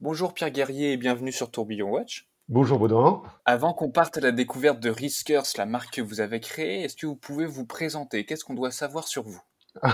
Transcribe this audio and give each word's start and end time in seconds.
Bonjour 0.00 0.32
Pierre 0.32 0.52
Guerrier 0.52 0.92
et 0.92 0.96
bienvenue 0.96 1.32
sur 1.32 1.50
Tourbillon 1.50 1.90
Watch. 1.90 2.28
Bonjour 2.48 2.78
Baudouin. 2.78 3.20
Avant 3.44 3.72
qu'on 3.72 3.90
parte 3.90 4.16
à 4.16 4.20
la 4.20 4.30
découverte 4.30 4.78
de 4.78 4.90
Riskers, 4.90 5.42
la 5.56 5.66
marque 5.66 5.96
que 5.96 6.00
vous 6.00 6.20
avez 6.20 6.38
créée, 6.38 6.82
est-ce 6.82 6.96
que 6.96 7.08
vous 7.08 7.16
pouvez 7.16 7.46
vous 7.46 7.66
présenter? 7.66 8.24
Qu'est-ce 8.24 8.44
qu'on 8.44 8.54
doit 8.54 8.70
savoir 8.70 9.08
sur 9.08 9.24
vous? 9.24 9.40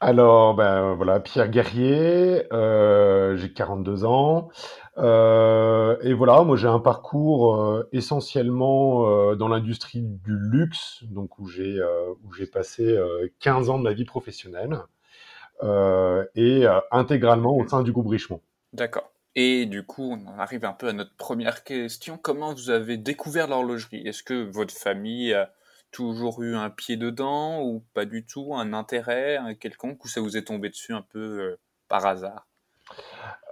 Alors, 0.00 0.56
ben 0.56 0.94
voilà, 0.94 1.20
Pierre 1.20 1.50
Guerrier, 1.50 2.52
euh, 2.52 3.36
j'ai 3.36 3.52
42 3.52 4.04
ans. 4.04 4.48
Euh, 4.98 5.96
et 6.02 6.14
voilà, 6.14 6.42
moi 6.42 6.56
j'ai 6.56 6.66
un 6.66 6.80
parcours 6.80 7.54
euh, 7.54 7.88
essentiellement 7.92 9.36
dans 9.36 9.46
l'industrie 9.46 10.02
du 10.02 10.36
luxe, 10.36 11.04
donc 11.04 11.38
où 11.38 11.46
j'ai 11.46 11.80
où 12.24 12.32
j'ai 12.32 12.46
passé 12.46 12.98
15 13.38 13.70
ans 13.70 13.78
de 13.78 13.84
ma 13.84 13.92
vie 13.92 14.04
professionnelle 14.04 14.80
et 16.34 16.66
intégralement 16.90 17.56
au 17.56 17.68
sein 17.68 17.84
du 17.84 17.92
groupe 17.92 18.08
Richemont. 18.08 18.40
D'accord. 18.72 19.10
Et 19.34 19.66
du 19.66 19.84
coup, 19.84 20.12
on 20.12 20.38
arrive 20.38 20.64
un 20.64 20.72
peu 20.72 20.88
à 20.88 20.92
notre 20.92 21.14
première 21.16 21.64
question. 21.64 22.18
Comment 22.18 22.52
vous 22.52 22.70
avez 22.70 22.96
découvert 22.96 23.48
l'horlogerie? 23.48 24.06
Est-ce 24.06 24.22
que 24.22 24.50
votre 24.50 24.74
famille 24.74 25.32
a 25.32 25.50
toujours 25.90 26.42
eu 26.42 26.54
un 26.54 26.70
pied 26.70 26.96
dedans 26.96 27.62
ou 27.62 27.84
pas 27.94 28.04
du 28.04 28.24
tout, 28.24 28.54
un 28.54 28.72
intérêt 28.72 29.38
quelconque, 29.60 30.04
ou 30.04 30.08
ça 30.08 30.20
vous 30.20 30.36
est 30.36 30.44
tombé 30.44 30.68
dessus 30.68 30.92
un 30.92 31.02
peu 31.02 31.18
euh, 31.18 31.60
par 31.88 32.04
hasard? 32.06 32.46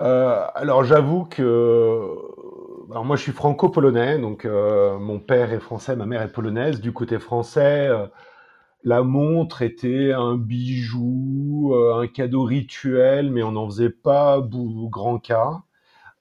Euh, 0.00 0.44
alors 0.54 0.84
j'avoue 0.84 1.24
que 1.24 2.16
alors 2.90 3.04
moi 3.04 3.16
je 3.16 3.22
suis 3.22 3.32
franco-polonais, 3.32 4.18
donc 4.18 4.44
euh, 4.44 4.98
mon 4.98 5.18
père 5.18 5.52
est 5.52 5.60
français, 5.60 5.96
ma 5.96 6.06
mère 6.06 6.22
est 6.22 6.32
polonaise. 6.32 6.80
Du 6.80 6.92
côté 6.92 7.18
français, 7.18 7.88
la 8.84 9.02
montre 9.02 9.62
était 9.62 10.12
un 10.12 10.36
bijou, 10.36 11.74
un 11.74 12.06
cadeau 12.06 12.44
rituel, 12.44 13.30
mais 13.30 13.42
on 13.42 13.52
n'en 13.52 13.66
faisait 13.68 13.90
pas 13.90 14.40
grand 14.42 15.18
cas. 15.18 15.62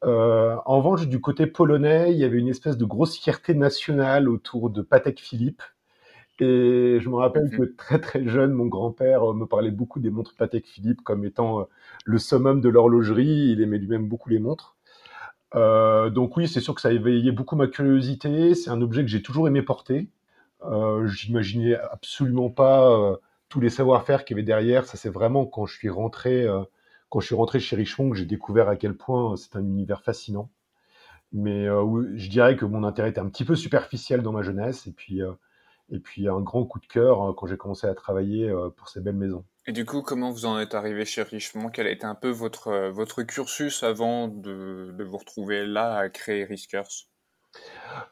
en 0.04 0.77
revanche, 0.77 1.08
du 1.08 1.22
côté 1.22 1.48
polonais, 1.48 2.12
il 2.12 2.18
y 2.18 2.23
avait 2.23 2.38
une 2.38 2.49
espèce 2.49 2.77
de 2.77 2.85
grosse 2.85 3.18
fierté 3.18 3.54
nationale 3.54 4.29
autour 4.29 4.70
de 4.70 4.82
Patek 4.82 5.20
Philippe. 5.20 5.63
Et 6.41 6.99
je 7.01 7.10
me 7.10 7.16
rappelle 7.16 7.46
mmh 7.46 7.57
que 7.57 7.63
très 7.63 7.99
très 7.99 8.27
jeune, 8.27 8.54
mon 8.54 8.68
grand-père 8.68 9.32
euh, 9.32 9.34
me 9.34 9.46
parlait 9.46 9.71
beaucoup 9.71 9.99
des 9.99 10.10
montres 10.10 10.35
Patek 10.35 10.66
Philippe 10.66 11.01
comme 11.01 11.26
étant 11.26 11.62
euh, 11.62 11.63
le 12.05 12.18
summum 12.18 12.62
de 12.62 12.70
l'horlogerie. 12.70 13.51
Il 13.51 13.62
aimait 13.62 13.77
lui-même 13.77 14.07
beaucoup 14.07 14.29
les 14.29 14.40
montres. 14.40 14.76
Euh, 15.55 16.10
donc 16.10 16.38
oui, 16.38 16.48
c'est 16.48 16.62
sûr 16.62 16.76
que 16.76 16.82
ça 16.82 16.90
a 16.90 16.91
éveillé 16.91 17.32
beaucoup 17.32 17.55
ma 17.55 17.68
curiosité. 17.68 18.55
C'est 18.55 18.70
un 18.70 18.82
objet 18.82 19.01
que 19.01 19.10
j'ai 19.10 19.21
toujours 19.21 19.48
aimé 19.48 19.62
porter. 19.62 20.07
Euh, 20.63 21.07
J'imaginais 21.07 21.76
absolument 21.76 22.49
pas 22.49 23.18
tous 23.49 23.60
les 23.60 23.70
savoir-faire 23.70 24.26
qu'il 24.26 24.35
y 24.35 24.40
avait 24.40 24.46
derrière. 24.46 24.85
Ça 24.85 24.98
c'est 24.98 25.10
vraiment 25.10 25.46
quand 25.46 25.66
je 25.66 25.76
suis 25.76 25.90
rentré, 25.90 26.48
quand 27.10 27.20
je 27.20 27.26
suis 27.27 27.35
rentré 27.35 27.60
chez 27.60 27.76
Richemont 27.76 28.12
que 28.12 28.18
j'ai 28.18 28.26
découvert 28.26 28.70
à 28.70 28.76
quel 28.76 28.96
point 28.96 29.35
c'est 29.38 29.55
un 29.55 29.63
univers 29.63 30.04
fascinant. 30.04 30.49
Mais 31.32 31.66
je 31.66 32.29
dirais 32.29 32.55
que 32.55 32.66
mon 32.66 32.84
intérêt 32.84 33.10
était 33.10 33.20
un 33.20 33.29
petit 33.29 33.46
peu 33.46 33.55
superficiel 33.55 34.21
dans 34.21 34.32
ma 34.32 34.41
jeunesse. 34.43 34.88
Et 34.88 34.91
puis 34.91 35.21
et 35.91 35.99
puis 35.99 36.27
un 36.27 36.40
grand 36.41 36.66
coup 36.66 36.79
de 36.79 36.85
cœur 36.85 37.29
euh, 37.29 37.34
quand 37.34 37.48
j'ai 37.48 37.57
commencé 37.57 37.88
à 37.88 37.96
travailler 37.96 38.49
euh, 38.49 38.70
pour 38.70 38.90
ces 38.90 39.01
belles 39.01 39.16
maisons. 39.16 39.44
Et 39.68 39.71
du 39.71 39.85
coup, 39.85 40.01
comment 40.01 40.32
vous 40.32 40.46
en 40.46 40.60
êtes 40.60 40.73
arrivé 40.73 41.05
chez 41.05 41.23
Richemont? 41.23 41.70
Quel 41.70 41.88
été 41.88 42.05
un 42.05 42.16
peu 42.16 42.29
votre, 42.29 42.68
euh, 42.70 43.23
cursus 43.23 43.84
avant 43.84 44.27
de 44.27 45.04
vous 45.04 45.18
retrouver 45.18 45.66
là 45.66 45.98
à 45.98 46.10
créer 46.10 46.46
Riskers? 46.46 47.07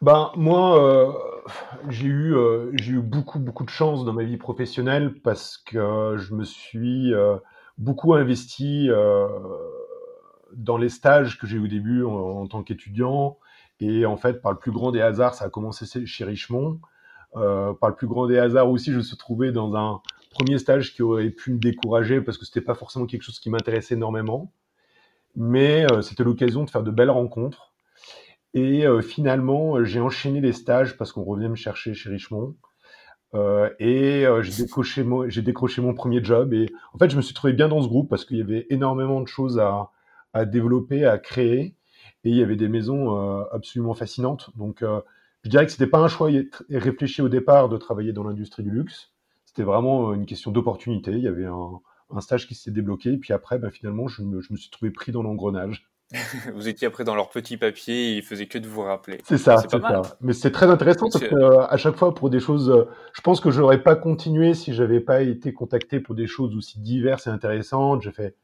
Ben, 0.01 0.31
moi, 0.35 1.43
j'ai 1.89 2.07
eu, 2.07 2.35
j'ai 2.73 2.93
eu 2.93 3.01
beaucoup, 3.01 3.39
beaucoup 3.39 3.63
de 3.63 3.69
chance 3.69 4.05
dans 4.05 4.13
ma 4.13 4.23
vie 4.23 4.37
professionnelle 4.37 5.13
parce 5.21 5.57
que 5.57 6.15
je 6.17 6.33
me 6.33 6.43
suis 6.43 7.13
beaucoup 7.77 8.13
investi 8.13 8.89
dans 10.53 10.77
les 10.77 10.89
stages 10.89 11.37
que 11.37 11.47
j'ai 11.47 11.57
eu 11.57 11.63
au 11.63 11.67
début 11.67 12.03
en, 12.03 12.47
tant 12.47 12.63
qu'étudiant. 12.63 13.37
Et 13.79 14.05
en 14.05 14.17
fait, 14.17 14.41
par 14.41 14.51
le 14.51 14.57
plus 14.57 14.71
grand 14.71 14.91
des 14.91 15.01
hasards, 15.01 15.35
ça 15.35 15.45
a 15.45 15.49
commencé 15.49 16.05
chez 16.05 16.23
Richemont. 16.23 16.79
Euh, 17.35 17.73
par 17.73 17.89
le 17.89 17.95
plus 17.95 18.07
grand 18.07 18.25
des 18.25 18.39
hasards 18.39 18.69
aussi, 18.69 18.91
je 18.91 18.97
me 18.97 19.03
suis 19.03 19.17
trouvé 19.17 19.51
dans 19.51 19.75
un 19.75 20.01
premier 20.31 20.57
stage 20.57 20.93
qui 20.93 21.03
aurait 21.03 21.29
pu 21.29 21.53
me 21.53 21.59
décourager 21.59 22.21
parce 22.21 22.37
que 22.37 22.45
c'était 22.45 22.61
pas 22.61 22.73
forcément 22.73 23.05
quelque 23.05 23.21
chose 23.21 23.39
qui 23.39 23.49
m'intéressait 23.49 23.95
énormément. 23.95 24.51
Mais 25.35 25.85
euh, 25.91 26.01
c'était 26.01 26.23
l'occasion 26.23 26.63
de 26.63 26.69
faire 26.69 26.83
de 26.83 26.91
belles 26.91 27.11
rencontres. 27.11 27.73
Et 28.57 28.87
euh, 28.87 29.01
finalement, 29.01 29.83
j'ai 29.83 29.99
enchaîné 29.99 30.41
les 30.41 30.51
stages 30.51 30.97
parce 30.97 31.11
qu'on 31.11 31.23
revenait 31.23 31.47
me 31.47 31.55
chercher 31.55 31.93
chez 31.93 32.09
Richemont. 32.09 32.55
et 33.79 34.25
j'ai 34.41 35.41
décroché, 35.43 35.81
mon, 35.81 35.93
premier 35.93 36.23
job. 36.23 36.53
Et 36.53 36.73
en 36.91 36.97
fait, 36.97 37.11
je 37.11 37.17
me 37.17 37.21
suis 37.21 37.35
trouvé 37.35 37.53
bien 37.53 37.67
dans 37.67 37.83
ce 37.83 37.87
groupe 37.87 38.09
parce 38.09 38.25
qu'il 38.25 38.37
y 38.37 38.41
avait 38.41 38.65
énormément 38.71 39.21
de 39.21 39.27
choses 39.27 39.59
à, 39.59 40.45
développer, 40.45 41.05
à 41.05 41.19
créer. 41.19 41.75
Et 42.23 42.31
il 42.31 42.35
y 42.35 42.41
avait 42.41 42.55
des 42.55 42.67
maisons 42.67 43.15
absolument 43.51 43.93
fascinantes. 43.93 44.49
Donc, 44.57 44.83
je 45.43 45.49
dirais 45.51 45.67
que 45.67 45.71
c'était 45.71 45.85
pas 45.85 45.99
un 45.99 46.07
choix 46.07 46.31
réfléchi 46.71 47.21
au 47.21 47.29
départ 47.29 47.69
de 47.69 47.77
travailler 47.77 48.11
dans 48.11 48.23
l'industrie 48.23 48.63
du 48.63 48.71
luxe. 48.71 49.11
C'était 49.45 49.63
vraiment 49.63 50.15
une 50.15 50.25
question 50.25 50.51
d'opportunité. 50.51 51.11
Il 51.11 51.21
y 51.21 51.27
avait 51.27 51.45
un, 51.45 52.21
stage 52.21 52.47
qui 52.47 52.55
s'est 52.55 52.71
débloqué, 52.71 53.13
et 53.13 53.17
puis 53.17 53.33
après, 53.33 53.59
ben, 53.59 53.69
finalement, 53.69 54.07
je 54.07 54.23
me, 54.23 54.41
suis 54.41 54.71
trouvé 54.71 54.89
pris 54.89 55.11
dans 55.11 55.21
l'engrenage. 55.21 55.87
vous 56.53 56.67
étiez 56.67 56.87
après 56.87 57.03
dans 57.03 57.15
leur 57.15 57.29
petit 57.29 57.57
papier, 57.57 58.11
et 58.11 58.17
ils 58.17 58.23
faisaient 58.23 58.47
que 58.47 58.57
de 58.57 58.67
vous 58.67 58.81
rappeler. 58.81 59.19
C'est 59.25 59.37
ça, 59.37 59.57
c'est 59.57 59.69
ça. 59.69 60.01
Mais 60.21 60.33
c'est 60.33 60.51
très 60.51 60.67
intéressant 60.67 61.09
parce 61.11 61.23
que 61.23 61.59
à 61.69 61.77
chaque 61.77 61.95
fois 61.95 62.13
pour 62.15 62.29
des 62.29 62.39
choses, 62.39 62.69
euh, 62.69 62.85
je 63.13 63.21
pense 63.21 63.41
que 63.41 63.51
je 63.51 63.59
n'aurais 63.59 63.83
pas 63.83 63.95
continué 63.95 64.53
si 64.53 64.73
j'avais 64.73 65.01
pas 65.01 65.21
été 65.21 65.53
contacté 65.53 65.99
pour 65.99 66.15
des 66.15 66.27
choses 66.27 66.55
aussi 66.55 66.79
diverses 66.79 67.27
et 67.27 67.29
intéressantes. 67.29 68.01
J'ai 68.03 68.11
fait 68.11 68.35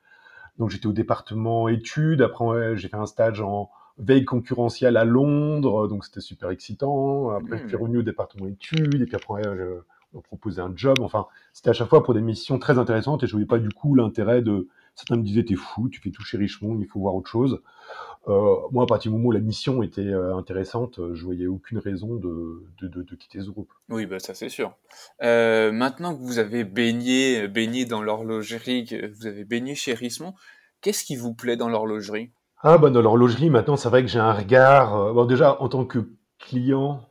donc 0.59 0.69
j'étais 0.69 0.88
au 0.88 0.94
département 0.94 1.69
études. 1.69 2.22
Après, 2.22 2.75
j'ai 2.78 2.90
fait 2.90 2.97
un 2.97 3.06
stage 3.06 3.41
en 3.41 3.69
veille 3.97 4.25
concurrentielle 4.25 4.97
à 4.97 5.06
Londres, 5.06 5.88
donc 5.88 6.06
c'était 6.06 6.22
super 6.22 6.50
excitant. 6.50 7.30
Après, 7.30 7.59
je 7.59 7.68
suis 7.68 7.78
revenu 7.78 8.00
au 8.00 8.03
département 8.03 8.47
études, 8.47 9.01
et 9.01 9.06
puis 9.06 9.16
après, 9.16 9.44
je, 9.44 9.80
on 10.13 10.22
proposait 10.22 10.62
un 10.62 10.74
job. 10.75 10.97
Enfin, 11.01 11.28
c'était 11.53 11.69
à 11.69 11.74
chaque 11.74 11.90
fois 11.90 12.03
pour 12.03 12.13
des 12.13 12.22
missions 12.22 12.59
très 12.59 12.78
intéressantes, 12.78 13.24
et 13.24 13.28
je 13.28 13.31
voyais 13.31 13.47
pas 13.47 13.59
du 13.59 13.69
coup 13.69 13.95
l'intérêt 13.95 14.41
de. 14.41 14.68
Certains 14.95 15.17
me 15.17 15.23
disaient, 15.23 15.43
t'es 15.43 15.55
fou, 15.55 15.89
tu 15.89 15.99
fais 16.01 16.11
toucher 16.11 16.37
Richemont, 16.37 16.77
il 16.79 16.87
faut 16.87 16.99
voir 16.99 17.15
autre 17.15 17.29
chose. 17.29 17.61
Euh, 18.27 18.55
moi, 18.71 18.83
à 18.83 18.87
partir 18.87 19.11
du 19.11 19.17
moment 19.17 19.29
où 19.29 19.31
la 19.31 19.39
mission 19.39 19.83
était 19.83 20.01
euh, 20.01 20.35
intéressante, 20.35 20.99
je 21.13 21.23
voyais 21.25 21.47
aucune 21.47 21.79
raison 21.79 22.15
de, 22.15 22.63
de, 22.79 22.87
de, 22.87 23.01
de 23.01 23.15
quitter 23.15 23.41
ce 23.41 23.49
groupe. 23.49 23.71
Oui, 23.89 24.05
bah 24.05 24.19
ça 24.19 24.33
c'est 24.33 24.49
sûr. 24.49 24.73
Euh, 25.21 25.71
maintenant 25.71 26.15
que 26.15 26.21
vous 26.21 26.39
avez 26.39 26.63
baigné, 26.63 27.47
baigné 27.47 27.85
dans 27.85 28.01
l'horlogerie, 28.01 28.85
que 28.85 29.11
vous 29.13 29.27
avez 29.27 29.43
baigné 29.43 29.75
chez 29.75 29.93
Richemont, 29.93 30.33
qu'est-ce 30.81 31.03
qui 31.03 31.15
vous 31.15 31.33
plaît 31.33 31.57
dans 31.57 31.69
l'horlogerie? 31.69 32.31
Ah 32.65 32.77
bah 32.77 32.89
dans 32.89 33.01
l'horlogerie 33.01 33.49
maintenant 33.49 33.75
c'est 33.75 33.89
vrai 33.89 34.03
que 34.03 34.07
j'ai 34.07 34.19
un 34.19 34.31
regard 34.31 34.95
euh, 34.95 35.11
bon 35.11 35.25
déjà 35.25 35.61
en 35.61 35.67
tant 35.67 35.83
que 35.83 36.11
client 36.39 37.01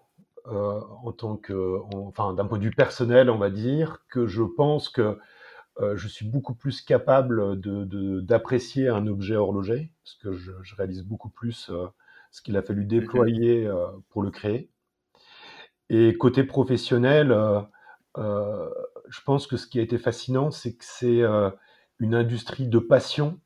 euh, 0.46 0.80
en 1.04 1.12
tant 1.12 1.36
que 1.36 1.78
enfin 2.06 2.32
d'un 2.32 2.46
point 2.46 2.56
de 2.56 2.64
vue 2.64 2.70
personnel 2.70 3.28
on 3.28 3.36
va 3.36 3.50
dire 3.50 3.98
que 4.08 4.26
je 4.26 4.42
pense 4.42 4.88
que 4.88 5.18
euh, 5.80 5.96
je 5.96 6.08
suis 6.08 6.26
beaucoup 6.26 6.54
plus 6.54 6.82
capable 6.82 7.60
de 7.60 8.20
d'apprécier 8.20 8.88
un 8.88 9.06
objet 9.06 9.36
horloger 9.36 9.92
parce 10.04 10.14
que 10.16 10.32
je, 10.32 10.52
je 10.62 10.76
réalise 10.76 11.02
beaucoup 11.02 11.30
plus 11.30 11.70
ce 12.30 12.42
qu'il 12.42 12.56
a 12.56 12.62
fallu 12.62 12.84
déployer 12.84 13.70
pour 14.10 14.22
le 14.22 14.30
créer 14.30 14.70
et 15.88 16.14
côté 16.16 16.44
professionnel 16.44 17.36
je 18.16 19.20
pense 19.24 19.46
que 19.46 19.56
ce 19.56 19.66
qui 19.66 19.78
a 19.78 19.82
été 19.82 19.98
fascinant 19.98 20.50
c'est 20.50 20.76
que 20.76 20.84
c'est 20.84 21.22
une 21.98 22.14
industrie 22.14 22.68
de 22.68 22.78
passion 22.78 23.40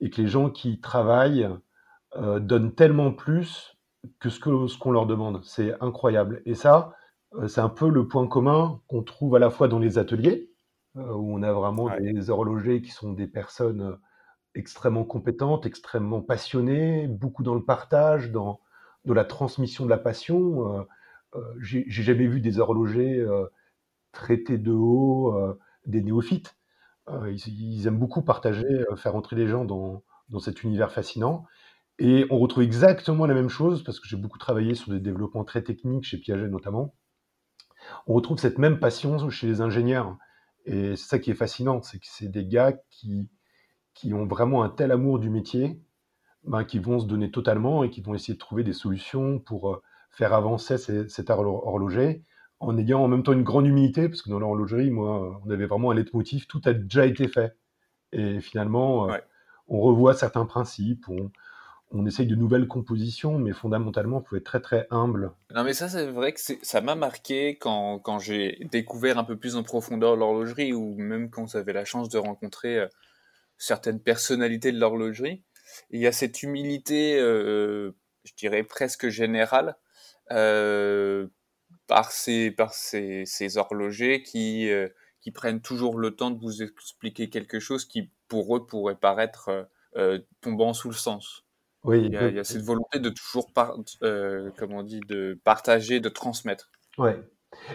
et 0.00 0.10
que 0.10 0.20
les 0.20 0.28
gens 0.28 0.50
qui 0.50 0.80
travaillent 0.80 1.48
euh, 2.16 2.38
donnent 2.38 2.74
tellement 2.74 3.12
plus 3.12 3.76
que 4.20 4.30
ce 4.30 4.40
qu'on 4.40 4.68
ce 4.68 4.78
qu'on 4.78 4.90
leur 4.90 5.06
demande. 5.06 5.40
C'est 5.44 5.74
incroyable. 5.82 6.42
Et 6.46 6.54
ça, 6.54 6.94
euh, 7.34 7.48
c'est 7.48 7.60
un 7.60 7.68
peu 7.68 7.88
le 7.88 8.06
point 8.06 8.26
commun 8.26 8.80
qu'on 8.88 9.02
trouve 9.02 9.36
à 9.36 9.38
la 9.38 9.50
fois 9.50 9.68
dans 9.68 9.78
les 9.78 9.98
ateliers, 9.98 10.50
euh, 10.50 10.55
où 10.96 11.36
on 11.36 11.42
a 11.42 11.52
vraiment 11.52 11.90
des 11.98 12.30
horlogers 12.30 12.82
qui 12.82 12.90
sont 12.90 13.12
des 13.12 13.26
personnes 13.26 13.98
extrêmement 14.54 15.04
compétentes, 15.04 15.66
extrêmement 15.66 16.22
passionnées, 16.22 17.06
beaucoup 17.06 17.42
dans 17.42 17.54
le 17.54 17.64
partage, 17.64 18.30
dans, 18.30 18.60
la 19.04 19.24
transmission 19.24 19.84
de 19.84 19.90
la 19.90 19.98
passion. 19.98 20.86
J'ai 21.60 21.84
jamais 21.88 22.26
vu 22.26 22.40
des 22.40 22.58
horlogers 22.58 23.24
traités 24.12 24.58
de 24.58 24.72
haut, 24.72 25.34
des 25.86 26.02
néophytes. 26.02 26.56
Euh, 27.08 27.32
ils, 27.46 27.86
aiment 27.86 27.98
beaucoup 27.98 28.22
partager, 28.22 28.66
euh, 28.66 28.96
faire 28.96 29.14
entrer 29.14 29.36
les 29.36 29.46
gens 29.46 29.64
dans, 29.64 30.02
dans 30.28 30.40
cet 30.40 30.64
univers 30.64 30.90
fascinant. 30.90 31.46
Et 31.98 32.26
on 32.30 32.38
retrouve 32.38 32.64
exactement 32.64 33.26
la 33.26 33.34
même 33.34 33.48
chose, 33.48 33.84
parce 33.84 34.00
que 34.00 34.08
j'ai 34.08 34.16
beaucoup 34.16 34.38
travaillé 34.38 34.74
sur 34.74 34.92
des 34.92 35.00
développements 35.00 35.44
très 35.44 35.62
techniques, 35.62 36.04
chez 36.04 36.18
Piaget 36.18 36.48
notamment. 36.48 36.94
On 38.06 38.14
retrouve 38.14 38.38
cette 38.38 38.58
même 38.58 38.80
passion 38.80 39.30
chez 39.30 39.46
les 39.46 39.60
ingénieurs. 39.60 40.16
Et 40.66 40.96
c'est 40.96 41.08
ça 41.08 41.18
qui 41.18 41.30
est 41.30 41.34
fascinant, 41.34 41.80
c'est 41.82 41.98
que 41.98 42.06
c'est 42.08 42.28
des 42.28 42.44
gars 42.44 42.72
qui, 42.90 43.28
qui 43.94 44.12
ont 44.12 44.26
vraiment 44.26 44.62
un 44.62 44.68
tel 44.68 44.92
amour 44.92 45.18
du 45.18 45.30
métier, 45.30 45.80
ben, 46.44 46.64
qui 46.64 46.78
vont 46.78 46.98
se 46.98 47.06
donner 47.06 47.30
totalement 47.30 47.84
et 47.84 47.90
qui 47.90 48.00
vont 48.02 48.14
essayer 48.14 48.34
de 48.34 48.38
trouver 48.38 48.64
des 48.64 48.72
solutions 48.72 49.38
pour 49.38 49.70
euh, 49.70 49.82
faire 50.10 50.34
avancer 50.34 50.78
cet 50.78 51.30
horloger 51.30 52.24
en 52.58 52.76
ayant 52.78 53.02
en 53.02 53.08
même 53.08 53.22
temps 53.22 53.32
une 53.32 53.42
grande 53.42 53.66
humilité, 53.66 54.08
parce 54.08 54.22
que 54.22 54.30
dans 54.30 54.38
l'horlogerie, 54.38 54.90
moi, 54.90 55.40
on 55.44 55.50
avait 55.50 55.66
vraiment 55.66 55.90
un 55.90 55.94
leitmotiv, 55.94 56.46
tout 56.46 56.60
a 56.64 56.72
déjà 56.72 57.06
été 57.06 57.28
fait. 57.28 57.56
Et 58.12 58.40
finalement, 58.40 59.10
euh, 59.10 59.18
on 59.68 59.80
revoit 59.80 60.14
certains 60.14 60.46
principes, 60.46 61.06
on, 61.08 61.30
on 61.92 62.04
essaye 62.04 62.26
de 62.26 62.34
nouvelles 62.34 62.66
compositions, 62.66 63.38
mais 63.38 63.52
fondamentalement, 63.52 64.22
il 64.24 64.28
faut 64.28 64.36
être 64.36 64.44
très 64.44 64.60
très 64.60 64.86
humble. 64.90 65.32
Non, 65.54 65.62
mais 65.62 65.72
ça, 65.72 65.88
c'est 65.88 66.06
vrai 66.06 66.32
que 66.32 66.40
ça 66.40 66.80
m'a 66.80 66.96
marqué 66.96 67.56
quand, 67.58 68.18
j'ai 68.18 68.58
découvert 68.70 69.18
un 69.18 69.24
peu 69.24 69.36
plus 69.36 69.56
en 69.56 69.62
profondeur 69.62 70.16
l'horlogerie, 70.16 70.72
ou 70.72 70.96
même 70.96 71.30
quand 71.30 71.46
j'avais 71.46 71.72
la 71.72 71.84
chance 71.84 72.08
de 72.08 72.18
rencontrer 72.18 72.78
euh, 72.78 72.88
certaines 73.56 74.00
personnalités 74.00 74.72
de 74.72 74.80
l'horlogerie. 74.80 75.44
Il 75.90 76.00
y 76.00 76.06
a 76.06 76.12
cette 76.12 76.42
humilité, 76.42 77.18
euh, 77.20 77.92
je 78.24 78.32
dirais 78.36 78.64
presque 78.64 79.08
générale, 79.08 79.76
euh, 80.32 81.28
par 81.86 82.10
ces, 82.10 82.52
horlogers 83.56 84.22
qui 84.24 84.70
prennent 85.32 85.60
toujours 85.60 85.98
le 85.98 86.16
temps 86.16 86.32
de 86.32 86.40
vous 86.40 86.62
expliquer 86.62 87.30
quelque 87.30 87.60
chose 87.60 87.84
qui, 87.84 88.10
pour 88.26 88.56
eux, 88.56 88.66
pourrait 88.66 88.96
paraître 88.96 89.68
tombant 90.40 90.74
sous 90.74 90.90
le 90.90 90.94
sens. 90.94 91.45
Oui, 91.86 92.02
il 92.04 92.12
y, 92.12 92.16
a, 92.16 92.44
cette 92.44 92.62
volonté 92.62 92.98
de 92.98 93.10
toujours, 93.10 93.48
euh, 94.02 94.50
comment 94.58 94.78
on 94.78 94.82
dit, 94.82 95.00
de 95.08 95.38
partager, 95.44 96.00
de 96.00 96.08
transmettre. 96.08 96.68
Ouais. 96.98 97.22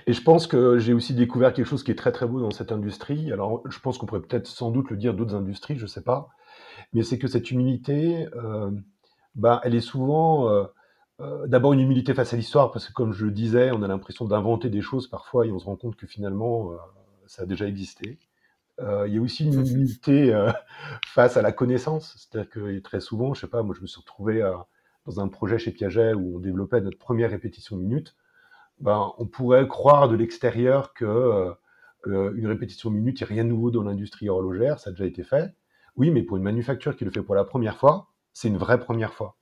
Et 0.06 0.12
je 0.12 0.22
pense 0.22 0.48
que 0.48 0.78
j'ai 0.78 0.94
aussi 0.94 1.14
découvert 1.14 1.54
quelque 1.54 1.66
chose 1.66 1.84
qui 1.84 1.92
est 1.92 1.96
très 1.96 2.12
très 2.12 2.28
beau 2.28 2.42
dans 2.42 2.52
cette 2.52 2.74
industrie. 2.74 3.32
Alors, 3.32 3.64
je 3.70 3.80
pense 3.80 3.98
qu'on 3.98 4.06
pourrait 4.06 4.22
peut-être 4.22 4.48
sans 4.48 4.70
doute 4.70 4.90
le 4.90 4.98
dire 4.98 5.14
d'autres 5.14 5.34
industries, 5.34 5.78
je 5.78 5.84
ne 5.84 5.88
sais 5.88 6.04
pas. 6.04 6.30
Mais 6.94 7.04
c'est 7.04 7.18
que 7.18 7.28
cette 7.28 7.52
humilité, 7.52 8.28
euh, 8.36 8.70
bah, 9.36 9.62
elle 9.64 9.76
est 9.76 9.82
souvent 9.82 10.50
euh, 10.50 11.48
d'abord 11.48 11.72
une 11.72 11.80
humilité 11.80 12.14
face 12.14 12.34
à 12.34 12.38
l'histoire, 12.38 12.72
parce 12.72 12.88
que 12.88 12.94
comme 12.94 13.14
je 13.14 13.26
le 13.26 13.32
disais, 13.32 13.72
on 13.72 13.82
a 13.82 13.88
l'impression 13.88 14.26
d'inventer 14.26 14.70
des 14.70 14.82
choses 14.82 15.08
parfois 15.08 15.46
et 15.48 15.52
on 15.52 15.60
se 15.60 15.66
rend 15.66 15.78
compte 15.78 15.96
que 15.96 16.06
finalement, 16.06 16.72
ça 17.28 17.44
a 17.44 17.46
déjà 17.46 17.66
existé. 17.66 18.20
Euh, 18.82 19.08
il 19.08 19.14
y 19.14 19.18
a 19.18 19.22
aussi 19.22 19.46
une 19.46 19.66
humilité 19.66 20.34
euh, 20.34 20.52
face 21.06 21.38
à 21.38 21.42
la 21.42 21.52
connaissance. 21.52 22.16
C'est-à-dire 22.18 22.50
que 22.50 22.80
très 22.80 23.00
souvent, 23.00 23.34
je 23.34 23.42
sais 23.42 23.48
pas, 23.48 23.64
moi 23.64 23.76
je 23.76 23.82
me 23.82 23.88
suis 23.88 24.00
retrouvé 24.00 24.42
euh, 24.42 24.56
dans 25.06 25.20
un 25.20 25.28
projet 25.28 25.58
chez 25.60 25.72
Piaget 25.72 26.14
où 26.14 26.38
on 26.38 26.40
développait 26.40 26.82
notre 26.82 26.98
première 26.98 27.30
répétition 27.30 27.78
minute. 27.78 28.16
Ben, 28.80 29.14
on 29.18 29.28
pourrait 29.28 29.68
croire 29.68 30.10
de 30.10 30.16
l'extérieur 30.16 30.94
que 30.94 31.54
une 32.08 32.48
répétition 32.48 32.90
minute, 32.90 33.20
il 33.20 33.24
n'y 33.26 33.30
a 33.30 33.34
rien 33.36 33.44
de 33.44 33.50
nouveau 33.50 33.70
dans 33.70 33.84
l'industrie 33.84 34.28
horlogère, 34.28 34.80
ça 34.80 34.90
a 34.90 34.94
déjà 34.94 35.06
été 35.06 35.24
fait. 35.24 35.54
Oui, 35.96 36.10
mais 36.10 36.24
pour 36.24 36.38
une 36.38 36.42
manufacture 36.42 36.96
qui 36.96 37.06
le 37.06 37.12
fait 37.12 37.22
pour 37.22 37.36
la 37.36 37.44
première 37.44 37.78
fois, 37.78 38.08
c'est 38.34 38.48
une 38.48 38.58
vraie 38.58 38.80
première 38.80 39.14
fois. 39.14 39.38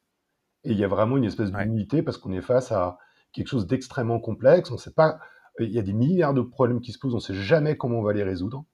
Et 0.66 0.72
il 0.72 0.78
y 0.78 0.84
a 0.84 0.90
vraiment 0.90 1.16
une 1.16 1.24
espèce 1.24 1.54
d'humilité 1.54 2.04
parce 2.04 2.18
qu'on 2.18 2.34
est 2.34 2.42
face 2.42 2.74
à 2.74 2.98
quelque 3.32 3.48
chose 3.48 3.66
d'extrêmement 3.66 4.20
complexe. 4.20 4.72
On 4.72 4.78
sait 4.78 4.92
pas, 4.92 5.20
il 5.60 5.72
y 5.72 5.80
a 5.80 5.82
des 5.82 5.94
milliards 5.94 6.34
de 6.34 6.42
problèmes 6.42 6.82
qui 6.82 6.92
se 6.92 7.00
posent, 7.00 7.14
on 7.14 7.18
ne 7.18 7.22
sait 7.22 7.34
jamais 7.34 7.78
comment 7.78 8.00
on 8.00 8.04
va 8.04 8.12
les 8.12 8.24
résoudre. 8.24 8.66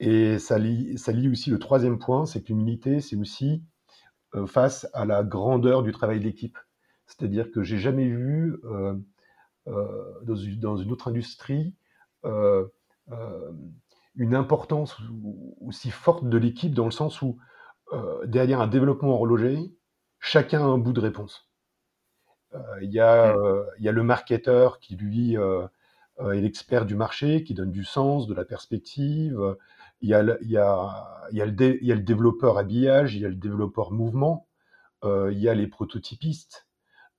Et 0.00 0.38
ça 0.38 0.58
lie, 0.58 0.98
ça 0.98 1.12
lie 1.12 1.28
aussi 1.28 1.50
le 1.50 1.58
troisième 1.58 1.98
point, 1.98 2.24
c'est 2.24 2.42
que 2.42 2.48
l'humilité, 2.48 3.00
c'est 3.02 3.16
aussi 3.16 3.62
euh, 4.34 4.46
face 4.46 4.88
à 4.94 5.04
la 5.04 5.22
grandeur 5.22 5.82
du 5.82 5.92
travail 5.92 6.20
d'équipe. 6.20 6.58
C'est-à-dire 7.06 7.50
que 7.52 7.62
j'ai 7.62 7.78
jamais 7.78 8.08
vu 8.08 8.58
euh, 8.64 8.94
euh, 9.68 10.20
dans, 10.22 10.36
une, 10.36 10.58
dans, 10.58 10.76
une, 10.78 10.90
autre 10.90 11.08
industrie 11.08 11.74
une 14.16 14.34
importance 14.34 14.96
aussi 15.60 15.90
forte 15.90 16.28
de 16.28 16.36
l'équipe 16.36 16.74
dans 16.74 16.84
le 16.84 16.90
sens 16.90 17.22
où 17.22 17.38
derrière 18.24 18.60
un 18.60 18.66
développement 18.66 19.14
horloger, 19.14 19.74
chacun 20.18 20.60
a 20.60 20.64
un 20.64 20.76
bout 20.76 20.92
de 20.92 21.00
réponse. 21.00 21.48
Il 22.82 22.90
y, 22.90 23.00
a, 23.00 23.34
y 23.78 23.88
a 23.88 23.92
le 23.92 24.02
marketeur 24.02 24.80
qui 24.80 24.96
lui 24.96 25.34
est 25.34 26.40
l'expert 26.40 26.84
du 26.84 26.94
marché, 26.94 27.42
qui 27.42 27.54
donne 27.54 27.72
du 27.72 27.84
sens, 27.84 28.26
de 28.26 28.34
la 28.34 28.44
perspective 28.44 29.56
il 30.02 30.08
y, 30.08 30.14
a 30.14 30.22
le, 30.22 32.00
développeur 32.00 32.58
habillage, 32.58 33.14
il 33.14 33.22
y 33.22 33.26
a 33.26 33.28
le 33.28 33.34
développeur 33.34 33.92
mouvement, 33.92 34.48
euh, 35.04 35.30
il 35.32 35.38
y 35.38 35.48
a 35.48 35.54
les 35.54 35.66
prototypistes, 35.66 36.66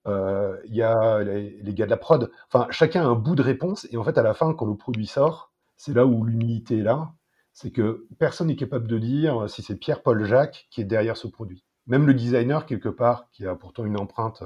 euh, 0.08 0.58
il 0.66 0.76
y 0.76 0.82
a 0.82 1.24
les, 1.24 1.62
les, 1.62 1.74
gars 1.74 1.86
de 1.86 1.92
la 1.92 1.98
prod. 1.98 2.32
Enfin, 2.48 2.68
chacun 2.72 3.04
a 3.04 3.06
un 3.06 3.16
bout 3.16 3.36
de 3.36 3.44
réponse. 3.44 3.88
Et 3.92 3.98
en 3.98 4.04
fait, 4.04 4.18
à 4.18 4.24
la 4.24 4.34
fin, 4.34 4.54
quand 4.54 4.66
le 4.66 4.76
produit 4.76 5.08
sort, 5.08 5.54
c'est 5.78 5.94
là 5.94 6.06
où 6.06 6.24
l'humilité 6.24 6.80
est 6.80 6.84
là. 6.84 7.14
C'est 7.54 7.72
que 7.72 8.08
personne 8.18 8.48
n'est 8.48 8.56
capable 8.56 8.88
de 8.88 8.98
dire 8.98 9.50
si 9.50 9.62
c'est 9.62 9.76
Pierre-Paul 9.76 10.24
Jacques 10.26 10.68
qui 10.72 10.82
est 10.82 10.86
derrière 10.86 11.18
ce 11.18 11.28
produit. 11.28 11.66
Même 11.88 12.08
le 12.08 12.14
designer, 12.14 12.66
quelque 12.66 12.90
part, 12.90 13.30
qui 13.32 13.46
a 13.46 13.56
pourtant 13.56 13.86
une 13.86 14.00
empreinte 14.00 14.44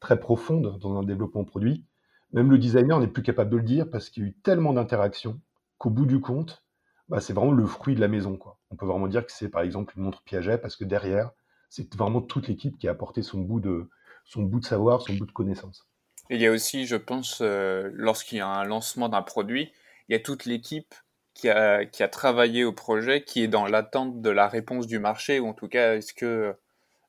très 0.00 0.20
profonde 0.20 0.78
dans 0.78 0.98
un 0.98 1.02
développement 1.02 1.44
produit, 1.44 1.86
même 2.32 2.50
le 2.50 2.58
designer 2.58 3.00
n'est 3.00 3.08
plus 3.08 3.22
capable 3.22 3.50
de 3.50 3.56
le 3.56 3.62
dire 3.62 3.90
parce 3.90 4.10
qu'il 4.10 4.22
y 4.22 4.26
a 4.26 4.28
eu 4.28 4.34
tellement 4.34 4.72
d'interactions 4.72 5.40
qu'au 5.78 5.90
bout 5.90 6.06
du 6.06 6.20
compte, 6.20 6.65
bah, 7.08 7.20
c'est 7.20 7.32
vraiment 7.32 7.52
le 7.52 7.66
fruit 7.66 7.94
de 7.94 8.00
la 8.00 8.08
maison. 8.08 8.36
Quoi. 8.36 8.58
On 8.70 8.76
peut 8.76 8.86
vraiment 8.86 9.08
dire 9.08 9.24
que 9.24 9.32
c'est 9.32 9.48
par 9.48 9.62
exemple 9.62 9.94
une 9.96 10.04
montre 10.04 10.22
Piaget 10.22 10.58
parce 10.58 10.76
que 10.76 10.84
derrière, 10.84 11.30
c'est 11.68 11.94
vraiment 11.94 12.20
toute 12.20 12.48
l'équipe 12.48 12.78
qui 12.78 12.88
a 12.88 12.92
apporté 12.92 13.22
son 13.22 13.40
bout 13.40 13.60
de, 13.60 13.88
son 14.24 14.42
bout 14.42 14.60
de 14.60 14.64
savoir, 14.64 15.02
son 15.02 15.14
bout 15.14 15.26
de 15.26 15.32
connaissance. 15.32 15.86
Et 16.30 16.36
il 16.36 16.40
y 16.40 16.46
a 16.46 16.50
aussi, 16.50 16.86
je 16.86 16.96
pense, 16.96 17.40
euh, 17.40 17.88
lorsqu'il 17.92 18.38
y 18.38 18.40
a 18.40 18.48
un 18.48 18.64
lancement 18.64 19.08
d'un 19.08 19.22
produit, 19.22 19.72
il 20.08 20.12
y 20.12 20.16
a 20.16 20.20
toute 20.20 20.44
l'équipe 20.44 20.94
qui 21.34 21.48
a, 21.48 21.84
qui 21.84 22.02
a 22.02 22.08
travaillé 22.08 22.64
au 22.64 22.72
projet, 22.72 23.22
qui 23.22 23.42
est 23.42 23.48
dans 23.48 23.66
l'attente 23.66 24.20
de 24.20 24.30
la 24.30 24.48
réponse 24.48 24.86
du 24.86 24.98
marché, 24.98 25.38
ou 25.38 25.46
en 25.46 25.52
tout 25.52 25.68
cas, 25.68 25.96
est-ce 25.96 26.14
que 26.14 26.56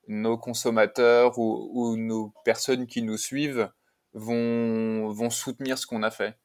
nos 0.08 0.38
consommateurs 0.38 1.40
ou, 1.40 1.70
ou, 1.74 1.98
nos 1.98 2.34
personnes 2.46 2.88
qui 2.88 3.02
nous 3.02 3.18
suivent 3.18 3.70
vont, 4.14 5.10
vont 5.10 5.30
soutenir 5.30 5.78
ce 5.78 5.88
qu'on 5.88 6.04
a 6.04 6.12
fait? 6.12 6.38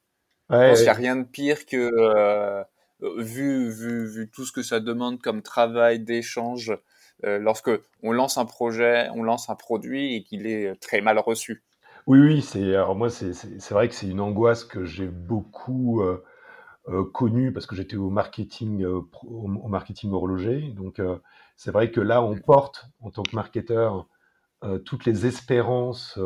je 0.49 0.55
pense 0.55 0.77
qu'il 0.77 0.83
n'y 0.83 0.89
a 0.89 0.93
rien 0.93 1.15
de 1.15 1.23
pire 1.23 1.65
que 1.65 1.89
euh, 1.93 2.63
vu, 3.17 3.69
vu, 3.69 4.07
vu 4.07 4.29
tout 4.29 4.45
ce 4.45 4.51
que 4.51 4.63
ça 4.63 4.79
demande 4.79 5.21
comme 5.21 5.41
travail 5.41 5.99
d'échange, 5.99 6.73
euh, 7.25 7.39
lorsque 7.39 7.71
on 8.01 8.11
lance 8.11 8.37
un 8.37 8.45
projet, 8.45 9.07
on 9.13 9.23
lance 9.23 9.49
un 9.49 9.55
produit 9.55 10.15
et 10.15 10.23
qu'il 10.23 10.47
est 10.47 10.75
très 10.81 11.01
mal 11.01 11.19
reçu. 11.19 11.63
Oui, 12.05 12.19
oui, 12.19 12.41
c'est 12.41 12.75
alors 12.75 12.95
moi 12.95 13.09
c'est 13.09 13.69
vrai 13.71 13.87
que 13.87 13.95
c'est 13.95 14.07
une 14.07 14.19
angoisse 14.19 14.65
que 14.65 14.83
j'ai 14.83 15.07
beaucoup 15.07 16.01
euh, 16.01 16.21
euh 16.89 17.05
connue 17.05 17.53
parce 17.53 17.65
que 17.65 17.75
j'étais 17.77 17.95
au 17.95 18.09
marketing 18.09 18.83
au, 18.83 19.47
marketing 19.47 20.11
horloger. 20.11 20.73
Donc 20.75 21.01
c'est 21.55 21.71
vrai 21.71 21.91
que 21.91 22.01
là 22.01 22.21
on 22.21 22.35
porte 22.35 22.87
en 22.99 23.09
tant 23.09 23.23
que 23.23 23.35
marketeur 23.35 24.07
toutes 24.85 25.05
les 25.05 25.25
espérances 25.25 26.17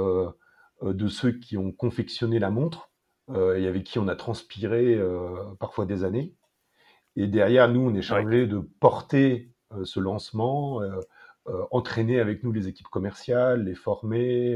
de 0.82 1.08
ceux 1.08 1.32
qui 1.32 1.58
ont 1.58 1.72
confectionné 1.72 2.40
la 2.40 2.50
montre 2.50 2.90
et 3.30 3.68
avec 3.68 3.84
qui 3.84 4.00
on 4.00 4.08
a 4.08 4.16
transpiré 4.16 5.00
parfois 5.60 5.86
des 5.86 6.04
années. 6.04 6.34
Et 7.20 7.26
derrière, 7.26 7.68
nous, 7.68 7.82
on 7.82 7.96
est 7.96 8.04
chargé 8.04 8.46
de 8.46 8.60
porter 8.60 9.52
euh, 9.74 9.84
ce 9.86 10.00
lancement, 10.00 10.84
euh, 10.84 11.00
euh, 11.48 11.66
entraîner 11.72 12.20
avec 12.20 12.44
nous 12.44 12.52
les 12.52 12.68
équipes 12.68 12.90
commerciales, 12.90 13.64
les 13.64 13.74
former, 13.74 14.56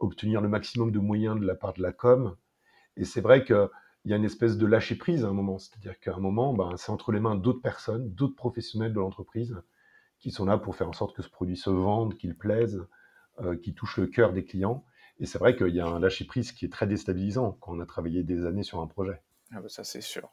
obtenir 0.00 0.40
le 0.40 0.48
maximum 0.48 0.90
de 0.90 0.98
moyens 0.98 1.38
de 1.38 1.46
la 1.46 1.54
part 1.54 1.74
de 1.74 1.80
la 1.80 1.92
com. 1.92 2.36
Et 2.96 3.04
c'est 3.04 3.20
vrai 3.20 3.44
qu'il 3.44 3.68
y 4.06 4.12
a 4.12 4.16
une 4.16 4.24
espèce 4.24 4.58
de 4.58 4.66
lâcher 4.66 4.96
prise 4.96 5.24
à 5.24 5.28
un 5.28 5.32
moment. 5.32 5.58
C'est-à-dire 5.58 6.00
qu'à 6.00 6.14
un 6.14 6.18
moment, 6.18 6.52
ben, 6.54 6.76
c'est 6.76 6.90
entre 6.90 7.12
les 7.12 7.20
mains 7.20 7.36
d'autres 7.36 7.62
personnes, 7.62 8.12
d'autres 8.12 8.34
professionnels 8.34 8.92
de 8.92 8.98
l'entreprise 8.98 9.62
qui 10.18 10.32
sont 10.32 10.44
là 10.44 10.58
pour 10.58 10.74
faire 10.74 10.88
en 10.88 10.92
sorte 10.92 11.14
que 11.14 11.22
ce 11.22 11.28
produit 11.28 11.56
se 11.56 11.70
vende, 11.70 12.16
qu'il 12.16 12.36
plaise, 12.36 12.84
qu'il 13.62 13.74
touche 13.74 13.98
le 13.98 14.06
cœur 14.06 14.32
des 14.32 14.44
clients. 14.44 14.84
Et 15.18 15.26
c'est 15.26 15.38
vrai 15.38 15.56
qu'il 15.56 15.74
y 15.74 15.80
a 15.80 15.86
un 15.86 16.00
lâcher 16.00 16.24
prise 16.24 16.50
qui 16.50 16.64
est 16.64 16.72
très 16.72 16.86
déstabilisant 16.86 17.58
quand 17.60 17.76
on 17.76 17.80
a 17.80 17.86
travaillé 17.86 18.24
des 18.24 18.44
années 18.44 18.62
sur 18.64 18.80
un 18.80 18.86
projet. 18.88 19.20
Ah 19.52 19.60
bah 19.60 19.68
ça, 19.68 19.84
c'est 19.84 20.00
sûr. 20.00 20.28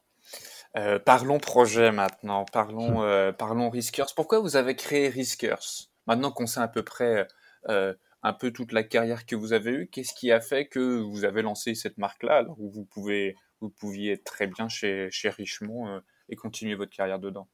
Euh, 0.77 0.99
parlons 0.99 1.39
projet 1.39 1.91
maintenant, 1.91 2.45
parlons, 2.45 3.01
euh, 3.03 3.31
parlons 3.31 3.69
Riskers. 3.69 4.13
Pourquoi 4.15 4.39
vous 4.39 4.55
avez 4.55 4.75
créé 4.75 5.09
Riskers? 5.09 5.87
Maintenant 6.05 6.31
qu'on 6.31 6.45
sait 6.47 6.59
à 6.59 6.67
peu 6.67 6.83
près 6.83 7.27
euh, 7.69 7.93
un 8.21 8.33
peu 8.33 8.51
toute 8.51 8.71
la 8.71 8.83
carrière 8.83 9.25
que 9.25 9.35
vous 9.35 9.53
avez 9.53 9.71
eue, 9.71 9.87
qu'est-ce 9.87 10.13
qui 10.13 10.31
a 10.31 10.39
fait 10.41 10.67
que 10.67 10.99
vous 10.99 11.25
avez 11.25 11.41
lancé 11.41 11.73
cette 11.73 11.97
marque-là 11.97 12.37
alors 12.37 12.59
où 12.59 12.69
vous, 12.69 12.85
pouvez, 12.85 13.35
vous 13.61 13.69
pouviez 13.69 14.13
être 14.13 14.23
très 14.23 14.47
bien 14.47 14.69
chez, 14.69 15.09
chez 15.11 15.29
Richemont 15.29 16.01
et 16.29 16.35
continuer 16.35 16.75
votre 16.75 16.91
carrière 16.91 17.19
dedans? 17.19 17.47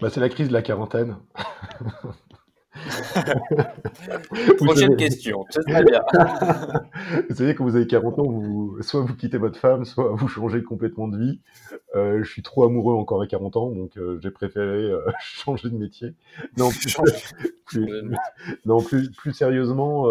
Bah, 0.00 0.10
C'est 0.10 0.20
la 0.20 0.28
crise 0.28 0.48
de 0.48 0.52
la 0.52 0.62
quarantaine. 0.62 1.16
Prochaine 4.56 4.96
question, 4.96 5.44
très 5.50 5.84
bien. 5.84 6.02
vous 7.28 7.34
savez, 7.34 7.54
quand 7.54 7.64
vous 7.64 7.76
avez 7.76 7.86
40 7.86 8.18
ans, 8.18 8.24
vous, 8.24 8.78
soit 8.80 9.02
vous 9.02 9.14
quittez 9.14 9.38
votre 9.38 9.58
femme, 9.58 9.84
soit 9.84 10.10
vous 10.14 10.28
changez 10.28 10.62
complètement 10.62 11.08
de 11.08 11.18
vie. 11.18 11.40
Euh, 11.94 12.22
je 12.22 12.30
suis 12.30 12.42
trop 12.42 12.64
amoureux 12.64 12.94
encore 12.94 13.20
à 13.22 13.26
40 13.26 13.56
ans, 13.56 13.70
donc 13.70 13.96
euh, 13.96 14.18
j'ai 14.22 14.30
préféré 14.30 14.90
euh, 14.90 15.04
changer 15.20 15.68
de 15.68 15.76
métier. 15.76 16.14
Non, 16.56 16.70
plus, 16.70 16.96
plus, 17.66 18.10
non, 18.64 18.82
plus, 18.82 19.10
plus 19.10 19.32
sérieusement, 19.32 20.06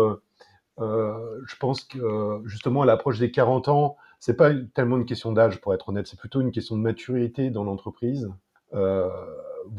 je 0.77 1.56
pense 1.60 1.84
que 1.84 2.41
justement 2.46 2.84
à 2.84 2.86
l'approche 2.86 3.20
des 3.20 3.32
40 3.32 3.70
ans, 3.70 3.98
c'est 4.20 4.36
pas 4.36 4.51
tellement 4.75 4.98
une 4.98 5.06
question 5.06 5.32
d'âge 5.32 5.60
pour 5.62 5.74
être 5.74 5.89
honnête, 5.89 6.06
c'est 6.06 6.20
plutôt 6.20 6.41
une 6.41 6.51
question 6.51 6.75
de 6.75 6.82
maturité 6.82 7.50
dans 7.50 7.63
l'entreprise. 7.63 8.30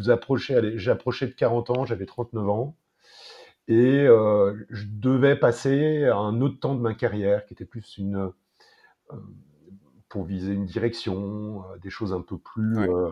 Vous 0.02 0.10
approchez, 0.10 0.78
j'ai 0.78 0.90
approché 0.90 1.26
de 1.26 1.32
40 1.32 1.70
ans, 1.70 1.84
j'avais 1.86 2.06
39 2.06 2.48
ans, 2.48 2.76
et 3.68 4.06
je 4.06 4.84
devais 4.88 5.36
passer 5.36 6.04
à 6.06 6.16
un 6.16 6.40
autre 6.40 6.58
temps 6.60 6.74
de 6.74 6.80
ma 6.80 6.94
carrière 6.94 7.46
qui 7.46 7.54
était 7.54 7.64
plus 7.64 7.96
une 7.98 8.32
pour 10.12 10.24
viser 10.24 10.52
une 10.52 10.66
direction, 10.66 11.64
euh, 11.64 11.78
des 11.78 11.88
choses 11.88 12.12
un 12.12 12.20
peu 12.20 12.36
plus, 12.36 12.78
euh, 12.78 13.08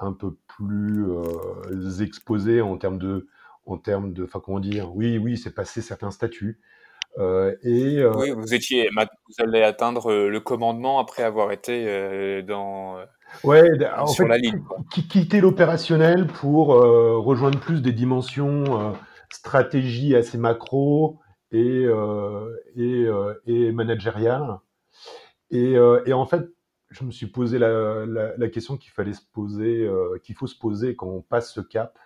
un 0.00 0.12
peu 0.12 0.34
plus 0.48 1.08
euh, 1.08 2.02
exposées 2.02 2.60
en 2.60 2.76
termes 2.76 2.98
de, 2.98 3.28
en 3.66 3.78
termes 3.78 4.12
de, 4.12 4.24
enfin 4.24 4.42
comment 4.44 4.58
dire, 4.58 4.92
oui, 4.96 5.16
oui, 5.16 5.38
c'est 5.38 5.54
passé 5.54 5.80
certains 5.80 6.10
statuts. 6.10 6.60
Euh, 7.18 7.54
et 7.62 7.98
euh, 7.98 8.12
oui, 8.16 8.32
vous 8.32 8.52
étiez, 8.52 8.88
vous 8.92 9.34
allez 9.38 9.62
atteindre 9.62 10.10
euh, 10.10 10.28
le 10.28 10.40
commandement 10.40 10.98
après 10.98 11.22
avoir 11.22 11.52
été 11.52 12.42
dans 12.42 12.98
ouais, 13.44 13.70
sur 14.06 14.26
la 14.26 14.38
ligne. 14.38 14.62
Quitter 14.90 15.40
l'opérationnel 15.40 16.26
pour 16.26 16.68
rejoindre 16.68 17.58
plus 17.60 17.82
des 17.82 17.92
dimensions 17.92 18.94
stratégie 19.32 20.16
assez 20.16 20.38
macro 20.38 21.18
et 21.52 21.86
et, 22.76 23.08
et 23.46 23.72
managériales. 23.72 24.58
Et, 25.50 25.72
et, 26.06 26.12
en 26.12 26.26
fait, 26.26 26.48
je 26.90 27.04
me 27.04 27.10
suis 27.10 27.26
posé 27.26 27.58
la, 27.58 28.06
la, 28.06 28.36
la 28.36 28.48
question 28.48 28.76
qu'il 28.76 28.92
fallait 28.92 29.12
se 29.12 29.24
poser, 29.32 29.90
qu'il 30.22 30.34
faut 30.34 30.46
se 30.46 30.58
poser 30.58 30.96
quand 30.96 31.08
on 31.08 31.22
passe 31.22 31.52
ce 31.52 31.60
cap, 31.60 31.98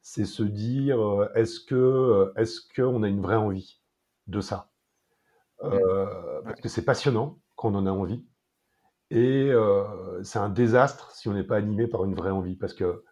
c'est 0.00 0.24
se 0.24 0.42
dire 0.42 0.98
est-ce 1.34 1.60
que 1.60 2.32
est-ce 2.36 2.60
qu'on 2.74 3.02
a 3.02 3.08
une 3.08 3.20
vraie 3.20 3.36
envie 3.36 3.80
de 4.26 4.40
ça? 4.40 4.70
Euh, 5.64 6.40
parce 6.44 6.60
que 6.60 6.68
c'est 6.68 6.84
passionnant 6.84 7.38
quand 7.56 7.74
on 7.74 7.74
en 7.74 7.86
a 7.86 7.90
envie. 7.90 8.24
Et 9.10 9.50
euh, 9.50 10.22
c'est 10.22 10.38
un 10.38 10.50
désastre 10.50 11.12
si 11.12 11.28
on 11.28 11.32
n'est 11.32 11.44
pas 11.44 11.56
animé 11.56 11.86
par 11.86 12.04
une 12.04 12.14
vraie 12.14 12.30
envie, 12.30 12.56
parce 12.56 12.74
que 12.74 13.02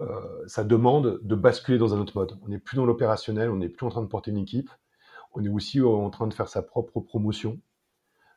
euh, 0.00 0.44
ça 0.46 0.64
demande 0.64 1.20
de 1.22 1.34
basculer 1.34 1.78
dans 1.78 1.94
un 1.94 2.00
autre 2.00 2.16
mode. 2.16 2.38
On 2.42 2.48
n'est 2.48 2.58
plus 2.58 2.76
dans 2.76 2.86
l'opérationnel, 2.86 3.50
on 3.50 3.56
n'est 3.56 3.68
plus 3.68 3.86
en 3.86 3.90
train 3.90 4.02
de 4.02 4.06
porter 4.06 4.30
une 4.30 4.38
équipe, 4.38 4.70
on 5.34 5.44
est 5.44 5.48
aussi 5.48 5.80
en 5.80 6.10
train 6.10 6.26
de 6.26 6.34
faire 6.34 6.48
sa 6.48 6.62
propre 6.62 7.00
promotion, 7.00 7.60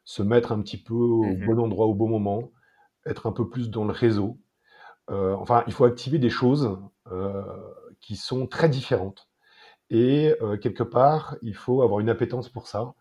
se 0.03 0.23
mettre 0.23 0.51
un 0.51 0.61
petit 0.61 0.81
peu 0.81 0.93
au 0.93 1.23
mmh 1.23 1.45
bon 1.45 1.59
endroit 1.59 1.87
au 1.87 1.93
bon 1.93 2.09
moment, 2.09 2.51
être 3.05 3.27
un 3.27 3.31
peu 3.31 3.49
plus 3.49 3.69
dans 3.69 3.85
le 3.85 3.91
réseau. 3.91 4.39
enfin, 5.07 5.63
il 5.67 5.73
faut 5.73 5.85
activer 5.85 6.19
des 6.19 6.29
choses 6.29 6.77
qui 8.01 8.15
sont 8.15 8.47
très 8.47 8.69
différentes. 8.69 9.29
Et 9.89 10.35
euh, 10.41 10.57
quelque 10.57 10.83
part, 10.83 11.37
il 11.41 11.55
faut 11.55 11.81
avoir 11.81 11.99
une 11.99 12.09
appétence 12.09 12.49
pour 12.49 12.67
ça 12.67 12.93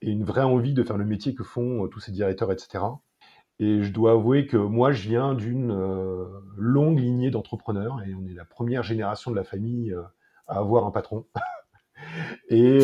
et 0.00 0.10
une 0.10 0.24
vraie 0.24 0.42
envie 0.42 0.72
de 0.72 0.82
faire 0.82 0.96
le 0.96 1.04
métier 1.04 1.34
que 1.34 1.44
font 1.44 1.84
euh, 1.84 1.88
tous 1.88 2.00
ces 2.00 2.12
directeurs, 2.12 2.50
etc. 2.52 2.84
Et 3.60 3.82
je 3.82 3.92
dois 3.92 4.12
avouer 4.12 4.46
que 4.46 4.56
moi, 4.56 4.90
je 4.90 5.08
viens 5.08 5.34
d'une 5.34 5.70
euh, 5.70 6.24
longue 6.56 6.98
lignée 6.98 7.30
d'entrepreneurs 7.30 8.02
et 8.02 8.14
on 8.14 8.26
est 8.26 8.34
la 8.34 8.44
première 8.44 8.82
génération 8.82 9.30
de 9.30 9.36
la 9.36 9.44
famille 9.44 9.94
à 10.48 10.58
avoir 10.58 10.86
un 10.86 10.90
patron. 10.90 11.26
et, 12.48 12.80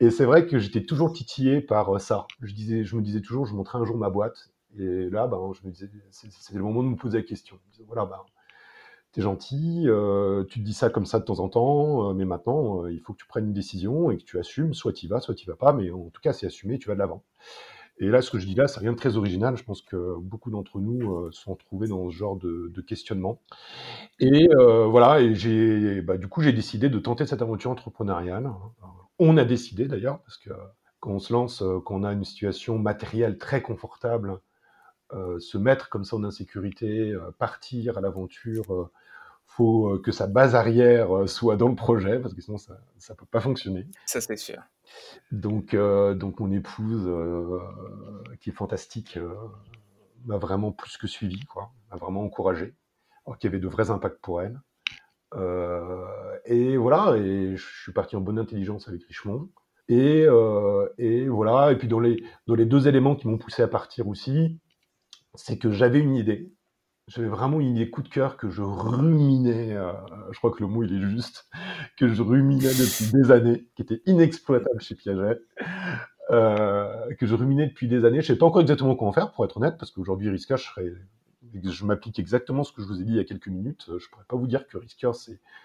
et 0.00 0.10
c'est 0.10 0.24
vrai 0.24 0.46
que 0.46 0.58
j'étais 0.58 0.84
toujours 0.84 1.12
titillé 1.12 1.60
par 1.60 2.00
ça. 2.00 2.26
Je, 2.40 2.54
disais, 2.54 2.84
je 2.84 2.94
me 2.94 3.02
disais 3.02 3.22
toujours, 3.22 3.46
je 3.46 3.54
montrais 3.54 3.78
un 3.78 3.84
jour 3.84 3.96
ma 3.96 4.10
boîte. 4.10 4.50
Et 4.78 5.08
là, 5.10 5.26
ben, 5.26 5.38
je 5.52 5.66
me 5.66 5.72
disais, 5.72 5.90
c'était 6.10 6.58
le 6.58 6.64
moment 6.64 6.82
de 6.82 6.88
me 6.88 6.96
poser 6.96 7.18
la 7.18 7.24
question. 7.24 7.58
voilà, 7.86 8.06
ben, 8.06 8.20
t'es 9.14 9.22
gentil, 9.22 9.84
euh, 9.86 10.44
tu 10.44 10.58
te 10.58 10.64
dis 10.64 10.74
ça 10.74 10.90
comme 10.90 11.06
ça 11.06 11.20
de 11.20 11.24
temps 11.24 11.38
en 11.38 11.48
temps, 11.48 12.10
euh, 12.10 12.14
mais 12.14 12.24
maintenant, 12.24 12.82
euh, 12.82 12.92
il 12.92 13.00
faut 13.00 13.12
que 13.12 13.18
tu 13.18 13.26
prennes 13.26 13.46
une 13.46 13.52
décision 13.52 14.10
et 14.10 14.18
que 14.18 14.24
tu 14.24 14.40
assumes, 14.40 14.74
soit 14.74 14.92
tu 14.92 15.06
vas, 15.06 15.20
soit 15.20 15.36
tu 15.36 15.46
vas 15.46 15.54
pas, 15.54 15.72
mais 15.72 15.90
en 15.92 16.10
tout 16.10 16.20
cas, 16.20 16.32
c'est 16.32 16.46
assumé, 16.46 16.78
tu 16.78 16.88
vas 16.88 16.94
de 16.94 16.98
l'avant. 16.98 17.22
Et 17.98 18.08
là, 18.08 18.22
ce 18.22 18.30
que 18.30 18.38
je 18.38 18.46
dis 18.46 18.54
là, 18.54 18.66
c'est 18.66 18.80
rien 18.80 18.92
de 18.92 18.96
très 18.96 19.16
original. 19.16 19.56
Je 19.56 19.64
pense 19.64 19.82
que 19.82 20.16
beaucoup 20.18 20.50
d'entre 20.50 20.80
nous 20.80 21.30
sont 21.32 21.54
trouvés 21.54 21.86
dans 21.86 22.10
ce 22.10 22.14
genre 22.14 22.36
de, 22.36 22.80
questionnement. 22.86 23.40
Et 24.18 24.48
voilà, 24.56 25.20
et 25.20 25.34
j'ai, 25.34 26.02
bah, 26.02 26.16
du 26.16 26.26
coup, 26.26 26.42
j'ai 26.42 26.52
décidé 26.52 26.88
de 26.88 26.98
tenter 26.98 27.24
cette 27.24 27.40
aventure 27.40 27.70
entrepreneuriale. 27.70 28.50
On 29.20 29.36
a 29.36 29.44
décidé 29.44 29.86
d'ailleurs, 29.86 30.20
parce 30.22 30.38
que 30.38 30.50
quand 30.98 31.12
on 31.12 31.18
se 31.20 31.32
lance, 31.32 31.62
quand 31.84 31.94
on 31.94 32.02
a 32.02 32.12
une 32.12 32.24
situation 32.24 32.78
matérielle 32.78 33.38
très 33.38 33.62
confortable, 33.62 34.40
se 35.38 35.56
mettre 35.56 35.88
comme 35.88 36.04
ça 36.04 36.16
en 36.16 36.24
insécurité, 36.24 37.14
partir 37.38 37.96
à 37.96 38.00
l'aventure 38.00 38.90
faut 39.46 39.88
euh, 39.88 40.02
que 40.02 40.12
sa 40.12 40.26
base 40.26 40.54
arrière 40.54 41.16
euh, 41.16 41.26
soit 41.26 41.56
dans 41.56 41.68
le 41.68 41.76
projet 41.76 42.18
parce 42.18 42.34
que 42.34 42.40
sinon 42.40 42.58
ça 42.58 42.74
ne 43.08 43.14
peut 43.14 43.26
pas 43.26 43.40
fonctionner. 43.40 43.86
Ça 44.06 44.20
c'est 44.20 44.36
sûr. 44.36 44.60
Donc 45.32 45.74
euh, 45.74 46.14
donc 46.14 46.40
mon 46.40 46.50
épouse 46.50 47.10
qui 48.40 48.50
est 48.50 48.52
fantastique 48.52 49.18
m'a 50.24 50.38
vraiment 50.38 50.72
plus 50.72 50.96
que 50.96 51.06
suivi 51.06 51.40
quoi, 51.46 51.70
m'a 51.90 51.96
vraiment 51.96 52.22
encouragé, 52.22 52.74
alors 53.26 53.38
qu'il 53.38 53.48
y 53.48 53.52
avait 53.52 53.60
de 53.60 53.68
vrais 53.68 53.90
impacts 53.90 54.20
pour 54.20 54.42
elle. 54.42 54.60
et 56.46 56.76
voilà 56.76 57.16
et 57.16 57.56
je 57.56 57.82
suis 57.82 57.92
parti 57.92 58.16
en 58.16 58.20
bonne 58.20 58.38
intelligence 58.38 58.88
avec 58.88 59.04
Richemont. 59.04 59.50
Et, 59.88 60.24
et 60.98 61.28
voilà 61.28 61.72
et 61.72 61.76
puis 61.76 61.88
dans 61.88 62.00
les 62.00 62.24
dans 62.46 62.54
les 62.54 62.66
deux 62.66 62.88
éléments 62.88 63.16
qui 63.16 63.28
m'ont 63.28 63.38
poussé 63.38 63.62
à 63.62 63.68
partir 63.68 64.08
aussi, 64.08 64.58
c'est 65.34 65.58
que 65.58 65.70
j'avais 65.70 66.00
une 66.00 66.16
idée 66.16 66.52
j'avais 67.06 67.28
vraiment 67.28 67.60
une 67.60 67.76
idée 67.76 67.90
coup 67.90 68.02
de 68.02 68.08
cœur 68.08 68.36
que 68.36 68.48
je 68.48 68.62
ruminais, 68.62 69.74
euh, 69.76 69.92
je 70.32 70.38
crois 70.38 70.50
que 70.50 70.60
le 70.60 70.66
mot 70.66 70.82
il 70.82 70.94
est 70.94 71.08
juste, 71.08 71.48
que 71.98 72.08
je 72.08 72.22
ruminais 72.22 72.68
depuis 72.68 73.12
des 73.12 73.30
années, 73.30 73.68
qui 73.76 73.82
était 73.82 74.02
inexploitable 74.06 74.80
chez 74.80 74.94
Piaget, 74.94 75.40
euh, 76.30 77.14
que 77.16 77.26
je 77.26 77.34
ruminais 77.34 77.66
depuis 77.66 77.88
des 77.88 78.04
années. 78.04 78.22
Je 78.22 78.28
sais 78.28 78.36
pas 78.36 78.46
encore 78.46 78.62
exactement 78.62 78.96
comment 78.96 79.12
faire, 79.12 79.32
pour 79.32 79.44
être 79.44 79.58
honnête, 79.58 79.76
parce 79.78 79.90
qu'aujourd'hui 79.90 80.30
Risker, 80.30 80.56
je 80.56 80.80
je 81.62 81.84
m'applique 81.84 82.18
exactement 82.18 82.64
ce 82.64 82.72
que 82.72 82.82
je 82.82 82.86
vous 82.86 83.00
ai 83.00 83.04
dit 83.04 83.12
il 83.12 83.16
y 83.16 83.20
a 83.20 83.24
quelques 83.24 83.48
minutes. 83.48 83.90
Je 83.98 84.08
pourrais 84.08 84.24
pas 84.26 84.36
vous 84.36 84.46
dire 84.46 84.66
que 84.66 84.78
Risker 84.78 85.12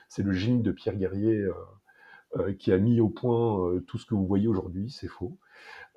c'est 0.08 0.24
le 0.24 0.34
génie 0.34 0.62
de 0.62 0.72
Pierre 0.72 0.96
Guerrier 0.96 1.48
euh, 2.38 2.54
qui 2.54 2.72
a 2.72 2.78
mis 2.78 3.00
au 3.00 3.10
point 3.10 3.80
tout 3.88 3.98
ce 3.98 4.06
que 4.06 4.14
vous 4.14 4.28
voyez 4.28 4.48
aujourd'hui. 4.48 4.92
C'est 4.92 5.08
faux. 5.08 5.38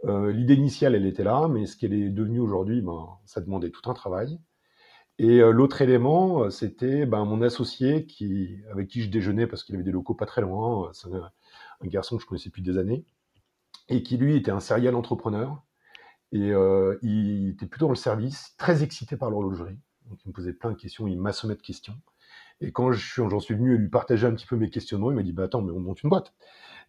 L'idée 0.04 0.54
initiale, 0.54 0.94
elle 0.94 1.04
était 1.04 1.24
là, 1.24 1.46
mais 1.48 1.66
ce 1.66 1.76
qu'elle 1.76 1.92
est 1.92 2.08
devenue 2.10 2.40
aujourd'hui, 2.40 2.80
ben, 2.80 3.08
ça 3.26 3.40
demandait 3.40 3.70
tout 3.70 3.90
un 3.90 3.94
travail. 3.94 4.38
Et 5.18 5.40
euh, 5.40 5.50
l'autre 5.52 5.82
élément, 5.82 6.44
euh, 6.44 6.50
c'était 6.50 7.06
ben, 7.06 7.24
mon 7.24 7.42
associé 7.42 8.06
qui, 8.06 8.58
avec 8.70 8.88
qui 8.88 9.02
je 9.02 9.10
déjeunais 9.10 9.46
parce 9.46 9.62
qu'il 9.64 9.74
avait 9.74 9.84
des 9.84 9.92
locaux 9.92 10.14
pas 10.14 10.26
très 10.26 10.40
loin. 10.40 10.88
Euh, 10.88 10.90
c'est 10.92 11.08
un, 11.12 11.30
garçon 11.84 12.16
que 12.16 12.22
je 12.22 12.28
connaissais 12.28 12.48
depuis 12.48 12.62
des 12.62 12.78
années 12.78 13.04
et 13.88 14.02
qui 14.02 14.16
lui 14.16 14.36
était 14.36 14.50
un 14.50 14.60
serial 14.60 14.94
entrepreneur. 14.94 15.62
Et 16.30 16.52
il 17.02 17.50
était 17.50 17.66
plutôt 17.66 17.86
dans 17.86 17.92
le 17.92 17.96
service, 17.96 18.54
très 18.56 18.82
excité 18.82 19.16
par 19.18 19.30
l'horlogerie. 19.30 19.76
Donc 20.08 20.24
il 20.24 20.28
me 20.28 20.32
posait 20.32 20.54
plein 20.54 20.70
de 20.70 20.76
questions, 20.76 21.06
il 21.06 21.20
m'assommait 21.20 21.56
de 21.56 21.60
questions. 21.60 21.94
Et 22.62 22.72
quand 22.72 22.92
j'en 22.92 23.40
suis, 23.40 23.54
venu 23.54 23.76
lui 23.76 23.88
partager 23.88 24.26
un 24.26 24.32
petit 24.32 24.46
peu 24.46 24.56
mes 24.56 24.70
questionnements, 24.70 25.10
il 25.10 25.16
m'a 25.16 25.22
dit 25.22 25.32
bah 25.32 25.42
attends 25.42 25.60
mais 25.60 25.72
on 25.72 25.80
monte 25.80 26.02
une 26.04 26.08
boîte. 26.08 26.32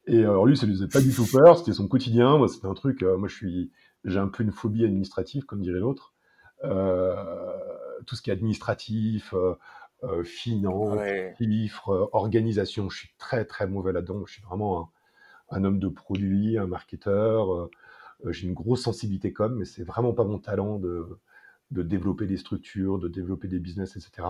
Et 0.06 0.20
alors 0.20 0.46
lui 0.46 0.56
ça 0.56 0.66
lui 0.66 0.74
faisait 0.74 0.88
pas 0.88 1.02
du 1.02 1.12
tout 1.14 1.26
peur, 1.30 1.58
c'était 1.58 1.74
son 1.74 1.88
quotidien. 1.90 2.38
Moi 2.38 2.48
c'était 2.48 2.68
un 2.68 2.74
truc, 2.74 3.02
moi 3.02 3.28
je 3.28 3.36
suis, 3.36 3.72
j'ai 4.06 4.20
un 4.20 4.30
peu 4.30 4.44
une 4.44 4.52
phobie 4.52 4.86
administrative 4.86 5.44
comme 5.44 5.62
dirait 5.62 5.80
l'autre. 5.80 6.14
Tout 8.06 8.16
ce 8.16 8.22
qui 8.22 8.30
est 8.30 8.34
administratif, 8.34 9.34
euh, 9.34 9.56
euh, 10.04 10.24
finance, 10.24 11.00
chiffres, 11.38 12.10
organisation, 12.14 12.90
je 12.90 12.98
suis 12.98 13.14
très 13.18 13.46
très 13.46 13.68
mauvais 13.68 13.94
là-dedans. 13.94 14.26
Je 14.26 14.34
suis 14.34 14.44
vraiment 14.44 14.92
un, 15.50 15.64
homme 15.64 15.80
de 15.80 15.88
produit, 15.88 16.58
un 16.58 16.68
marketeur. 16.68 17.70
J'ai 18.30 18.48
une 18.48 18.54
grosse 18.54 18.84
sensibilité 18.84 19.34
com, 19.34 19.56
mais 19.56 19.66
c'est 19.66 19.84
vraiment 19.84 20.14
pas 20.14 20.24
mon 20.24 20.40
talent 20.40 20.78
de, 20.78 21.20
de 21.72 21.84
développer 21.84 22.26
des 22.28 22.38
structures, 22.38 23.00
de 23.00 23.08
développer 23.08 23.48
des 23.48 23.60
business, 23.60 23.96
etc. 23.96 24.28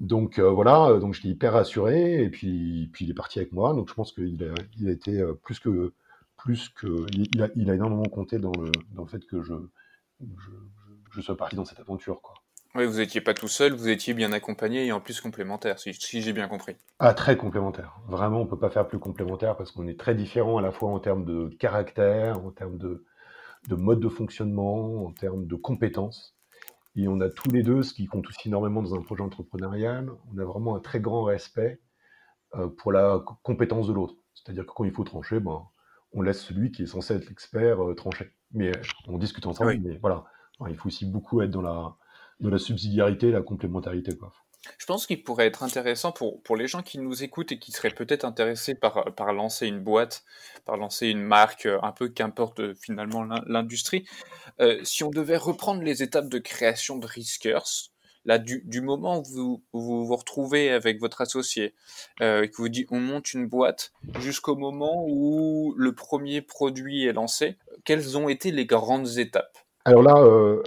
Donc 0.00 0.38
voilà, 0.38 0.98
donc 1.00 1.14
j'étais 1.14 1.28
hyper 1.28 1.54
rassuré 1.54 2.22
et 2.22 2.30
puis, 2.30 2.88
puis 2.92 3.04
il 3.06 3.10
est 3.10 3.14
parti 3.14 3.38
avec 3.38 3.52
moi. 3.52 3.74
Donc 3.74 3.88
je 3.88 3.94
pense 3.94 4.12
qu'il 4.12 4.42
a, 4.44 4.54
il 4.78 4.88
a 4.88 4.92
été 4.92 5.22
plus 5.42 5.58
que 5.58 5.92
plus 6.38 6.70
que 6.70 7.04
il 7.12 7.42
a, 7.42 7.48
il 7.56 7.68
a 7.70 7.74
énormément 7.74 8.04
compté 8.04 8.38
dans 8.38 8.52
le, 8.52 8.70
dans 8.92 9.02
le 9.02 9.08
fait 9.08 9.26
que 9.26 9.42
je, 9.42 9.54
je, 10.20 10.50
je 11.10 11.20
sois 11.20 11.36
parti 11.36 11.56
dans 11.56 11.64
cette 11.64 11.80
aventure. 11.80 12.22
Quoi. 12.22 12.34
Oui, 12.78 12.86
vous 12.86 12.98
n'étiez 12.98 13.20
pas 13.20 13.34
tout 13.34 13.48
seul, 13.48 13.72
vous 13.72 13.88
étiez 13.88 14.14
bien 14.14 14.30
accompagné 14.30 14.86
et 14.86 14.92
en 14.92 15.00
plus 15.00 15.20
complémentaire, 15.20 15.80
si, 15.80 16.22
j'ai 16.22 16.32
bien 16.32 16.46
compris. 16.46 16.76
Ah, 17.00 17.12
très 17.12 17.36
complémentaire. 17.36 17.98
Vraiment, 18.06 18.42
on 18.42 18.44
ne 18.44 18.48
peut 18.48 18.58
pas 18.58 18.70
faire 18.70 18.86
plus 18.86 19.00
complémentaire 19.00 19.56
parce 19.56 19.72
qu'on 19.72 19.88
est 19.88 19.98
très 19.98 20.14
différents 20.14 20.58
à 20.58 20.62
la 20.62 20.70
fois 20.70 20.90
en 20.90 21.00
termes 21.00 21.24
de 21.24 21.48
caractère, 21.58 22.38
en 22.38 22.52
termes 22.52 22.78
de, 22.78 23.04
de 23.66 23.74
mode 23.74 23.98
de 23.98 24.08
fonctionnement, 24.08 25.06
en 25.06 25.10
termes 25.10 25.48
de 25.48 25.56
compétences. 25.56 26.36
Et 26.94 27.08
on 27.08 27.20
a 27.20 27.28
tous 27.28 27.50
les 27.50 27.64
deux, 27.64 27.82
ce 27.82 27.92
qui 27.94 28.06
compte 28.06 28.28
aussi 28.28 28.46
énormément 28.46 28.80
dans 28.80 28.94
un 28.94 29.02
projet 29.02 29.22
entrepreneurial, 29.22 30.12
on 30.32 30.38
a 30.38 30.44
vraiment 30.44 30.76
un 30.76 30.80
très 30.80 31.00
grand 31.00 31.24
respect 31.24 31.80
euh, 32.54 32.68
pour 32.68 32.92
la 32.92 33.24
compétence 33.42 33.88
de 33.88 33.92
l'autre. 33.92 34.14
C'est-à-dire 34.34 34.64
que 34.64 34.70
quand 34.72 34.84
il 34.84 34.92
faut 34.92 35.02
trancher, 35.02 35.40
ben, 35.40 35.66
on 36.12 36.22
laisse 36.22 36.42
celui 36.42 36.70
qui 36.70 36.84
est 36.84 36.86
censé 36.86 37.14
être 37.14 37.28
l'expert 37.28 37.84
euh, 37.84 37.96
trancher. 37.96 38.30
Mais 38.52 38.68
euh, 38.68 38.82
on 39.08 39.18
discute 39.18 39.46
ensemble, 39.46 39.80
mais 39.82 39.96
voilà 39.96 40.26
il 40.66 40.76
faut 40.76 40.88
aussi 40.88 41.06
beaucoup 41.06 41.40
être 41.42 41.50
dans 41.50 41.62
la, 41.62 41.96
dans 42.40 42.50
la 42.50 42.58
subsidiarité, 42.58 43.30
la 43.30 43.42
complémentarité. 43.42 44.16
Quoi. 44.16 44.32
Je 44.78 44.86
pense 44.86 45.06
qu'il 45.06 45.22
pourrait 45.22 45.46
être 45.46 45.62
intéressant 45.62 46.12
pour, 46.12 46.42
pour 46.42 46.56
les 46.56 46.68
gens 46.68 46.82
qui 46.82 46.98
nous 46.98 47.22
écoutent 47.22 47.52
et 47.52 47.58
qui 47.58 47.72
seraient 47.72 47.90
peut-être 47.90 48.24
intéressés 48.24 48.74
par, 48.74 49.14
par 49.14 49.32
lancer 49.32 49.66
une 49.66 49.80
boîte, 49.80 50.24
par 50.64 50.76
lancer 50.76 51.08
une 51.08 51.22
marque, 51.22 51.66
euh, 51.66 51.78
un 51.82 51.92
peu 51.92 52.08
qu'importe 52.08 52.60
euh, 52.60 52.74
finalement 52.74 53.24
l'industrie. 53.46 54.04
Euh, 54.60 54.78
si 54.82 55.04
on 55.04 55.10
devait 55.10 55.36
reprendre 55.36 55.82
les 55.82 56.02
étapes 56.02 56.28
de 56.28 56.38
création 56.38 56.98
de 56.98 57.06
Riskers, 57.06 57.90
là, 58.24 58.38
du, 58.38 58.62
du 58.66 58.80
moment 58.80 59.20
où 59.20 59.24
vous, 59.24 59.64
vous, 59.72 60.14
retrouvez 60.14 60.70
avec 60.70 61.00
votre 61.00 61.20
associé, 61.20 61.74
euh, 62.20 62.42
et 62.42 62.50
que 62.50 62.56
vous 62.56 62.68
dites 62.68 62.88
on 62.90 63.00
monte 63.00 63.32
une 63.32 63.46
boîte, 63.46 63.92
jusqu'au 64.20 64.54
moment 64.54 65.04
où 65.08 65.74
le 65.76 65.94
premier 65.94 66.42
produit 66.42 67.06
est 67.06 67.12
lancé, 67.12 67.56
quelles 67.84 68.18
ont 68.18 68.28
été 68.28 68.50
les 68.50 68.66
grandes 68.66 69.18
étapes? 69.18 69.58
Alors 69.88 70.02
là, 70.02 70.18
euh, 70.18 70.62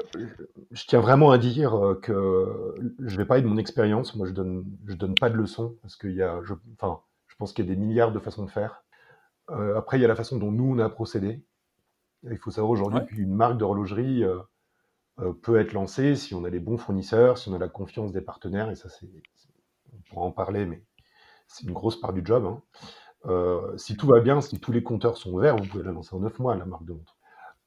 je 0.72 0.84
tiens 0.88 1.00
vraiment 1.00 1.30
à 1.30 1.38
dire 1.38 1.76
euh, 1.78 1.94
que 1.94 2.74
je 2.98 3.18
vais 3.18 3.26
parler 3.26 3.44
de 3.44 3.48
mon 3.48 3.58
expérience. 3.58 4.16
Moi, 4.16 4.26
je 4.26 4.32
donne, 4.32 4.66
je 4.88 4.96
donne 4.96 5.14
pas 5.14 5.30
de 5.30 5.36
leçons 5.36 5.78
parce 5.84 5.96
qu'il 5.96 6.14
y 6.14 6.24
a, 6.24 6.42
je, 6.44 6.56
enfin, 6.74 7.02
je 7.28 7.36
pense 7.36 7.54
qu'il 7.54 7.64
y 7.64 7.72
a 7.72 7.72
des 7.72 7.80
milliards 7.80 8.12
de 8.12 8.18
façons 8.18 8.44
de 8.44 8.50
faire. 8.50 8.84
Euh, 9.52 9.78
après, 9.78 10.00
il 10.00 10.02
y 10.02 10.06
a 10.06 10.08
la 10.08 10.16
façon 10.16 10.38
dont 10.38 10.52
nous 10.52 10.74
on 10.74 10.80
a 10.80 10.90
procédé. 10.90 11.44
Il 12.24 12.38
faut 12.40 12.50
savoir 12.50 12.72
aujourd'hui 12.72 13.06
qu'une 13.06 13.32
marque 13.32 13.60
d'horlogerie 13.60 14.24
peut 15.44 15.60
être 15.60 15.74
lancée 15.74 16.16
si 16.16 16.34
on 16.34 16.44
a 16.44 16.50
les 16.50 16.60
bons 16.60 16.78
fournisseurs, 16.78 17.38
si 17.38 17.50
on 17.50 17.54
a 17.54 17.60
la 17.60 17.70
confiance 17.70 18.12
des 18.12 18.22
partenaires. 18.22 18.72
Et 18.72 18.76
ça, 18.76 18.90
c'est, 18.90 19.08
on 19.94 19.98
pourra 20.10 20.26
en 20.26 20.32
parler, 20.32 20.66
mais 20.66 20.84
c'est 21.48 21.68
une 21.68 21.74
grosse 21.74 22.00
part 22.00 22.14
du 22.14 22.24
job. 22.26 22.46
Hein. 22.46 23.74
si 23.78 23.98
tout 23.98 24.08
va 24.08 24.20
bien, 24.20 24.42
si 24.42 24.60
tous 24.60 24.72
les 24.72 24.82
compteurs 24.82 25.18
sont 25.18 25.32
ouverts, 25.32 25.58
vous 25.58 25.68
pouvez 25.68 25.84
la 25.84 25.92
lancer 25.92 26.16
en 26.16 26.20
neuf 26.20 26.40
mois, 26.40 26.56
la 26.56 26.66
marque 26.66 26.86
de 26.86 26.94
montre. 26.94 27.16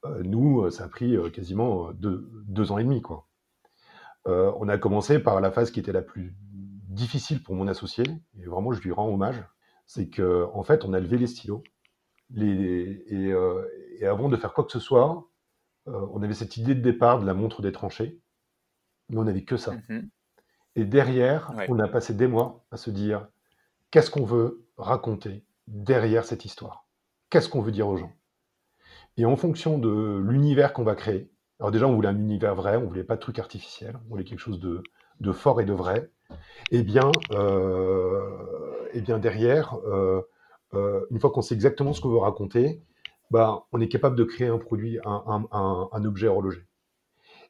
Euh, 0.05 0.23
nous, 0.23 0.63
euh, 0.63 0.71
ça 0.71 0.85
a 0.85 0.89
pris 0.89 1.17
euh, 1.17 1.31
quasiment 1.31 1.93
deux, 1.93 2.73
ans 2.73 2.79
et 2.79 2.85
demi. 2.85 3.01
Quoi. 3.03 3.27
on 4.27 4.69
a 4.69 4.79
commencé 4.79 5.19
par 5.19 5.41
la 5.41 5.51
phase 5.51 5.71
qui 5.71 5.81
était 5.81 5.93
la 5.93 6.03
plus 6.03 6.35
difficile 6.89 7.43
pour 7.43 7.55
mon 7.55 7.67
associé, 7.67 8.05
et 8.39 8.47
vraiment 8.47 8.73
je 8.73 8.81
lui 8.81 8.93
rends 8.93 9.09
hommage, 9.09 9.43
c'est 9.87 10.09
qu'en 10.09 10.55
en 10.55 10.63
fait 10.63 10.85
on 10.85 10.93
a 10.93 11.01
levé 11.01 11.19
les 11.19 11.27
stylos, 11.27 11.63
et, 12.37 13.33
avant 14.03 14.29
de 14.29 14.37
faire 14.37 14.53
quoi 14.53 14.65
que 14.65 14.73
ce 14.73 14.79
soit, 14.79 15.29
on 15.87 16.23
avait 16.23 16.35
cette 16.35 16.57
idée 16.57 16.75
de 16.75 16.81
départ 16.81 17.21
de 17.21 17.27
la 17.27 17.35
montre 17.35 17.63
des 17.63 17.73
tranchées, 17.73 18.21
mais 19.09 19.19
on 19.19 19.25
n'avait 19.25 19.45
que 19.45 19.57
ça. 19.57 19.73
Mmh 19.89 20.09
et 20.77 20.85
derrière, 20.85 21.53
on 21.69 21.79
a 21.79 21.87
passé 21.87 22.15
des 22.15 22.27
mois 22.27 22.65
à 22.73 22.77
se 22.77 22.91
dire 22.91 23.29
qu'est-ce 23.93 24.11
qu'on 24.11 24.25
veut 24.25 24.67
raconter 24.77 25.45
derrière 25.69 26.25
cette 26.25 26.45
histoire? 26.45 26.89
Qu'est-ce 27.31 27.49
qu'on 27.49 27.61
veut 27.61 27.71
dire 27.71 27.87
aux 27.87 27.97
gens? 27.97 28.13
Et 29.17 29.25
en 29.25 29.37
fonction 29.37 29.79
de 29.79 30.19
l'univers 30.19 30.73
qu'on 30.73 30.85
va 30.85 30.95
créer, 30.95 31.31
alors 31.61 31.71
déjà 31.71 31.87
on 31.87 31.95
voulait 31.95 32.09
un 32.09 32.19
univers 32.19 32.55
vrai, 32.55 32.77
on 32.77 32.87
voulait 32.87 33.05
pas 33.05 33.17
de 33.17 33.21
trucs 33.21 33.39
artificiels, 33.39 33.99
on 34.07 34.11
voulait 34.11 34.25
quelque 34.25 34.41
chose 34.41 34.61
de, 34.61 35.33
fort 35.33 35.61
et 35.61 35.65
de 35.65 35.73
vrai. 35.73 36.11
Et 36.71 36.79
eh 36.79 36.83
bien, 36.83 37.11
euh, 37.33 38.21
et 38.93 38.99
eh 38.99 39.01
bien 39.01 39.19
derrière, 39.19 39.79
euh, 39.87 40.23
euh, 40.75 41.07
une 41.11 41.21
fois 41.21 41.31
qu'on 41.31 41.43
sait 41.43 41.55
exactement 41.55 41.93
ce 41.93 42.01
qu'on 42.01 42.09
veut 42.09 42.19
raconter, 42.19 42.83
bah, 43.31 43.67
on 43.73 43.81
est 43.81 43.89
capable 43.89 44.17
de 44.17 44.25
créer 44.25 44.49
un 44.49 44.59
produit, 44.59 44.99
un 45.05 46.05
objet 46.05 46.27
horloger. 46.27 46.67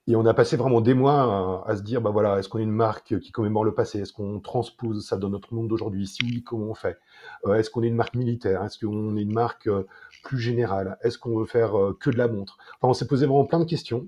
Et 0.07 0.17
on 0.17 0.27
a 0.27 0.35
passé 0.35 0.59
vraiment 0.59 0.83
des 0.83 0.93
mois 0.93 1.65
à, 1.67 1.77
se 1.77 1.83
dire, 1.83 2.03
bah 2.03 2.11
voilà, 2.11 2.39
est-ce 2.39 2.51
qu'on 2.51 2.59
est 2.59 2.65
une 2.65 2.71
marque 2.71 3.19
qui 3.21 3.33
commémore 3.33 3.65
le 3.65 3.73
passé? 3.73 4.01
Est-ce 4.01 4.13
qu'on 4.13 4.39
transpose 4.39 5.07
ça 5.07 5.17
dans 5.17 5.31
notre 5.31 5.55
monde 5.55 5.69
d'aujourd'hui? 5.69 6.07
Si 6.07 6.23
oui, 6.25 6.43
comment 6.43 6.67
on 6.67 6.75
fait? 6.75 6.99
Euh, 7.47 7.55
Est-ce 7.55 7.71
qu'on 7.71 7.83
est 7.83 7.89
une 7.89 7.95
marque 7.95 8.15
militaire? 8.15 8.63
Est-ce 8.63 8.85
qu'on 8.85 9.17
est 9.17 9.23
une 9.23 9.33
marque 9.33 9.67
euh, 9.67 9.87
plus 10.23 10.39
générale? 10.39 10.99
Est-ce 11.01 11.17
qu'on 11.17 11.39
veut 11.39 11.47
faire 11.47 11.79
euh, 11.79 11.97
que 11.99 12.11
de 12.11 12.19
la 12.19 12.29
montre? 12.29 12.59
Enfin, 12.77 12.89
on 12.89 12.93
s'est 12.93 13.07
posé 13.07 13.25
vraiment 13.25 13.47
plein 13.47 13.61
de 13.61 13.65
questions. 13.65 14.07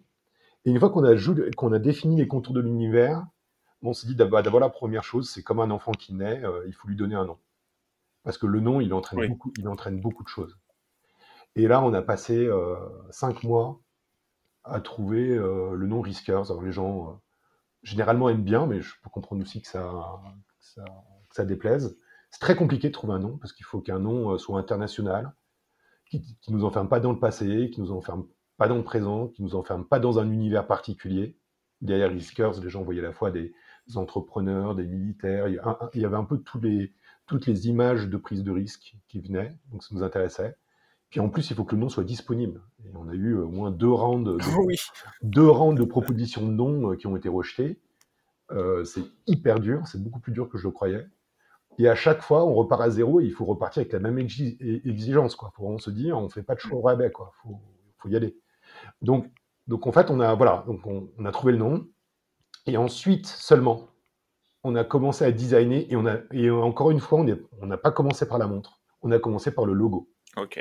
Et 0.66 0.70
une 0.70 0.78
fois 0.78 0.90
qu'on 0.90 1.04
a, 1.04 1.14
qu'on 1.56 1.72
a 1.72 1.78
défini 1.78 2.16
les 2.16 2.28
contours 2.28 2.52
de 2.52 2.60
l'univers, 2.60 3.26
on 3.80 3.94
s'est 3.94 4.06
dit, 4.06 4.14
bah, 4.16 4.42
d'abord, 4.42 4.60
la 4.60 4.68
première 4.68 5.04
chose, 5.04 5.30
c'est 5.30 5.42
comme 5.42 5.60
un 5.60 5.70
enfant 5.70 5.92
qui 5.92 6.12
naît, 6.12 6.42
il 6.66 6.74
faut 6.74 6.88
lui 6.88 6.96
donner 6.96 7.14
un 7.14 7.24
nom. 7.24 7.38
Parce 8.22 8.36
que 8.36 8.46
le 8.46 8.60
nom, 8.60 8.80
il 8.80 8.92
entraîne, 8.92 9.28
beaucoup, 9.28 9.52
il 9.56 9.68
entraîne 9.68 10.00
beaucoup 10.00 10.24
de 10.24 10.28
choses. 10.28 10.58
Et 11.54 11.68
là, 11.68 11.82
on 11.82 11.94
a 11.94 12.02
passé 12.02 12.50
cinq 13.10 13.44
mois 13.44 13.80
à 14.66 14.80
trouver 14.80 15.30
euh, 15.30 15.74
le 15.74 15.86
nom 15.86 16.00
Riskers. 16.00 16.50
Alors 16.50 16.62
les 16.62 16.72
gens 16.72 17.10
euh, 17.10 17.12
généralement 17.82 18.28
aiment 18.28 18.44
bien, 18.44 18.66
mais 18.66 18.80
je 18.80 18.94
peux 19.02 19.10
comprendre 19.10 19.42
aussi 19.42 19.62
que 19.62 19.68
ça, 19.68 20.20
ça, 21.30 21.44
déplaise. 21.44 21.98
C'est 22.30 22.40
très 22.40 22.56
compliqué 22.56 22.88
de 22.88 22.92
trouver 22.92 23.14
un 23.14 23.18
nom 23.18 23.38
parce 23.38 23.52
qu'il 23.52 23.64
faut 23.64 23.80
qu'un 23.80 23.98
nom 23.98 24.32
euh, 24.32 24.38
soit 24.38 24.58
international, 24.58 25.32
qui, 26.10 26.36
qui 26.40 26.52
nous 26.52 26.64
enferme 26.64 26.88
pas 26.88 27.00
dans 27.00 27.12
le 27.12 27.18
passé, 27.18 27.70
qui 27.72 27.80
nous 27.80 27.92
enferme 27.92 28.26
pas 28.56 28.68
dans 28.68 28.76
le 28.76 28.84
présent, 28.84 29.28
qui 29.28 29.42
nous 29.42 29.54
enferme 29.54 29.86
pas 29.86 29.98
dans 29.98 30.18
un 30.18 30.30
univers 30.30 30.66
particulier. 30.66 31.36
Derrière 31.80 32.10
Riskers, 32.10 32.60
les 32.62 32.70
gens 32.70 32.82
voyaient 32.82 33.00
à 33.00 33.04
la 33.04 33.12
fois 33.12 33.30
des 33.30 33.52
entrepreneurs, 33.94 34.74
des 34.74 34.86
militaires. 34.86 35.46
Il 35.48 36.00
y 36.00 36.04
avait 36.04 36.16
un 36.16 36.24
peu 36.24 36.38
toutes 36.38 36.64
les 37.46 37.68
images 37.68 38.08
de 38.08 38.16
prise 38.16 38.42
de 38.42 38.50
risque 38.50 38.96
qui 39.08 39.20
venaient, 39.20 39.58
donc 39.70 39.84
ça 39.84 39.94
nous 39.94 40.02
intéressait. 40.02 40.56
Puis 41.10 41.20
en 41.20 41.28
plus, 41.28 41.50
il 41.50 41.56
faut 41.56 41.64
que 41.64 41.74
le 41.74 41.80
nom 41.80 41.88
soit 41.88 42.04
disponible. 42.04 42.62
Et 42.84 42.90
on 42.94 43.08
a 43.08 43.14
eu 43.14 43.34
euh, 43.34 43.44
au 43.44 43.50
moins 43.50 43.70
deux 43.70 43.90
rounds 43.90 44.24
de, 44.24 44.38
deux 45.22 45.48
rounds 45.48 45.78
de 45.78 45.84
propositions 45.84 46.46
de 46.46 46.52
noms 46.52 46.92
euh, 46.92 46.96
qui 46.96 47.06
ont 47.06 47.16
été 47.16 47.28
rejetés. 47.28 47.80
Euh, 48.52 48.84
c'est 48.84 49.02
hyper 49.26 49.58
dur, 49.58 49.86
c'est 49.86 50.02
beaucoup 50.02 50.20
plus 50.20 50.32
dur 50.32 50.48
que 50.48 50.58
je 50.58 50.64
le 50.64 50.72
croyais. 50.72 51.04
Et 51.78 51.88
à 51.88 51.94
chaque 51.94 52.22
fois, 52.22 52.44
on 52.44 52.54
repart 52.54 52.80
à 52.80 52.90
zéro 52.90 53.20
et 53.20 53.24
il 53.24 53.32
faut 53.32 53.44
repartir 53.44 53.80
avec 53.80 53.92
la 53.92 53.98
même 53.98 54.18
exigence. 54.18 55.34
Il 55.34 55.36
faut 55.36 55.62
vraiment 55.62 55.78
se 55.78 55.90
dire, 55.90 56.16
on 56.16 56.24
ne 56.24 56.28
fait 56.28 56.42
pas 56.42 56.54
de 56.54 56.60
choix 56.60 56.78
au 56.78 56.82
rabais, 56.82 57.08
il 57.08 57.12
faut, 57.12 57.60
faut, 57.98 58.08
y 58.08 58.16
aller. 58.16 58.38
Donc, 59.02 59.30
donc 59.66 59.86
en 59.86 59.92
fait, 59.92 60.10
on 60.10 60.20
a, 60.20 60.34
voilà, 60.34 60.64
donc 60.66 60.86
on, 60.86 61.24
a 61.24 61.32
trouvé 61.32 61.52
le 61.52 61.58
nom. 61.58 61.86
Et 62.66 62.76
ensuite 62.76 63.26
seulement, 63.26 63.88
on 64.64 64.74
a 64.74 64.84
commencé 64.84 65.24
à 65.24 65.32
designer. 65.32 65.86
Et, 65.90 65.96
on 65.96 66.06
a, 66.06 66.18
et 66.32 66.50
encore 66.50 66.90
une 66.90 67.00
fois, 67.00 67.20
on 67.20 67.66
n'a 67.66 67.76
pas 67.76 67.90
commencé 67.90 68.26
par 68.26 68.38
la 68.38 68.46
montre. 68.46 68.80
On 69.02 69.10
a 69.10 69.18
commencé 69.18 69.50
par 69.50 69.66
le 69.66 69.74
logo. 69.74 70.08
Ok. 70.36 70.58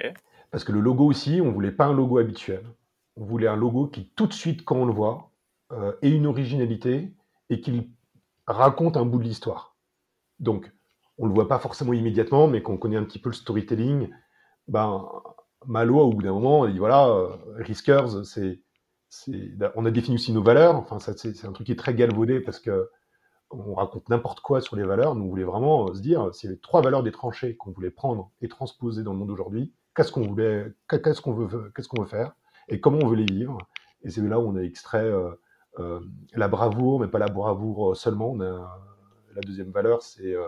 Parce 0.55 0.63
que 0.63 0.71
le 0.71 0.79
logo 0.79 1.03
aussi, 1.03 1.41
on 1.43 1.51
voulait 1.51 1.73
pas 1.73 1.87
un 1.87 1.93
logo 1.93 2.17
habituel. 2.17 2.65
On 3.17 3.25
voulait 3.25 3.49
un 3.49 3.57
logo 3.57 3.87
qui, 3.87 4.09
tout 4.15 4.25
de 4.25 4.31
suite, 4.31 4.63
quand 4.63 4.77
on 4.77 4.85
le 4.85 4.93
voit, 4.93 5.29
euh, 5.73 5.91
ait 6.01 6.09
une 6.09 6.25
originalité 6.25 7.13
et 7.49 7.59
qu'il 7.59 7.89
raconte 8.47 8.95
un 8.95 9.03
bout 9.03 9.17
de 9.17 9.25
l'histoire. 9.25 9.75
Donc, 10.39 10.71
on 11.17 11.25
le 11.25 11.33
voit 11.33 11.49
pas 11.49 11.59
forcément 11.59 11.91
immédiatement, 11.91 12.47
mais 12.47 12.63
quand 12.63 12.71
on 12.71 12.77
connaît 12.77 12.95
un 12.95 13.03
petit 13.03 13.19
peu 13.19 13.27
le 13.27 13.35
storytelling, 13.35 14.09
ben, 14.69 15.05
Malo, 15.65 15.99
au 15.99 16.13
bout 16.13 16.21
d'un 16.21 16.31
moment, 16.31 16.65
il 16.65 16.71
dit 16.71 16.79
voilà, 16.79 17.05
euh, 17.09 17.35
Riskers, 17.57 18.23
c'est, 18.23 18.61
on 19.75 19.85
a 19.85 19.91
défini 19.91 20.15
aussi 20.15 20.31
nos 20.31 20.41
valeurs. 20.41 20.77
Enfin, 20.77 20.99
c'est 20.99 21.43
un 21.43 21.51
truc 21.51 21.65
qui 21.65 21.73
est 21.73 21.75
très 21.75 21.93
galvaudé 21.93 22.39
parce 22.39 22.61
que 22.61 22.89
on 23.49 23.73
raconte 23.73 24.07
n'importe 24.07 24.39
quoi 24.39 24.61
sur 24.61 24.77
les 24.77 24.85
valeurs. 24.85 25.15
Nous, 25.15 25.25
on 25.25 25.27
voulait 25.27 25.43
vraiment 25.43 25.93
se 25.93 25.99
dire, 25.99 26.29
c'est 26.31 26.47
les 26.47 26.59
trois 26.59 26.81
valeurs 26.81 27.03
des 27.03 27.11
tranchées 27.11 27.57
qu'on 27.57 27.71
voulait 27.71 27.91
prendre 27.91 28.31
et 28.39 28.47
transposer 28.47 29.03
dans 29.03 29.11
le 29.11 29.17
monde 29.17 29.27
d'aujourd'hui 29.27 29.73
qu'est-ce 29.95 30.11
qu'on 30.11 30.27
voulait, 30.27 30.73
qu'est-ce 30.89 31.21
qu'on 31.21 31.33
veut, 31.33 31.71
qu'est-ce 31.75 31.87
qu'on 31.87 32.01
veut 32.01 32.07
faire 32.07 32.35
et 32.67 32.79
comment 32.79 32.99
on 33.01 33.07
veut 33.07 33.15
les 33.15 33.25
vivre. 33.25 33.57
Et 34.03 34.09
c'est 34.09 34.21
là 34.21 34.39
où 34.39 34.43
on 34.43 34.55
a 34.55 34.61
extrait 34.61 35.05
euh, 35.05 35.31
euh, 35.79 35.99
la 36.33 36.47
bravoure, 36.47 36.99
mais 36.99 37.07
pas 37.07 37.19
la 37.19 37.27
bravoure 37.27 37.95
seulement. 37.95 38.31
On 38.31 38.41
a, 38.41 38.81
la 39.33 39.41
deuxième 39.41 39.71
valeur, 39.71 40.01
c'est 40.01 40.35
euh, 40.35 40.47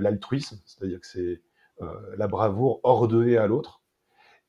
l'altruisme, 0.00 0.58
c'est-à-dire 0.64 1.00
que 1.00 1.06
c'est 1.06 1.42
la 2.16 2.26
bravoure 2.26 2.80
ordonnée 2.84 3.36
à 3.36 3.46
l'autre. 3.46 3.82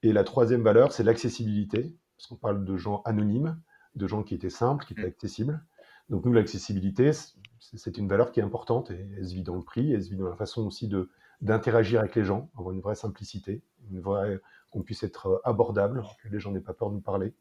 Et 0.02 0.14
la 0.14 0.24
troisième 0.24 0.62
valeur, 0.62 0.94
c'est 0.94 1.04
l'accessibilité, 1.04 1.94
parce 2.16 2.28
qu'on 2.28 2.38
parle 2.38 2.64
de 2.64 2.78
gens 2.78 3.02
anonymes, 3.04 3.60
de 3.96 4.08
gens 4.08 4.24
qui 4.24 4.34
étaient 4.34 4.50
simples, 4.50 4.86
qui 4.86 4.94
étaient 4.94 5.02
mmh. 5.04 5.08
accessibles. 5.08 5.66
Donc 6.10 6.24
nous, 6.24 6.32
l'accessibilité, 6.32 7.12
c'est 7.60 7.98
une 7.98 8.08
valeur 8.08 8.32
qui 8.32 8.40
est 8.40 8.44
importante 8.44 8.92
et 8.92 9.10
elle 9.18 9.28
se 9.28 9.34
vit 9.34 9.44
dans 9.44 9.56
le 9.56 9.62
prix, 9.62 9.92
elle 9.92 10.02
se 10.02 10.10
vit 10.10 10.16
dans 10.16 10.30
la 10.30 10.38
façon 10.38 10.66
aussi 10.66 10.88
de 10.88 11.10
d'interagir 11.42 12.00
avec 12.00 12.16
les 12.16 12.24
gens, 12.24 12.50
avoir 12.58 12.74
une 12.74 12.82
vraie 12.82 12.96
simplicité, 12.96 13.62
une 13.92 14.00
vraie 14.00 14.40
qu'on 14.72 14.82
puisse 14.82 15.04
être 15.04 15.28
euh, 15.28 15.38
abordable, 15.44 16.04
que 16.24 16.30
les 16.30 16.40
gens 16.40 16.52
n'aient 16.52 16.60
pas 16.60 16.74
peur 16.74 16.90
de 16.90 16.96
nous 16.96 17.02
parler. 17.02 17.34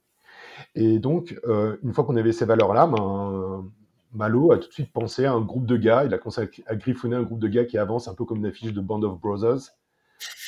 Et 0.74 0.98
donc, 0.98 1.38
euh, 1.46 1.76
une 1.82 1.92
fois 1.92 2.04
qu'on 2.04 2.16
avait 2.16 2.32
ces 2.32 2.44
valeurs-là, 2.44 2.86
ben, 2.86 3.70
Malo 4.12 4.52
a 4.52 4.58
tout 4.58 4.68
de 4.68 4.72
suite 4.72 4.92
pensé 4.92 5.24
à 5.24 5.32
un 5.32 5.40
groupe 5.40 5.66
de 5.66 5.76
gars. 5.76 6.04
Il 6.04 6.14
a 6.14 6.18
commencé 6.18 6.48
à, 6.66 6.74
griffonner 6.76 7.16
un 7.16 7.22
groupe 7.22 7.40
de 7.40 7.48
gars 7.48 7.64
qui 7.64 7.78
avance 7.78 8.08
un 8.08 8.14
peu 8.14 8.24
comme 8.24 8.38
une 8.38 8.46
affiche 8.46 8.72
de 8.72 8.80
Band 8.80 9.02
of 9.02 9.20
Brothers, 9.20 9.72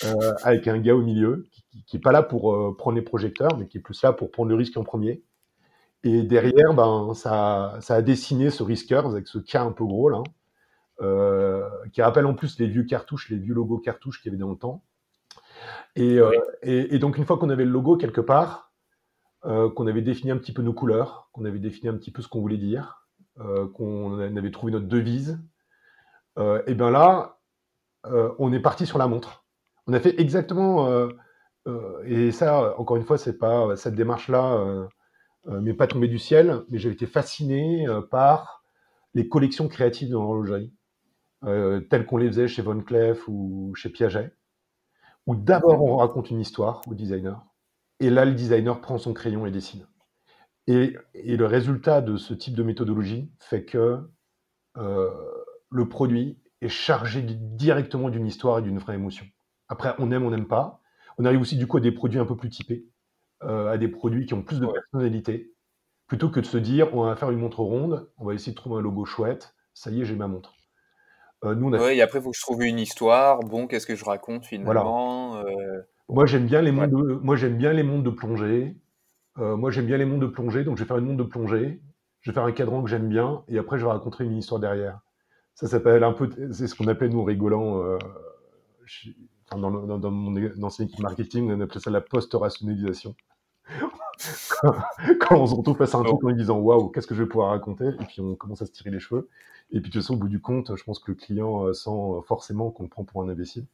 euh, 0.04 0.32
avec 0.42 0.68
un 0.68 0.78
gars 0.78 0.94
au 0.94 1.02
milieu 1.02 1.46
qui 1.86 1.96
n'est 1.96 2.00
pas 2.00 2.12
là 2.12 2.22
pour 2.22 2.76
prendre 2.76 2.96
les 2.96 3.02
projecteurs, 3.02 3.56
mais 3.58 3.66
qui 3.66 3.78
est 3.78 3.80
plus 3.80 4.02
là 4.02 4.12
pour 4.12 4.30
prendre 4.30 4.50
le 4.50 4.56
risque 4.56 4.76
en 4.76 4.84
premier. 4.84 5.22
Et 6.04 6.22
derrière, 6.22 6.74
ben, 6.74 7.12
ça, 7.14 7.78
ça 7.80 7.96
a 7.96 8.02
dessiné 8.02 8.50
ce 8.50 8.62
Riskers 8.62 9.06
avec 9.06 9.26
ce 9.26 9.38
cas 9.38 9.62
un 9.64 9.72
peu 9.72 9.84
gros 9.84 10.08
là, 10.08 10.22
qui 11.92 12.02
rappelle 12.02 12.26
en 12.26 12.34
plus 12.34 12.58
les 12.58 12.66
vieux 12.66 12.84
cartouches, 12.84 13.28
les 13.30 13.38
vieux 13.38 13.54
logos 13.54 13.78
cartouches 13.78 14.20
qu'il 14.20 14.32
y 14.32 14.34
avait 14.34 14.40
dans 14.40 14.50
le 14.50 14.56
temps. 14.56 14.82
Euh, 15.98 16.32
et, 16.62 16.94
et, 16.94 16.98
donc 16.98 17.18
une 17.18 17.24
fois 17.24 17.38
qu'on 17.38 17.50
avait 17.50 17.64
le 17.64 17.70
logo 17.70 17.96
quelque 17.96 18.20
part, 18.20 18.72
euh, 19.44 19.70
qu'on 19.70 19.86
avait 19.86 20.02
défini 20.02 20.30
un 20.30 20.36
petit 20.36 20.52
peu 20.52 20.62
nos 20.62 20.72
couleurs, 20.72 21.28
qu'on 21.32 21.44
avait 21.44 21.58
défini 21.58 21.88
un 21.88 21.94
petit 21.94 22.10
peu 22.10 22.22
ce 22.22 22.28
qu'on 22.28 22.40
voulait 22.40 22.58
dire, 22.58 23.06
qu'on 23.74 24.18
avait 24.18 24.50
trouvé 24.50 24.72
notre 24.72 24.88
devise, 24.88 25.40
et 26.66 26.74
bien 26.74 26.90
là, 26.90 27.38
on 28.04 28.52
est 28.52 28.60
parti 28.60 28.84
sur 28.84 28.98
la 28.98 29.06
montre. 29.06 29.44
On 29.86 29.92
a 29.92 30.00
fait 30.00 30.20
exactement, 30.20 31.08
et 32.04 32.32
ça, 32.32 32.76
encore 32.78 32.96
une 32.96 33.04
fois, 33.04 33.16
c'est 33.16 33.38
pas 33.38 33.76
cette 33.76 33.94
démarche-là, 33.94 34.88
mais 35.46 35.72
pas 35.72 35.86
tombé 35.86 36.08
du 36.08 36.18
ciel, 36.18 36.62
mais 36.68 36.78
j'ai 36.78 36.90
été 36.90 37.06
fasciné 37.06 37.86
par 38.10 38.64
les 39.14 39.28
collections 39.28 39.68
créatives 39.68 40.10
dans 40.10 40.22
l'horlogerie 40.22 40.72
euh, 41.44 41.80
telles 41.80 42.06
qu'on 42.06 42.16
les 42.16 42.28
faisait 42.28 42.48
chez 42.48 42.62
Von 42.62 42.80
Cleef 42.80 43.28
ou 43.28 43.72
chez 43.74 43.90
Piaget, 43.90 44.32
où 45.26 45.36
d'abord 45.36 45.82
on 45.82 45.96
raconte 45.96 46.30
une 46.30 46.40
histoire 46.40 46.82
au 46.88 46.94
designer, 46.94 47.46
et 48.00 48.10
là 48.10 48.24
le 48.24 48.34
designer 48.34 48.80
prend 48.80 48.98
son 48.98 49.12
crayon 49.12 49.46
et 49.46 49.50
dessine. 49.50 49.86
Et, 50.66 50.96
et 51.14 51.36
le 51.36 51.46
résultat 51.46 52.02
de 52.02 52.16
ce 52.16 52.34
type 52.34 52.54
de 52.54 52.62
méthodologie 52.62 53.32
fait 53.38 53.64
que 53.64 54.00
euh, 54.76 55.10
le 55.70 55.88
produit 55.88 56.38
est 56.60 56.68
chargé 56.68 57.22
directement 57.22 58.10
d'une 58.10 58.26
histoire 58.26 58.58
et 58.58 58.62
d'une 58.62 58.78
vraie 58.78 58.94
émotion. 58.94 59.26
Après, 59.68 59.94
on 59.98 60.10
aime, 60.10 60.24
on 60.24 60.30
n'aime 60.30 60.48
pas. 60.48 60.80
On 61.18 61.24
arrive 61.24 61.40
aussi 61.40 61.56
du 61.56 61.66
coup 61.66 61.78
à 61.78 61.80
des 61.80 61.92
produits 61.92 62.18
un 62.20 62.26
peu 62.26 62.36
plus 62.36 62.50
typés, 62.50 62.86
euh, 63.44 63.72
à 63.72 63.78
des 63.78 63.88
produits 63.88 64.26
qui 64.26 64.34
ont 64.34 64.42
plus 64.42 64.60
de 64.60 64.66
personnalité, 64.66 65.54
plutôt 66.06 66.30
que 66.30 66.40
de 66.40 66.46
se 66.46 66.58
dire 66.58 66.94
on 66.94 67.04
va 67.04 67.16
faire 67.16 67.30
une 67.30 67.40
montre 67.40 67.60
ronde, 67.60 68.10
on 68.18 68.24
va 68.24 68.34
essayer 68.34 68.52
de 68.52 68.56
trouver 68.56 68.78
un 68.78 68.82
logo 68.82 69.04
chouette, 69.04 69.54
ça 69.74 69.90
y 69.90 70.02
est, 70.02 70.04
j'ai 70.04 70.16
ma 70.16 70.28
montre. 70.28 70.57
Euh, 71.44 71.54
nous, 71.54 71.72
et 71.74 72.02
après, 72.02 72.18
il 72.18 72.22
faut 72.22 72.30
que 72.30 72.36
je 72.36 72.42
trouve 72.42 72.62
une 72.62 72.78
histoire. 72.78 73.40
Bon, 73.40 73.66
qu'est-ce 73.66 73.86
que 73.86 73.94
je 73.94 74.04
raconte 74.04 74.44
finalement 74.44 75.36
euh, 75.36 75.80
Moi, 76.08 76.26
j'aime 76.26 76.46
bien 76.46 76.62
les 76.62 76.72
mondes. 76.72 76.90
De... 76.90 77.14
Moi, 77.22 77.36
bien 77.36 77.72
les 77.72 77.84
mondes 77.84 78.02
de 78.02 78.10
plongée. 78.10 78.76
Euh, 79.38 79.56
moi, 79.56 79.70
j'aime 79.70 79.86
bien 79.86 79.98
les 79.98 80.04
mondes 80.04 80.20
de 80.20 80.26
plongée, 80.26 80.64
donc 80.64 80.76
je 80.76 80.82
vais 80.82 80.88
faire 80.88 80.98
une 80.98 81.06
montre 81.06 81.18
de 81.24 81.28
plongée. 81.28 81.80
Je 82.20 82.30
vais 82.30 82.34
faire 82.34 82.42
un 82.42 82.50
cadran 82.50 82.82
que 82.82 82.90
j'aime 82.90 83.08
bien, 83.08 83.44
et 83.46 83.58
après, 83.58 83.78
je 83.78 83.84
vais 83.84 83.92
raconter 83.92 84.24
une 84.24 84.36
histoire 84.36 84.60
derrière. 84.60 84.98
Ça 85.54 85.68
s'appelle 85.68 86.02
un 86.02 86.12
peu. 86.12 86.28
C'est 86.52 86.66
ce 86.66 86.74
qu'on 86.74 86.88
appelle 86.88 87.10
nous 87.10 87.22
rigolant. 87.22 87.96
dans, 89.52 89.98
dans, 89.98 90.10
mon 90.10 90.62
ancien 90.64 90.86
équipe 90.86 91.00
marketing, 91.00 91.52
on 91.52 91.60
appelait 91.60 91.80
ça 91.80 91.90
la 91.90 92.00
post-rationalisation. 92.00 93.14
quand, 95.20 95.40
on 95.40 95.46
se 95.46 95.54
retrouve 95.54 95.76
face 95.76 95.94
à 95.94 95.98
un 95.98 96.02
truc 96.02 96.22
en 96.24 96.32
disant 96.32 96.58
waouh, 96.58 96.88
qu'est-ce 96.88 97.06
que 97.06 97.14
je 97.14 97.22
vais 97.22 97.28
pouvoir 97.28 97.50
raconter 97.50 97.86
Et 97.86 98.04
puis 98.06 98.20
on 98.20 98.34
commence 98.34 98.62
à 98.62 98.66
se 98.66 98.72
tirer 98.72 98.90
les 98.90 99.00
cheveux. 99.00 99.28
Et 99.70 99.80
puis 99.80 99.90
de 99.90 99.94
toute 99.94 100.02
façon, 100.02 100.14
au 100.14 100.16
bout 100.16 100.28
du 100.28 100.40
compte, 100.40 100.74
je 100.74 100.82
pense 100.82 100.98
que 100.98 101.10
le 101.10 101.14
client 101.14 101.66
euh, 101.66 101.74
sent 101.74 101.90
forcément 102.26 102.70
qu'on 102.70 102.84
le 102.84 102.88
prend 102.88 103.04
pour 103.04 103.22
un 103.22 103.28
imbécile. 103.28 103.66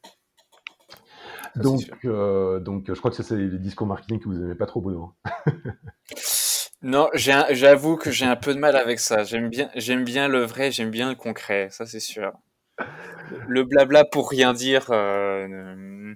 donc, 1.57 1.83
euh, 2.04 2.59
donc, 2.59 2.87
je 2.88 2.98
crois 2.98 3.11
que 3.11 3.22
c'est 3.22 3.37
les 3.37 3.59
discours 3.59 3.87
marketing 3.87 4.18
que 4.18 4.28
vous 4.28 4.35
n'aimez 4.35 4.57
pas 4.57 4.66
trop, 4.66 4.80
Bruno. 4.80 5.12
non, 6.83 7.09
j'avoue 7.14 7.96
que 7.96 8.11
j'ai 8.11 8.26
un 8.26 8.37
peu 8.37 8.54
de 8.54 8.59
mal 8.59 8.76
avec 8.76 8.98
ça. 8.98 9.22
J'aime 9.22 9.48
bien, 9.48 9.70
j'aime 9.76 10.04
bien 10.04 10.26
le 10.26 10.44
vrai, 10.44 10.72
j'aime 10.72 10.90
bien 10.90 11.09
le 11.09 11.14
concret, 11.14 11.68
ça 11.70 11.87
c'est 11.87 12.00
sûr. 12.00 12.33
Le 13.46 13.62
blabla 13.62 14.04
pour 14.04 14.28
rien 14.30 14.52
dire, 14.52 14.87
euh, 14.90 16.12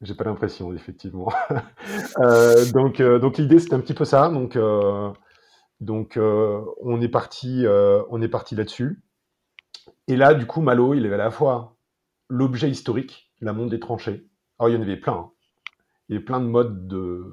j'ai 0.00 0.14
pas 0.14 0.24
l'impression, 0.24 0.72
effectivement. 0.72 1.32
Euh, 2.18 2.70
donc, 2.72 3.00
euh, 3.00 3.18
donc 3.18 3.38
l'idée, 3.38 3.58
c'était 3.58 3.74
un 3.74 3.80
petit 3.80 3.94
peu 3.94 4.04
ça. 4.04 4.28
Donc, 4.28 4.56
euh, 4.56 5.10
donc 5.80 6.18
on 6.18 7.00
est 7.00 7.08
parti, 7.08 7.64
on 8.10 8.22
est 8.22 8.28
parti 8.28 8.54
là-dessus. 8.54 9.02
Et 10.08 10.16
là, 10.16 10.34
du 10.34 10.46
coup, 10.46 10.60
Malo, 10.60 10.94
il 10.94 11.04
avait 11.06 11.14
à 11.14 11.18
la 11.18 11.30
fois 11.30 11.76
l'objet 12.28 12.70
historique, 12.70 13.32
la 13.40 13.52
montre 13.52 13.70
des 13.70 13.80
tranchées. 13.80 14.26
Alors, 14.58 14.70
il 14.70 14.76
y 14.76 14.78
en 14.78 14.82
avait 14.82 14.96
plein. 14.96 15.14
Hein. 15.14 15.30
Il 16.08 16.14
y 16.14 16.16
avait 16.16 16.24
plein 16.24 16.40
de 16.40 16.46
modes 16.46 16.86
de, 16.86 17.24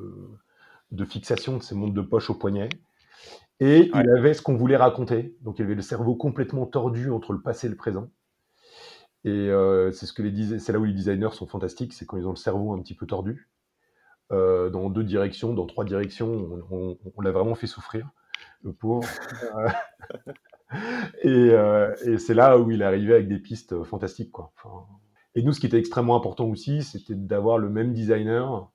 de 0.91 1.05
fixation 1.05 1.57
de 1.57 1.63
ces 1.63 1.75
montres 1.75 1.93
de 1.93 2.01
poche 2.01 2.29
au 2.29 2.35
poignet. 2.35 2.69
Et 3.59 3.91
il 3.93 4.09
avait 4.17 4.33
ce 4.33 4.41
qu'on 4.41 4.55
voulait 4.55 4.77
raconter. 4.77 5.35
Donc, 5.41 5.59
il 5.59 5.65
avait 5.65 5.75
le 5.75 5.81
cerveau 5.81 6.15
complètement 6.15 6.65
tordu 6.65 7.11
entre 7.11 7.33
le 7.33 7.41
passé 7.41 7.67
et 7.67 7.69
le 7.69 7.75
présent. 7.75 8.09
Et 9.25 9.49
euh, 9.49 9.91
c'est 9.91 10.05
ce 10.05 10.13
que 10.13 10.21
les 10.21 10.59
c'est 10.59 10.71
là 10.71 10.79
où 10.79 10.85
les 10.85 10.93
designers 10.93 11.31
sont 11.33 11.47
fantastiques, 11.47 11.93
c'est 11.93 12.05
quand 12.05 12.17
ils 12.17 12.25
ont 12.25 12.31
le 12.31 12.37
cerveau 12.37 12.73
un 12.73 12.81
petit 12.81 12.95
peu 12.95 13.05
tordu, 13.05 13.49
euh, 14.31 14.69
dans 14.69 14.89
deux 14.89 15.03
directions, 15.03 15.53
dans 15.53 15.65
trois 15.65 15.83
directions, 15.83 16.63
on, 16.71 17.21
l'a 17.21 17.31
vraiment 17.31 17.55
fait 17.55 17.67
souffrir, 17.67 18.09
le 18.63 18.71
pauvre. 18.71 19.07
et, 21.23 21.49
euh, 21.51 21.93
et 22.05 22.17
c'est 22.17 22.33
là 22.33 22.57
où 22.57 22.71
il 22.71 22.81
est 22.81 22.85
arrivé 22.85 23.13
avec 23.13 23.27
des 23.27 23.39
pistes 23.39 23.83
fantastiques, 23.83 24.31
quoi. 24.31 24.53
et 25.35 25.43
nous, 25.43 25.51
ce 25.51 25.59
qui 25.59 25.65
était 25.65 25.79
extrêmement 25.79 26.15
important 26.15 26.45
aussi, 26.45 26.83
c'était 26.83 27.15
d'avoir 27.15 27.57
le 27.57 27.69
même 27.69 27.93
designer 27.93 28.71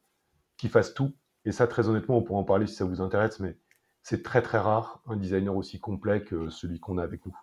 qui 0.58 0.68
fasse 0.68 0.92
tout. 0.94 1.14
Et 1.46 1.52
ça, 1.52 1.66
très 1.66 1.88
honnêtement, 1.88 2.18
on 2.18 2.22
pourra 2.22 2.40
en 2.40 2.44
parler 2.44 2.66
si 2.66 2.74
ça 2.74 2.84
vous 2.84 3.00
intéresse, 3.00 3.40
mais 3.40 3.56
c'est 4.02 4.22
très 4.22 4.42
très 4.42 4.58
rare 4.58 5.02
un 5.06 5.16
designer 5.16 5.56
aussi 5.56 5.80
complet 5.80 6.22
que 6.22 6.50
celui 6.50 6.80
qu'on 6.80 6.98
a 6.98 7.02
avec 7.02 7.24
nous. 7.24 7.36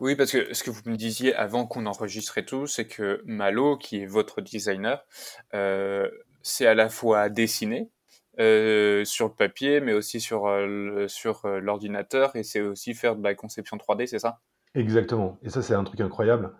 Oui, 0.00 0.16
parce 0.16 0.32
que 0.32 0.52
ce 0.52 0.62
que 0.62 0.70
vous 0.70 0.82
me 0.86 0.96
disiez 0.96 1.34
avant 1.34 1.66
qu'on 1.66 1.86
enregistrait 1.86 2.44
tout, 2.44 2.66
c'est 2.66 2.86
que 2.86 3.22
Malo, 3.24 3.76
qui 3.76 4.02
est 4.02 4.06
votre 4.06 4.40
designer, 4.40 5.04
euh, 5.54 6.08
c'est 6.42 6.66
à 6.66 6.74
la 6.74 6.88
fois 6.88 7.28
dessiner 7.28 7.90
euh, 8.38 9.04
sur 9.04 9.28
le 9.28 9.34
papier, 9.34 9.80
mais 9.80 9.92
aussi 9.92 10.20
sur, 10.20 10.46
euh, 10.46 11.06
sur 11.08 11.46
l'ordinateur, 11.46 12.34
et 12.36 12.42
c'est 12.42 12.60
aussi 12.60 12.94
faire 12.94 13.16
de 13.16 13.22
la 13.22 13.34
conception 13.34 13.76
3D, 13.76 14.06
c'est 14.06 14.18
ça? 14.18 14.40
Exactement. 14.74 15.38
Et 15.42 15.50
ça, 15.50 15.62
c'est 15.62 15.74
un 15.74 15.84
truc 15.84 16.00
incroyable. 16.00 16.52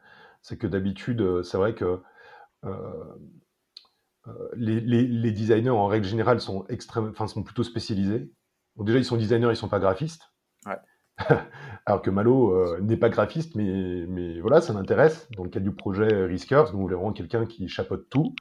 C'est 0.43 0.57
que 0.57 0.67
d'habitude, 0.67 1.43
c'est 1.43 1.57
vrai 1.57 1.75
que 1.75 2.01
les, 4.57 4.81
les, 4.81 5.33
designers, 5.33 5.71
en 5.71 5.87
règle 5.87 6.07
générale, 6.07 6.41
sont, 6.41 6.65
extrême, 6.69 7.13
sont 7.15 7.43
plutôt 7.43 7.65
spécialisés. 7.65 8.31
Déjà, 8.77 8.99
ils 8.99 9.05
sont 9.05 9.17
designers, 9.17 9.51
ils 9.51 9.57
sont 9.57 9.69
pas 9.69 9.81
graphistes. 9.81 10.34
Alors 11.87 12.03
que 12.03 12.11
Malo 12.11 12.53
euh, 12.53 12.81
n'est 12.81 12.97
pas 12.97 13.09
graphiste, 13.09 13.55
mais, 13.55 14.41
voilà, 14.41 14.61
ça 14.61 14.73
m'intéresse. 14.73 15.29
Dans 15.37 15.45
le 15.45 15.51
cadre 15.51 15.65
du 15.65 15.75
projet 15.75 16.25
Riskers, 16.25 16.73
nous 16.73 16.81
voulons 16.81 17.13
quelqu'un 17.13 17.47
qui 17.47 17.69
chapeaute 17.69 18.09
tout. 18.09 18.35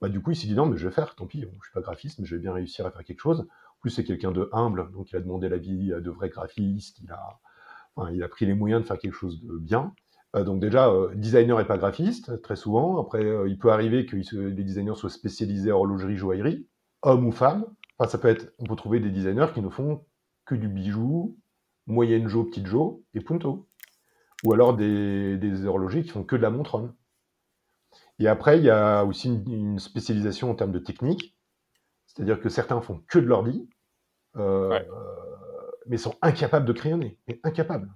Bah, 0.00 0.08
du 0.08 0.20
coup, 0.20 0.30
il 0.30 0.36
s'est 0.36 0.46
dit 0.46 0.54
non, 0.54 0.66
mais 0.66 0.76
je 0.76 0.88
vais 0.88 0.94
faire, 0.94 1.14
tant 1.14 1.26
pis, 1.26 1.40
je 1.40 1.46
suis 1.46 1.74
pas 1.74 1.80
graphiste, 1.80 2.18
mais 2.18 2.26
je 2.26 2.34
vais 2.34 2.40
bien 2.40 2.52
réussir 2.52 2.86
à 2.86 2.90
faire 2.90 3.04
quelque 3.04 3.20
chose. 3.20 3.40
En 3.40 3.80
plus, 3.80 3.90
c'est 3.90 4.04
quelqu'un 4.04 4.32
de 4.32 4.48
humble, 4.52 4.90
donc 4.92 5.10
il 5.10 5.16
a 5.16 5.20
demandé 5.20 5.48
l'avis 5.48 5.88
de 5.88 6.10
vrais 6.10 6.28
graphistes, 6.28 7.00
il 7.00 7.10
a, 7.10 8.10
il 8.12 8.22
a 8.22 8.28
pris 8.28 8.46
les 8.46 8.54
moyens 8.54 8.82
de 8.82 8.86
faire 8.86 8.98
quelque 8.98 9.14
chose 9.14 9.42
de 9.42 9.58
bien. 9.58 9.94
Euh, 10.36 10.44
donc 10.44 10.60
déjà, 10.60 10.88
euh, 10.88 11.14
designer 11.14 11.60
et 11.60 11.66
pas 11.66 11.78
graphiste, 11.78 12.40
très 12.42 12.56
souvent. 12.56 13.00
Après, 13.00 13.24
il 13.46 13.58
peut 13.58 13.72
arriver 13.72 14.06
que 14.06 14.16
les 14.16 14.64
designers 14.64 14.94
soient 14.94 15.10
spécialisés 15.10 15.72
en 15.72 15.78
horlogerie, 15.78 16.16
joaillerie, 16.16 16.66
homme 17.02 17.26
ou 17.26 17.32
femme. 17.32 17.66
Ça 18.06 18.16
peut 18.16 18.28
être, 18.28 18.54
on 18.58 18.64
peut 18.64 18.76
trouver 18.76 19.00
des 19.00 19.10
designers 19.10 19.48
qui 19.52 19.60
ne 19.60 19.68
font 19.68 20.04
que 20.46 20.54
du 20.54 20.68
bijou, 20.68 21.38
moyenne 21.90 22.28
Jo, 22.28 22.44
petite 22.44 22.66
Jo 22.66 23.04
et 23.14 23.20
Punto. 23.20 23.66
Ou 24.44 24.54
alors 24.54 24.74
des, 24.74 25.36
des 25.36 25.66
horlogers 25.66 26.02
qui 26.02 26.10
font 26.10 26.24
que 26.24 26.36
de 26.36 26.42
la 26.42 26.50
montronne. 26.50 26.94
Et 28.20 28.28
après, 28.28 28.58
il 28.58 28.64
y 28.64 28.70
a 28.70 29.04
aussi 29.04 29.28
une, 29.28 29.78
spécialisation 29.78 30.50
en 30.50 30.54
termes 30.54 30.72
de 30.72 30.78
technique. 30.78 31.36
C'est-à-dire 32.06 32.40
que 32.40 32.50
certains 32.50 32.80
font 32.82 33.02
que 33.08 33.18
de 33.18 33.26
l'ordi, 33.26 33.68
euh, 34.36 34.78
mais 35.86 35.96
sont 35.96 36.14
incapables 36.20 36.66
de 36.66 36.72
crayonner. 36.72 37.18
Mais 37.26 37.40
incapables. 37.44 37.90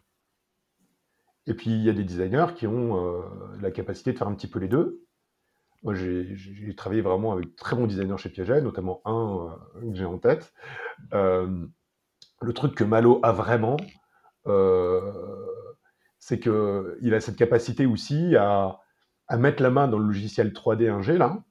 Et 1.47 1.53
puis, 1.53 1.71
il 1.71 1.83
y 1.83 1.91
a 1.91 1.93
des 1.93 2.05
designers 2.05 2.55
qui 2.57 2.67
ont 2.67 3.05
euh, 3.05 3.23
la 3.61 3.71
capacité 3.71 4.13
de 4.13 4.19
faire 4.19 4.29
un 4.29 4.35
petit 4.35 4.47
peu 4.47 4.59
les 4.59 4.69
deux. 4.69 5.05
Moi, 5.83 5.93
j'ai 5.95 6.75
travaillé 6.75 7.03
vraiment 7.03 7.33
avec 7.33 7.55
très 7.57 7.77
bons 7.77 7.87
designers 7.87 8.17
chez 8.17 8.31
Piaget, 8.31 8.63
notamment 8.63 9.03
un 9.05 9.51
euh, 9.77 9.91
que 9.91 9.95
j'ai 9.95 10.07
en 10.07 10.17
tête 10.17 10.55
le 12.41 12.53
truc 12.53 12.75
que 12.75 12.85
Malo 12.85 13.21
a 13.23 13.33
vraiment, 13.33 13.77
euh, 14.47 15.01
c'est 16.19 16.39
qu'il 16.39 17.15
a 17.15 17.21
cette 17.21 17.37
capacité 17.37 17.87
aussi 17.87 18.37
à, 18.37 18.81
mettre 19.39 19.63
la 19.63 19.71
main 19.71 19.89
dans 19.89 19.99
le 19.99 20.07
logiciel 20.07 20.53
3D 20.53 20.89
1G 20.89 21.17
là, 21.17 21.43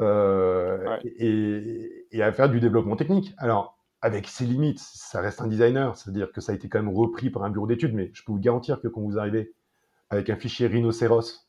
euh, 0.00 0.98
et, 1.04 2.22
à 2.22 2.32
faire 2.32 2.48
du 2.48 2.60
développement 2.60 2.96
technique. 2.96 3.34
Alors, 3.38 3.78
avec 4.00 4.28
ses 4.28 4.44
limites, 4.44 4.80
ça 4.80 5.20
reste 5.20 5.40
un 5.40 5.46
designer, 5.46 5.96
c'est-à-dire 5.96 6.32
que 6.32 6.40
ça 6.40 6.52
a 6.52 6.54
été 6.54 6.68
quand 6.68 6.82
même 6.82 6.94
repris 6.94 7.30
par 7.30 7.44
un 7.44 7.50
bureau 7.50 7.66
d'études, 7.66 7.94
mais 7.94 8.10
je 8.12 8.22
peux 8.24 8.32
vous 8.32 8.38
garantir 8.38 8.80
que 8.80 8.88
quand 8.88 9.00
vous 9.00 9.18
arrivez 9.18 9.54
avec 10.10 10.30
un 10.30 10.36
fichier 10.36 10.66
rhinocéros, 10.66 11.48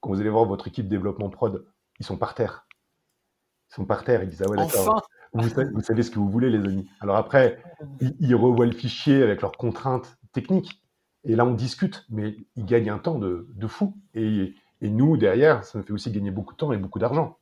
quand 0.00 0.10
vous 0.10 0.20
allez 0.20 0.30
voir 0.30 0.44
votre 0.44 0.68
équipe 0.68 0.88
développement 0.88 1.30
prod, 1.30 1.66
ils 1.98 2.06
sont 2.06 2.16
par 2.16 2.34
terre. 2.34 2.66
Ils 3.70 3.74
sont 3.74 3.84
par 3.84 4.04
terre, 4.04 4.22
ils 4.22 4.28
disent 4.28 4.42
Ah 4.44 4.50
ouais, 4.50 4.56
d'accord 4.56 5.08
vous, 5.32 5.80
savez, 5.80 6.02
ce 6.02 6.10
que 6.10 6.18
vous 6.18 6.28
voulez, 6.28 6.50
les 6.50 6.58
amis. 6.58 6.88
Alors 7.00 7.16
après, 7.16 7.62
ils, 8.20 8.34
revoient 8.34 8.66
le 8.66 8.72
fichier 8.72 9.22
avec 9.22 9.42
leurs 9.42 9.52
contraintes 9.52 10.18
techniques. 10.32 10.82
Et 11.24 11.36
là, 11.36 11.44
on 11.44 11.52
discute, 11.52 12.04
mais 12.10 12.36
ils 12.56 12.64
gagnent 12.64 12.90
un 12.90 12.98
temps 12.98 13.18
de, 13.18 13.46
fou. 13.68 13.94
Et, 14.14 14.54
nous, 14.82 15.16
derrière, 15.16 15.64
ça 15.64 15.78
nous 15.78 15.84
fait 15.84 15.92
aussi 15.92 16.10
gagner 16.10 16.30
beaucoup 16.30 16.54
de 16.54 16.58
temps 16.58 16.72
et 16.72 16.78
beaucoup 16.78 16.98
d'argent. 16.98 17.36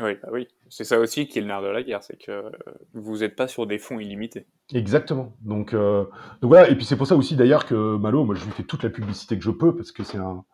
Oui, 0.00 0.16
bah 0.22 0.30
oui. 0.32 0.48
c'est 0.70 0.84
ça 0.84 0.98
aussi 0.98 1.28
qui 1.28 1.38
est 1.38 1.42
le 1.42 1.48
nerf 1.48 1.62
de 1.62 1.68
la 1.68 1.82
guerre, 1.82 2.02
c'est 2.02 2.16
que 2.16 2.50
vous 2.94 3.18
n'êtes 3.18 3.36
pas 3.36 3.46
sur 3.46 3.66
des 3.66 3.78
fonds 3.78 3.98
illimités. 3.98 4.46
Exactement. 4.72 5.36
Donc, 5.42 5.74
euh, 5.74 6.04
donc 6.40 6.48
voilà, 6.48 6.70
et 6.70 6.74
puis 6.74 6.86
c'est 6.86 6.96
pour 6.96 7.06
ça 7.06 7.14
aussi 7.14 7.36
d'ailleurs 7.36 7.66
que 7.66 7.96
Malo, 7.96 8.24
moi 8.24 8.34
je 8.34 8.44
lui 8.44 8.52
fais 8.52 8.62
toute 8.62 8.82
la 8.82 8.90
publicité 8.90 9.36
que 9.36 9.44
je 9.44 9.50
peux, 9.50 9.76
parce 9.76 9.92
que 9.92 10.02
c'est 10.02 10.16
un, 10.16 10.44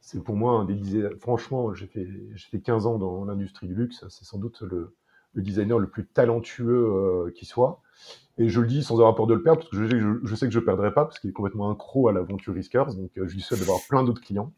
c'est 0.00 0.22
pour 0.22 0.36
moi 0.36 0.60
un 0.60 0.64
des 0.64 1.08
franchement, 1.18 1.74
j'ai 1.74 1.86
fait, 1.86 2.06
fait 2.50 2.60
15 2.60 2.86
ans 2.86 2.98
dans 2.98 3.24
l'industrie 3.24 3.66
du 3.66 3.74
luxe, 3.74 4.04
c'est 4.08 4.24
sans 4.24 4.38
doute 4.38 4.62
le, 4.62 4.94
designer 5.34 5.78
le 5.78 5.88
plus 5.88 6.06
talentueux 6.06 6.86
euh, 6.86 7.30
qui 7.34 7.44
soit. 7.44 7.80
Et 8.38 8.48
je 8.48 8.60
le 8.60 8.66
dis 8.66 8.82
sans 8.82 8.94
avoir 8.96 9.14
peur 9.14 9.26
de 9.26 9.34
le 9.34 9.42
perdre, 9.42 9.60
parce 9.60 9.70
que 9.70 9.86
je, 10.22 10.34
sais 10.34 10.46
que 10.46 10.52
je 10.52 10.58
ne 10.60 10.64
perdrai 10.64 10.94
pas, 10.94 11.04
parce 11.04 11.18
qu'il 11.18 11.30
est 11.30 11.32
complètement 11.32 11.70
accro 11.70 12.08
à 12.08 12.12
l'aventure 12.12 12.54
Riskers, 12.54 12.94
donc 12.94 13.10
euh, 13.18 13.26
je 13.26 13.34
lui 13.34 13.42
souhaite 13.42 13.60
d'avoir 13.60 13.80
plein 13.88 14.04
d'autres 14.04 14.22
clients. 14.22 14.52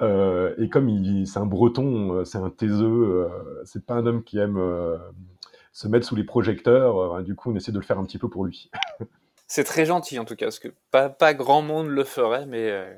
Euh, 0.00 0.54
et 0.58 0.68
comme 0.68 0.88
c'est 1.26 1.38
un 1.38 1.46
breton, 1.46 2.24
c'est 2.24 2.38
un 2.38 2.48
taiseux, 2.48 3.28
c'est 3.64 3.84
pas 3.84 3.94
un 3.94 4.06
homme 4.06 4.22
qui 4.22 4.38
aime 4.38 4.58
se 5.72 5.88
mettre 5.88 6.06
sous 6.06 6.16
les 6.16 6.24
projecteurs, 6.24 7.22
du 7.22 7.34
coup 7.34 7.50
on 7.50 7.56
essaie 7.56 7.72
de 7.72 7.78
le 7.78 7.84
faire 7.84 7.98
un 7.98 8.04
petit 8.04 8.18
peu 8.18 8.30
pour 8.30 8.44
lui. 8.44 8.70
C'est 9.48 9.64
très 9.64 9.86
gentil 9.86 10.18
en 10.18 10.24
tout 10.24 10.34
cas, 10.34 10.46
parce 10.46 10.58
que 10.58 10.74
pas, 10.90 11.08
pas 11.08 11.32
grand 11.32 11.62
monde 11.62 11.88
le 11.88 12.02
ferait, 12.04 12.46
mais, 12.46 12.68
euh, 12.68 12.92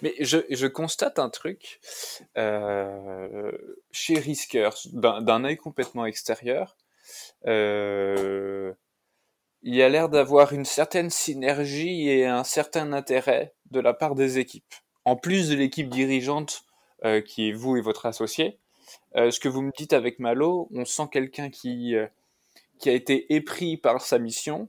mais 0.00 0.14
je, 0.20 0.38
je, 0.48 0.66
constate 0.66 1.18
un 1.18 1.28
truc 1.28 1.80
euh, 2.38 3.52
chez 3.90 4.18
Riskers, 4.18 4.76
d'un 4.92 5.44
œil 5.44 5.58
complètement 5.58 6.06
extérieur. 6.06 6.76
Euh, 7.46 8.72
il 9.62 9.74
y 9.74 9.82
a 9.82 9.88
l'air 9.88 10.08
d'avoir 10.08 10.52
une 10.54 10.64
certaine 10.64 11.10
synergie 11.10 12.08
et 12.08 12.26
un 12.26 12.44
certain 12.44 12.92
intérêt 12.92 13.54
de 13.70 13.80
la 13.80 13.92
part 13.92 14.14
des 14.14 14.38
équipes. 14.38 14.74
En 15.04 15.16
plus 15.16 15.50
de 15.50 15.56
l'équipe 15.56 15.90
dirigeante 15.90 16.64
euh, 17.04 17.20
qui 17.20 17.50
est 17.50 17.52
vous 17.52 17.76
et 17.76 17.80
votre 17.82 18.06
associé, 18.06 18.58
euh, 19.16 19.30
ce 19.30 19.40
que 19.40 19.48
vous 19.48 19.62
me 19.62 19.72
dites 19.76 19.92
avec 19.92 20.18
Malo, 20.20 20.68
on 20.72 20.84
sent 20.84 21.08
quelqu'un 21.12 21.50
qui 21.50 21.94
qui 22.78 22.90
a 22.90 22.92
été 22.92 23.32
épris 23.34 23.76
par 23.76 24.00
sa 24.00 24.18
mission 24.18 24.68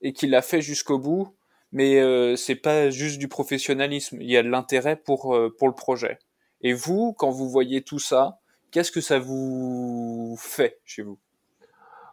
et 0.00 0.12
qui 0.12 0.26
l'a 0.26 0.42
fait 0.42 0.60
jusqu'au 0.60 0.98
bout, 0.98 1.34
mais 1.72 2.00
euh, 2.00 2.36
c'est 2.36 2.56
pas 2.56 2.90
juste 2.90 3.18
du 3.18 3.28
professionnalisme, 3.28 4.20
il 4.20 4.30
y 4.30 4.36
a 4.36 4.42
de 4.42 4.48
l'intérêt 4.48 4.96
pour, 4.96 5.34
euh, 5.34 5.54
pour 5.58 5.68
le 5.68 5.74
projet. 5.74 6.18
Et 6.60 6.72
vous, 6.72 7.12
quand 7.12 7.30
vous 7.30 7.48
voyez 7.48 7.82
tout 7.82 7.98
ça, 7.98 8.38
qu'est-ce 8.70 8.92
que 8.92 9.00
ça 9.00 9.18
vous 9.18 10.36
fait 10.38 10.80
chez 10.84 11.02
vous? 11.02 11.18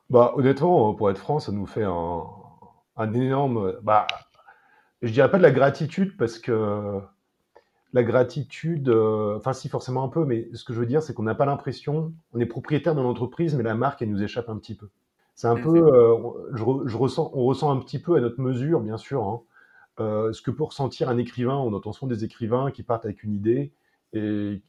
Bah, 0.10 0.34
Honnêtement, 0.36 0.94
pour 0.94 1.10
être 1.10 1.18
franc, 1.18 1.40
ça 1.40 1.52
nous 1.52 1.66
fait 1.66 1.84
un, 1.84 2.24
un 2.98 3.14
énorme... 3.14 3.78
Bah, 3.84 4.08
je 5.02 5.12
dirais 5.12 5.32
pas 5.32 5.38
de 5.38 5.44
la 5.44 5.52
gratitude 5.52 6.16
parce 6.18 6.38
que 6.38 7.02
la 7.94 8.04
gratitude, 8.04 8.90
euh, 8.90 9.38
enfin 9.38 9.54
si 9.54 9.68
forcément 9.68 10.04
un 10.04 10.08
peu, 10.08 10.26
mais 10.26 10.48
ce 10.54 10.64
que 10.64 10.74
je 10.74 10.80
veux 10.80 10.86
dire, 10.86 11.04
c'est 11.04 11.14
qu'on 11.14 11.24
n'a 11.24 11.36
pas 11.36 11.46
l'impression, 11.46 12.14
on 12.34 12.40
est 12.40 12.46
propriétaire 12.46 12.96
de 12.96 13.02
l'entreprise, 13.02 13.56
mais 13.56 13.64
la 13.64 13.76
marque, 13.76 14.02
elle 14.02 14.10
nous 14.10 14.24
échappe 14.24 14.50
un 14.50 14.58
petit 14.58 14.76
peu. 14.76 14.90
C'est 15.36 15.48
un 15.48 15.56
peu, 15.56 15.78
euh, 15.78 16.18
je, 16.54 16.98
ressens, 16.98 17.32
on 17.34 17.46
ressent 17.46 17.72
un 17.72 17.80
petit 17.80 18.00
peu 18.00 18.16
à 18.16 18.22
notre 18.22 18.40
mesure, 18.40 18.80
bien 18.82 18.98
sûr, 18.98 19.24
hein, 19.24 19.42
euh, 20.00 20.34
ce 20.34 20.42
que 20.42 20.52
peut 20.52 20.64
ressentir 20.64 21.10
un 21.10 21.18
écrivain. 21.18 21.56
On 21.56 21.74
entend 21.74 21.94
souvent 21.94 22.10
des 22.10 22.24
écrivains 22.24 22.72
qui 22.72 22.84
partent 22.84 23.06
avec 23.06 23.24
une 23.24 23.34
idée 23.34 23.74
et, 24.14 24.62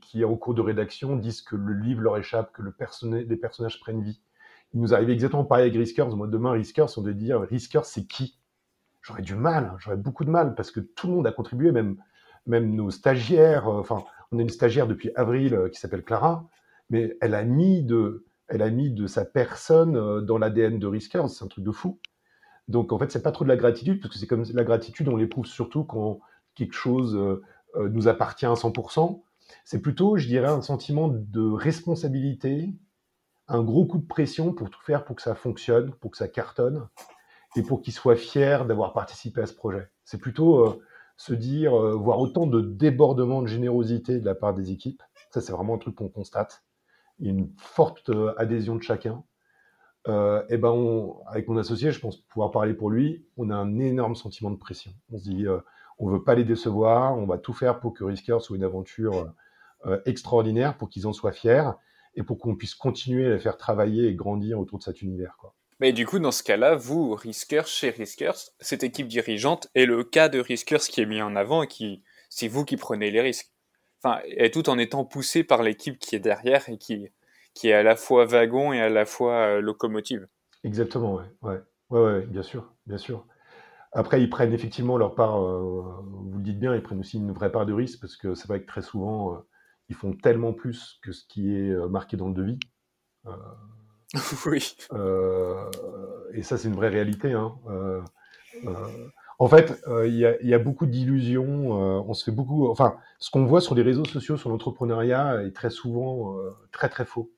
qui, 0.00 0.24
en 0.24 0.36
cours 0.36 0.54
de 0.54 0.60
rédaction, 0.60 1.16
disent 1.16 1.42
que 1.42 1.56
le 1.56 1.74
livre 1.74 2.02
leur 2.02 2.18
échappe, 2.18 2.52
que 2.52 2.62
le 2.62 2.74
les 3.28 3.36
personnages 3.36 3.80
prennent 3.80 4.02
vie. 4.02 4.20
Il 4.74 4.80
nous 4.80 4.94
arrive 4.94 5.10
exactement 5.10 5.44
pareil 5.44 5.68
avec 5.68 5.76
Riskers. 5.76 6.14
Moi, 6.16 6.28
demain, 6.28 6.52
Riskers, 6.52 6.98
on 6.98 7.02
devait 7.02 7.14
dire 7.14 7.40
Riskers, 7.40 7.84
c'est 7.84 8.04
qui? 8.04 8.38
J'aurais 9.00 9.22
du 9.22 9.34
mal, 9.34 9.74
j'aurais 9.78 9.96
beaucoup 9.96 10.24
de 10.24 10.30
mal 10.30 10.54
parce 10.54 10.70
que 10.70 10.78
tout 10.78 11.08
le 11.08 11.14
monde 11.14 11.26
a 11.26 11.32
contribué, 11.32 11.72
même 11.72 11.96
même 12.46 12.74
nos 12.74 12.90
stagiaires, 12.90 13.68
euh, 13.68 13.80
enfin, 13.80 14.04
on 14.30 14.38
a 14.38 14.42
une 14.42 14.50
stagiaire 14.50 14.86
depuis 14.86 15.10
avril 15.14 15.68
qui 15.72 15.78
s'appelle 15.78 16.02
Clara, 16.02 16.48
mais 16.90 17.16
elle 17.20 17.34
a 17.34 17.44
mis 17.44 17.82
de, 17.82 18.24
elle 18.52 18.62
a 18.62 18.70
mis 18.70 18.90
de 18.90 19.06
sa 19.06 19.24
personne 19.24 19.96
euh, 19.96 20.20
dans 20.20 20.38
l'ADN 20.38 20.78
de 20.78 20.86
Riskers, 20.86 21.28
c'est 21.28 21.44
un 21.44 21.48
truc 21.48 21.64
de 21.64 21.70
fou. 21.70 21.98
Donc 22.68 22.92
en 22.92 22.98
fait, 22.98 23.10
c'est 23.10 23.22
pas 23.22 23.32
trop 23.32 23.44
de 23.44 23.48
la 23.48 23.56
gratitude, 23.56 24.00
parce 24.00 24.14
que 24.14 24.20
c'est 24.20 24.26
comme 24.26 24.44
la 24.52 24.64
gratitude, 24.64 25.08
on 25.08 25.16
l'éprouve 25.16 25.46
surtout 25.46 25.84
quand 25.84 26.20
quelque 26.54 26.74
chose 26.74 27.18
nous 27.76 28.06
appartient 28.06 28.46
à 28.46 28.52
100%. 28.52 29.22
C'est 29.64 29.80
plutôt, 29.80 30.16
je 30.16 30.28
dirais, 30.28 30.48
un 30.48 30.62
sentiment 30.62 31.08
de 31.08 31.50
responsabilité, 31.50 32.72
un 33.48 33.62
gros 33.62 33.84
coup 33.84 33.98
de 33.98 34.06
pression 34.06 34.52
pour 34.52 34.70
tout 34.70 34.80
faire 34.82 35.04
pour 35.04 35.16
que 35.16 35.22
ça 35.22 35.34
fonctionne, 35.34 35.92
pour 35.94 36.12
que 36.12 36.16
ça 36.16 36.28
cartonne, 36.28 36.86
et 37.56 37.62
pour 37.62 37.82
qu'il 37.82 37.92
soit 37.92 38.16
fier 38.16 38.64
d'avoir 38.64 38.92
participé 38.92 39.40
à 39.40 39.46
ce 39.46 39.54
projet. 39.54 39.90
C'est 40.04 40.18
plutôt 40.18 40.80
se 41.16 41.34
dire, 41.34 41.74
euh, 41.74 41.94
voir 41.94 42.18
autant 42.18 42.46
de 42.46 42.60
débordements 42.60 43.42
de 43.42 43.46
générosité 43.46 44.18
de 44.18 44.24
la 44.24 44.34
part 44.34 44.54
des 44.54 44.72
équipes. 44.72 45.02
Ça, 45.30 45.40
c'est 45.40 45.52
vraiment 45.52 45.74
un 45.74 45.78
truc 45.78 45.94
qu'on 45.94 46.08
constate. 46.08 46.64
Une 47.22 47.50
forte 47.56 48.10
euh, 48.10 48.34
adhésion 48.36 48.76
de 48.76 48.82
chacun. 48.82 49.22
Euh, 50.08 50.42
et 50.48 50.56
ben 50.56 50.74
avec 51.28 51.48
mon 51.48 51.56
associé, 51.56 51.92
je 51.92 52.00
pense 52.00 52.16
pouvoir 52.16 52.50
parler 52.50 52.74
pour 52.74 52.90
lui, 52.90 53.24
on 53.36 53.50
a 53.50 53.54
un 53.54 53.78
énorme 53.78 54.16
sentiment 54.16 54.50
de 54.50 54.56
pression. 54.56 54.92
On 55.12 55.18
se 55.18 55.22
dit, 55.22 55.46
on 55.98 56.08
veut 56.08 56.24
pas 56.24 56.34
les 56.34 56.44
décevoir, 56.44 57.16
on 57.16 57.24
va 57.24 57.38
tout 57.38 57.52
faire 57.52 57.78
pour 57.78 57.94
que 57.94 58.02
Risker 58.02 58.38
soit 58.40 58.56
une 58.56 58.64
aventure 58.64 59.32
extraordinaire, 60.04 60.76
pour 60.76 60.88
qu'ils 60.88 61.06
en 61.06 61.12
soient 61.12 61.30
fiers 61.30 61.70
et 62.16 62.24
pour 62.24 62.38
qu'on 62.38 62.56
puisse 62.56 62.74
continuer 62.74 63.26
à 63.26 63.30
les 63.30 63.38
faire 63.38 63.56
travailler 63.56 64.08
et 64.08 64.14
grandir 64.16 64.58
autour 64.58 64.78
de 64.78 64.82
cet 64.82 65.02
univers. 65.02 65.36
Mais 65.80 65.92
du 65.92 66.06
coup, 66.06 66.18
dans 66.18 66.30
ce 66.30 66.42
cas-là, 66.42 66.76
vous, 66.76 67.14
Riskers, 67.14 67.66
chez 67.66 67.90
Riskers, 67.90 68.50
cette 68.60 68.84
équipe 68.84 69.08
dirigeante 69.08 69.68
est 69.74 69.86
le 69.86 70.04
cas 70.04 70.28
de 70.28 70.38
Riskers 70.38 70.78
qui 70.78 71.00
est 71.00 71.06
mis 71.06 71.22
en 71.22 71.34
avant 71.34 71.62
et 71.62 71.66
qui, 71.66 72.02
c'est 72.28 72.48
vous 72.48 72.64
qui 72.64 72.76
prenez 72.76 73.10
les 73.10 73.20
risques. 73.20 73.51
Enfin, 74.04 74.20
et 74.24 74.50
tout 74.50 74.68
en 74.68 74.78
étant 74.78 75.04
poussé 75.04 75.44
par 75.44 75.62
l'équipe 75.62 75.98
qui 75.98 76.16
est 76.16 76.20
derrière 76.20 76.68
et 76.68 76.76
qui, 76.76 77.08
qui 77.54 77.68
est 77.68 77.72
à 77.72 77.84
la 77.84 77.94
fois 77.94 78.24
wagon 78.24 78.72
et 78.72 78.80
à 78.80 78.88
la 78.88 79.04
fois 79.04 79.34
euh, 79.34 79.60
locomotive. 79.60 80.26
Exactement, 80.64 81.14
ouais. 81.14 81.24
ouais. 81.42 81.60
Ouais, 81.90 82.00
ouais, 82.00 82.26
bien 82.26 82.42
sûr, 82.42 82.72
bien 82.86 82.98
sûr. 82.98 83.24
Après, 83.92 84.20
ils 84.20 84.30
prennent 84.30 84.54
effectivement 84.54 84.96
leur 84.96 85.14
part, 85.14 85.40
euh, 85.40 86.02
vous 86.02 86.38
le 86.38 86.42
dites 86.42 86.58
bien, 86.58 86.74
ils 86.74 86.82
prennent 86.82 87.00
aussi 87.00 87.18
une 87.18 87.32
vraie 87.32 87.52
part 87.52 87.66
de 87.66 87.72
risque 87.72 88.00
parce 88.00 88.16
que 88.16 88.34
c'est 88.34 88.48
vrai 88.48 88.62
que 88.62 88.66
très 88.66 88.82
souvent, 88.82 89.34
euh, 89.34 89.38
ils 89.88 89.94
font 89.94 90.14
tellement 90.14 90.52
plus 90.52 90.98
que 91.02 91.12
ce 91.12 91.24
qui 91.26 91.54
est 91.54 91.72
marqué 91.88 92.16
dans 92.16 92.28
le 92.28 92.34
devis. 92.34 92.58
oui. 94.46 94.76
Et 96.32 96.42
ça, 96.42 96.56
c'est 96.58 96.68
une 96.68 96.74
vraie 96.74 96.88
réalité. 96.88 97.32
Hein. 97.32 97.54
Euh, 99.42 99.44
euh, 99.44 99.46
en 99.46 99.48
fait, 99.48 99.82
il 100.06 100.48
y, 100.48 100.54
a 100.54 100.58
beaucoup 100.58 100.86
d'illusions. 100.86 101.72
on 101.72 102.14
se 102.14 102.24
fait 102.24 102.32
beaucoup. 102.32 102.68
Enfin, 102.68 102.96
ce 103.18 103.30
qu'on 103.30 103.44
voit 103.44 103.60
sur 103.60 103.74
les 103.74 103.82
réseaux 103.82 104.04
sociaux, 104.04 104.36
sur 104.36 104.50
l'entrepreneuriat, 104.50 105.42
est 105.44 105.52
très 105.52 105.70
souvent 105.70 106.36
très 106.70 106.88
très 106.88 107.04
faux, 107.04 107.32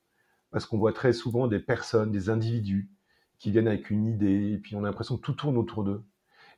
parce 0.51 0.67
qu'on 0.67 0.79
voit 0.79 0.93
très 0.93 1.13
souvent 1.13 1.49
des 1.49 1.61
personnes, 1.61 2.11
des 2.11 2.31
individus 2.31 2.91
qui 3.39 3.51
viennent 3.51 3.69
avec 3.69 3.91
une 3.91 4.07
idée, 4.07 4.53
et 4.53 4.59
puis 4.59 4.77
on 4.77 4.85
a 4.85 4.87
l'impression 4.87 5.17
que 5.17 5.23
tout 5.23 5.33
tourne 5.33 5.57
autour 5.57 5.85
d'eux. 5.85 6.03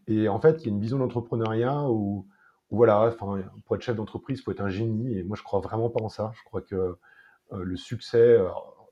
Et 0.09 0.28
en 0.28 0.38
fait, 0.40 0.61
il 0.61 0.66
y 0.66 0.68
a 0.68 0.72
une 0.72 0.80
vision 0.80 0.98
d'entrepreneuriat 0.98 1.82
où, 1.90 2.26
où, 2.70 2.76
voilà, 2.76 3.14
pour 3.18 3.76
être 3.76 3.82
chef 3.82 3.96
d'entreprise, 3.96 4.38
il 4.38 4.42
faut 4.42 4.52
être 4.52 4.61
un 4.61 4.68
génie. 4.68 5.18
Et 5.18 5.24
moi, 5.24 5.37
je 5.37 5.42
crois 5.42 5.61
vraiment 5.61 5.90
pas 5.90 6.02
en 6.02 6.09
ça. 6.09 6.32
Je 6.37 6.44
crois 6.44 6.61
que 6.61 6.96
le 7.52 7.76
succès, 7.76 8.38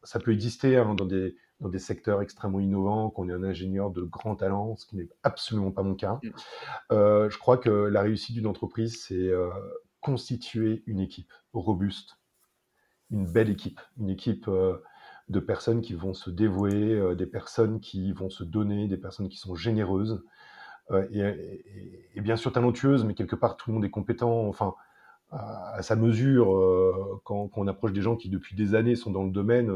ça 0.02 0.18
peut 0.18 0.32
exister 0.32 0.76
hein, 0.76 0.94
dans, 0.94 1.04
des, 1.04 1.36
dans 1.60 1.68
des 1.68 1.78
secteurs 1.78 2.20
extrêmement 2.20 2.60
innovants, 2.60 3.10
qu'on 3.10 3.28
est 3.28 3.32
un 3.32 3.44
ingénieur 3.44 3.90
de 3.90 4.02
grand 4.02 4.36
talent, 4.36 4.76
ce 4.76 4.86
qui 4.86 4.96
n'est 4.96 5.08
absolument 5.22 5.70
pas 5.70 5.82
mon 5.82 5.94
cas. 5.94 6.18
Mm. 6.22 6.28
Euh, 6.92 7.30
je 7.30 7.38
crois 7.38 7.58
que 7.58 7.70
la 7.70 8.02
réussite 8.02 8.34
d'une 8.34 8.46
entreprise, 8.46 9.02
c'est 9.02 9.14
euh, 9.14 9.50
constituer 10.00 10.82
une 10.86 11.00
équipe 11.00 11.32
robuste, 11.52 12.18
une 13.10 13.26
belle 13.26 13.50
équipe, 13.50 13.80
une 13.98 14.10
équipe 14.10 14.48
euh, 14.48 14.82
de 15.28 15.40
personnes 15.40 15.80
qui 15.80 15.94
vont 15.94 16.12
se 16.12 16.30
dévouer, 16.30 17.14
des 17.16 17.26
personnes 17.26 17.80
qui 17.80 18.12
vont 18.12 18.30
se 18.30 18.44
donner, 18.44 18.88
des 18.88 18.98
personnes 18.98 19.28
qui 19.28 19.38
sont 19.38 19.54
généreuses 19.54 20.22
et, 21.10 21.64
et, 22.14 22.20
bien 22.20 22.36
sûr 22.36 22.52
talentueuses, 22.52 23.06
mais 23.06 23.14
quelque 23.14 23.34
part 23.34 23.56
tout 23.56 23.70
le 23.70 23.74
monde 23.74 23.86
est 23.86 23.90
compétent. 23.90 24.46
Enfin, 24.46 24.74
à, 25.30 25.80
sa 25.80 25.96
mesure, 25.96 26.48
quand, 27.24 27.48
quand, 27.48 27.62
on 27.62 27.68
approche 27.68 27.94
des 27.94 28.02
gens 28.02 28.16
qui 28.16 28.28
depuis 28.28 28.54
des 28.54 28.74
années 28.74 28.96
sont 28.96 29.10
dans 29.10 29.24
le 29.24 29.30
domaine, 29.30 29.72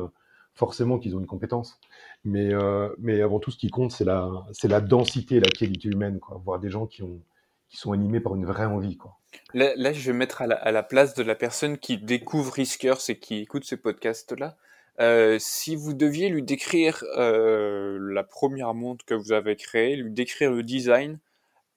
forcément 0.59 0.99
qu'ils 0.99 1.15
ont 1.17 1.21
une 1.21 1.27
compétence. 1.27 1.79
Mais, 2.25 2.53
euh, 2.53 2.89
mais 2.99 3.23
avant 3.23 3.39
tout, 3.39 3.53
ce 3.53 3.57
qui 3.57 3.71
compte, 3.71 3.93
c'est 3.93 4.05
la, 4.05 4.29
c'est 4.53 4.69
la 4.69 4.81
densité 4.81 5.37
et 5.37 5.41
la 5.41 5.49
qualité 5.49 5.89
humaine, 5.89 6.19
quoi. 6.19 6.43
Voir 6.45 6.59
des 6.59 6.69
gens 6.69 6.87
qui, 6.87 7.03
ont, 7.03 7.23
qui 7.69 7.77
sont 7.77 7.93
animés 7.93 8.21
par 8.21 8.35
une 8.35 8.45
vraie 8.45 8.67
envie, 8.67 8.97
quoi. 8.97 9.17
Là, 9.55 9.93
je 9.93 10.11
vais 10.11 10.17
mettre 10.17 10.43
à 10.43 10.47
la, 10.73 10.83
place 10.83 11.15
de 11.15 11.23
la 11.23 11.35
personne 11.35 11.79
qui 11.79 11.97
découvre 11.97 12.53
Riskers 12.53 13.09
et 13.09 13.19
qui 13.19 13.37
écoute 13.37 13.65
ce 13.65 13.77
podcast-là. 13.77 14.57
Euh, 15.01 15.37
si 15.39 15.77
vous 15.77 15.95
deviez 15.95 16.29
lui 16.29 16.43
décrire 16.43 17.05
euh, 17.17 17.99
la 18.13 18.25
première 18.25 18.75
montre 18.75 19.05
que 19.05 19.15
vous 19.15 19.31
avez 19.31 19.55
créée, 19.55 19.95
lui 19.95 20.11
décrire 20.11 20.51
le 20.51 20.65
design 20.65 21.21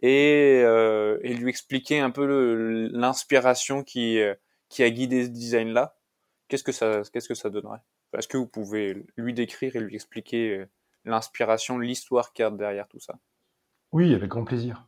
et, 0.01 0.61
et 0.61 1.33
lui 1.35 1.49
expliquer 1.49 1.99
un 1.99 2.09
peu 2.09 2.89
l'inspiration 2.91 3.83
qui, 3.83 4.19
qui 4.69 4.81
a 4.81 4.89
guidé 4.89 5.25
ce 5.25 5.29
design-là, 5.29 5.95
qu'est-ce 6.47 6.63
que 6.63 6.71
ça, 6.71 7.03
qu'est-ce 7.13 7.27
que 7.27 7.35
ça 7.35 7.51
donnerait? 7.51 7.81
Est-ce 8.17 8.27
que 8.27 8.37
vous 8.37 8.47
pouvez 8.47 9.05
lui 9.17 9.33
décrire 9.33 9.75
et 9.75 9.79
lui 9.79 9.95
expliquer 9.95 10.57
euh, 10.57 10.65
l'inspiration, 11.05 11.77
l'histoire 11.77 12.33
qu'il 12.33 12.43
y 12.43 12.45
a 12.45 12.51
derrière 12.51 12.87
tout 12.87 12.99
ça 12.99 13.15
Oui, 13.91 14.13
avec 14.13 14.29
grand 14.29 14.43
plaisir. 14.43 14.87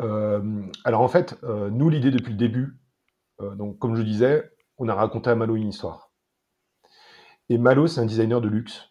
Euh, 0.00 0.62
alors 0.84 1.00
en 1.00 1.08
fait, 1.08 1.38
euh, 1.44 1.70
nous, 1.70 1.88
l'idée 1.88 2.10
depuis 2.10 2.32
le 2.32 2.38
début, 2.38 2.76
comme 3.78 3.96
je 3.96 4.02
disais, 4.02 4.50
on 4.78 4.88
a 4.88 4.94
raconté 4.94 5.28
à 5.28 5.34
Malo 5.34 5.56
une 5.56 5.68
histoire. 5.68 6.10
Et 7.50 7.58
Malo, 7.58 7.86
c'est 7.86 8.00
un 8.00 8.06
designer 8.06 8.40
de 8.40 8.48
luxe. 8.48 8.90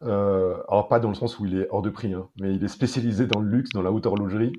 alors 0.00 0.86
pas 0.88 1.00
dans 1.00 1.08
le 1.08 1.16
sens 1.16 1.40
où 1.40 1.46
il 1.46 1.58
est 1.58 1.68
hors 1.70 1.82
de 1.82 1.90
prix, 1.90 2.14
hein, 2.14 2.28
mais 2.40 2.54
il 2.54 2.62
est 2.62 2.68
spécialisé 2.68 3.26
dans 3.26 3.40
le 3.40 3.48
luxe, 3.48 3.70
dans 3.70 3.82
la 3.82 3.90
haute 3.90 4.06
horlogerie. 4.06 4.52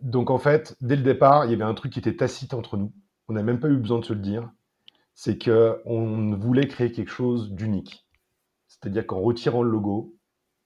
donc 0.00 0.30
en 0.30 0.38
fait, 0.38 0.76
dès 0.80 0.94
le 0.94 1.02
départ, 1.02 1.46
il 1.46 1.50
y 1.50 1.54
avait 1.54 1.64
un 1.64 1.74
truc 1.74 1.92
qui 1.92 1.98
était 1.98 2.16
tacite 2.16 2.54
entre 2.54 2.76
nous. 2.76 2.92
On 3.26 3.32
n'a 3.32 3.42
même 3.42 3.58
pas 3.58 3.68
eu 3.68 3.76
besoin 3.76 3.98
de 3.98 4.04
se 4.04 4.12
le 4.12 4.20
dire 4.20 4.48
c'est 5.22 5.36
qu'on 5.36 6.34
voulait 6.34 6.66
créer 6.66 6.92
quelque 6.92 7.10
chose 7.10 7.52
d'unique. 7.52 8.08
C'est-à-dire 8.68 9.06
qu'en 9.06 9.20
retirant 9.20 9.62
le 9.62 9.70
logo, 9.70 10.16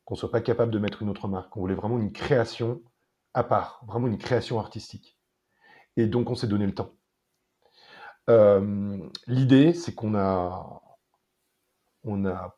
qu'on 0.04 0.14
ne 0.14 0.18
soit 0.18 0.30
pas 0.30 0.40
capable 0.40 0.70
de 0.70 0.78
mettre 0.78 1.02
une 1.02 1.08
autre 1.08 1.26
marque. 1.26 1.56
On 1.56 1.60
voulait 1.60 1.74
vraiment 1.74 1.98
une 1.98 2.12
création 2.12 2.80
à 3.32 3.42
part, 3.42 3.82
vraiment 3.88 4.06
une 4.06 4.16
création 4.16 4.60
artistique. 4.60 5.18
Et 5.96 6.06
donc 6.06 6.30
on 6.30 6.36
s'est 6.36 6.46
donné 6.46 6.66
le 6.66 6.74
temps. 6.74 6.92
Euh, 8.30 8.96
l'idée, 9.26 9.72
c'est 9.72 9.92
qu'on 9.92 10.14
a, 10.14 10.80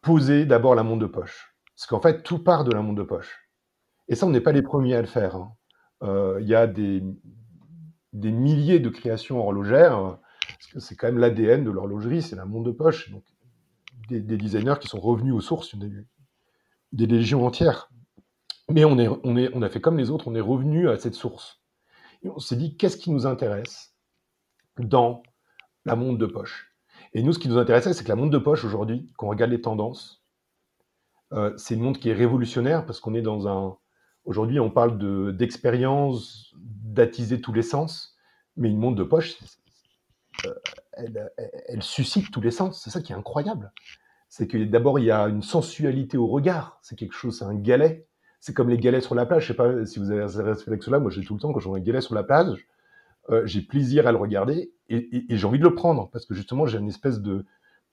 posé 0.02 0.44
d'abord 0.44 0.74
la 0.74 0.82
montre 0.82 1.00
de 1.00 1.06
poche. 1.06 1.56
Parce 1.74 1.86
qu'en 1.86 2.02
fait, 2.02 2.22
tout 2.22 2.44
part 2.44 2.64
de 2.64 2.72
la 2.72 2.82
montre 2.82 2.98
de 2.98 3.04
poche. 3.04 3.48
Et 4.08 4.16
ça, 4.16 4.26
on 4.26 4.30
n'est 4.30 4.42
pas 4.42 4.52
les 4.52 4.60
premiers 4.60 4.96
à 4.96 5.00
le 5.00 5.06
faire. 5.06 5.36
Hein. 5.36 5.56
Euh, 6.02 6.36
il 6.42 6.46
y 6.46 6.54
a 6.54 6.66
des 6.66 7.00
milliers 8.12 8.80
de 8.80 8.90
créations 8.90 9.38
horlogères 9.38 10.18
parce 10.58 10.72
que 10.72 10.80
c'est 10.80 10.96
quand 10.96 11.06
même 11.06 11.18
l'ADN 11.18 11.64
de 11.64 11.70
l'horlogerie, 11.70 12.22
c'est 12.22 12.36
la 12.36 12.44
montre 12.44 12.64
de 12.64 12.72
poche. 12.72 13.10
Donc, 13.10 13.24
des, 14.08 14.20
designers 14.20 14.76
qui 14.80 14.88
sont 14.88 15.00
revenus 15.00 15.34
aux 15.34 15.40
sources, 15.40 15.76
des, 15.76 15.90
des 16.92 17.06
légions 17.06 17.46
entières. 17.46 17.90
Mais 18.68 18.84
on, 18.84 18.98
a 19.62 19.68
fait 19.68 19.80
comme 19.80 19.96
les 19.96 20.10
autres, 20.10 20.28
on 20.28 20.34
est 20.34 20.40
revenu 20.40 20.88
à 20.88 20.98
cette 20.98 21.14
source. 21.14 21.62
On 22.24 22.40
s'est 22.40 22.56
dit, 22.56 22.76
qu'est-ce 22.76 22.96
qui 22.96 23.10
nous 23.10 23.26
intéresse 23.26 23.94
dans 24.78 25.22
la 25.84 25.94
montre 25.94 26.18
de 26.18 26.26
poche? 26.26 26.74
Et 27.12 27.22
nous, 27.22 27.32
ce 27.32 27.38
qui 27.38 27.48
nous 27.48 27.58
intéressait, 27.58 27.92
c'est 27.92 28.02
que 28.02 28.08
la 28.08 28.16
montre 28.16 28.32
de 28.32 28.38
poche, 28.38 28.64
aujourd'hui, 28.64 29.12
quand 29.16 29.26
on 29.26 29.30
regarde 29.30 29.52
les 29.52 29.60
tendances, 29.60 30.24
euh, 31.32 31.52
c'est 31.56 31.74
une 31.74 31.82
montre 31.82 32.00
qui 32.00 32.08
est 32.08 32.14
révolutionnaire 32.14 32.86
parce 32.86 33.00
qu'on 33.00 33.14
est 33.14 33.22
dans 33.22 33.46
un. 33.46 33.76
Aujourd'hui, 34.24 34.58
on 34.58 34.70
parle 34.70 34.98
de, 34.98 35.30
d'expérience, 35.30 36.52
d'attiser 36.56 37.40
tous 37.40 37.52
les 37.52 37.62
sens, 37.62 38.16
mais 38.56 38.68
une 38.68 38.78
montre 38.78 38.96
de 38.96 39.04
poche, 39.04 39.38
elle, 40.92 41.30
elle, 41.68 41.82
suscite 41.82 42.30
tous 42.30 42.40
les 42.40 42.50
sens. 42.50 42.82
C'est 42.82 42.90
ça 42.90 43.00
qui 43.00 43.12
est 43.12 43.16
incroyable. 43.16 43.72
C'est 44.28 44.46
que 44.46 44.58
d'abord, 44.64 44.98
il 44.98 45.04
y 45.04 45.10
a 45.10 45.22
une 45.28 45.42
sensualité 45.42 46.16
au 46.16 46.26
regard. 46.26 46.78
C'est 46.82 46.96
quelque 46.96 47.14
chose, 47.14 47.38
c'est 47.38 47.44
un 47.44 47.54
galet. 47.54 48.06
C'est 48.40 48.54
comme 48.54 48.68
les 48.68 48.78
galets 48.78 49.02
sur 49.02 49.14
la 49.14 49.26
plage. 49.26 49.42
Je 49.42 49.48
sais 49.48 49.54
pas 49.54 49.84
si 49.86 49.98
vous 49.98 50.10
avez 50.10 50.28
ce 50.28 50.40
réflexe-là. 50.40 50.98
Moi, 50.98 51.10
j'ai 51.10 51.24
tout 51.24 51.34
le 51.34 51.40
temps, 51.40 51.52
quand 51.52 51.60
je 51.60 51.68
vois 51.68 51.78
un 51.78 51.80
galet 51.80 52.00
sur 52.00 52.14
la 52.14 52.22
plage, 52.22 52.66
euh, 53.30 53.44
j'ai 53.44 53.60
plaisir 53.60 54.06
à 54.06 54.12
le 54.12 54.18
regarder 54.18 54.72
et, 54.88 55.24
j'ai 55.30 55.46
envie 55.46 55.58
de 55.58 55.64
le 55.64 55.74
prendre 55.74 56.08
parce 56.10 56.26
que 56.26 56.34
justement, 56.34 56.66
j'ai 56.66 56.78
une 56.78 56.88
espèce 56.88 57.20
de, 57.20 57.44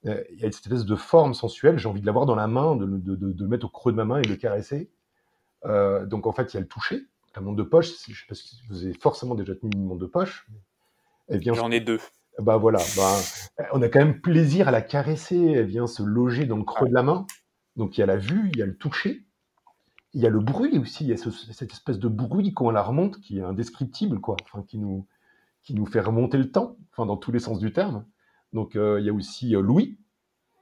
euh, 0.06 0.24
il 0.32 0.40
y 0.40 0.46
a 0.46 0.52
cette 0.52 0.66
espèce 0.66 0.86
de 0.86 0.96
forme 0.96 1.34
sensuelle, 1.34 1.80
j'ai 1.80 1.90
envie 1.90 2.02
de 2.02 2.06
l'avoir 2.06 2.26
dans 2.26 2.36
la 2.36 2.48
main, 2.48 2.76
de, 2.76 2.86
le 2.86 3.48
mettre 3.48 3.66
au 3.66 3.70
creux 3.70 3.92
de 3.92 3.98
ma 3.98 4.06
main 4.06 4.20
et 4.20 4.22
de 4.22 4.30
le 4.30 4.36
caresser. 4.36 4.92
Euh, 5.66 6.06
donc 6.06 6.28
en 6.28 6.34
fait, 6.34 6.54
il 6.54 6.58
y 6.58 6.58
a 6.58 6.62
le 6.62 6.68
toucher. 6.68 7.08
La 7.36 7.42
montre 7.42 7.58
de 7.58 7.64
poche, 7.64 7.90
je 8.08 8.14
sais 8.14 8.28
pas 8.30 8.36
si 8.36 8.62
vous 8.70 8.84
avez 8.84 8.94
forcément 8.94 9.34
déjà 9.34 9.56
tenu 9.56 9.72
une 9.74 9.86
montre 9.86 10.02
de 10.02 10.06
poche. 10.06 10.48
J'en 11.30 11.72
ai 11.72 11.80
deux. 11.80 12.00
Bah 12.40 12.58
voilà, 12.58 12.80
bah, 12.98 13.16
on 13.74 13.82
a 13.82 13.90
quand 13.90 14.00
même 14.00 14.20
plaisir 14.20 14.68
à 14.68 14.72
la 14.72 14.82
caresser, 14.82 15.40
elle 15.40 15.68
vient 15.68 15.88
se 15.88 16.02
loger 16.02 16.46
dans 16.46 16.58
le 16.58 16.64
creux 16.64 16.90
de 16.90 16.94
la 16.94 17.04
main. 17.04 17.28
Donc 17.76 17.98
il 17.98 18.02
y 18.02 18.04
a 18.04 18.08
la 18.08 18.18
vue, 18.18 18.50
il 18.54 18.60
y 18.60 18.62
a 18.64 18.66
le 18.66 18.76
toucher, 18.76 19.26
il 20.14 20.22
y 20.22 20.26
a 20.26 20.30
le 20.30 20.40
bruit 20.40 20.78
aussi, 20.78 21.04
il 21.04 21.10
y 21.10 21.14
a 21.14 21.18
cette 21.18 21.72
espèce 21.72 22.00
de 22.00 22.08
bruit 22.08 22.54
quand 22.54 22.66
on 22.66 22.72
la 22.72 22.84
remonte 22.84 23.20
qui 23.20 23.40
est 23.40 23.44
indescriptible, 23.44 24.20
quoi, 24.20 24.36
enfin, 24.44 24.64
qui, 24.68 24.78
nous, 24.78 25.08
qui 25.64 25.74
nous 25.76 25.86
fait 25.86 26.00
remonter 26.00 26.38
le 26.38 26.52
temps, 26.52 26.78
enfin, 26.92 27.06
dans 27.06 27.18
tous 27.18 27.32
les 27.32 27.40
sens 27.40 27.60
du 27.60 27.72
terme. 27.72 28.06
Donc 28.52 28.76
euh, 28.76 29.00
il 29.00 29.06
y 29.06 29.10
a 29.10 29.14
aussi 29.14 29.56
euh, 29.56 29.62
Louis. 29.62 29.98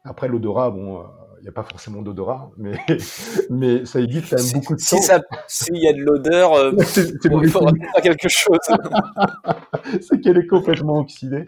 Après 0.03 0.27
l'odorat, 0.27 0.71
bon, 0.71 0.99
euh, 0.99 1.03
il 1.41 1.45
n'y 1.45 1.49
a 1.49 1.53
pas 1.53 1.63
forcément 1.63 2.03
d'odorat, 2.03 2.51
mais, 2.57 2.79
mais 3.49 3.83
ça 3.85 3.99
évite 3.99 4.29
quand 4.29 4.37
même 4.37 4.53
beaucoup 4.53 4.75
de 4.75 4.79
temps. 4.79 5.23
S'il 5.47 5.77
y 5.77 5.87
a 5.87 5.93
de 5.93 6.01
l'odeur, 6.01 6.53
euh, 6.53 6.71
il 7.41 7.49
faudra 7.49 7.71
faire 7.71 8.03
quelque 8.03 8.29
chose. 8.29 8.59
c'est 10.01 10.21
qu'elle 10.21 10.37
est 10.37 10.45
complètement 10.45 10.99
oxydée. 10.99 11.45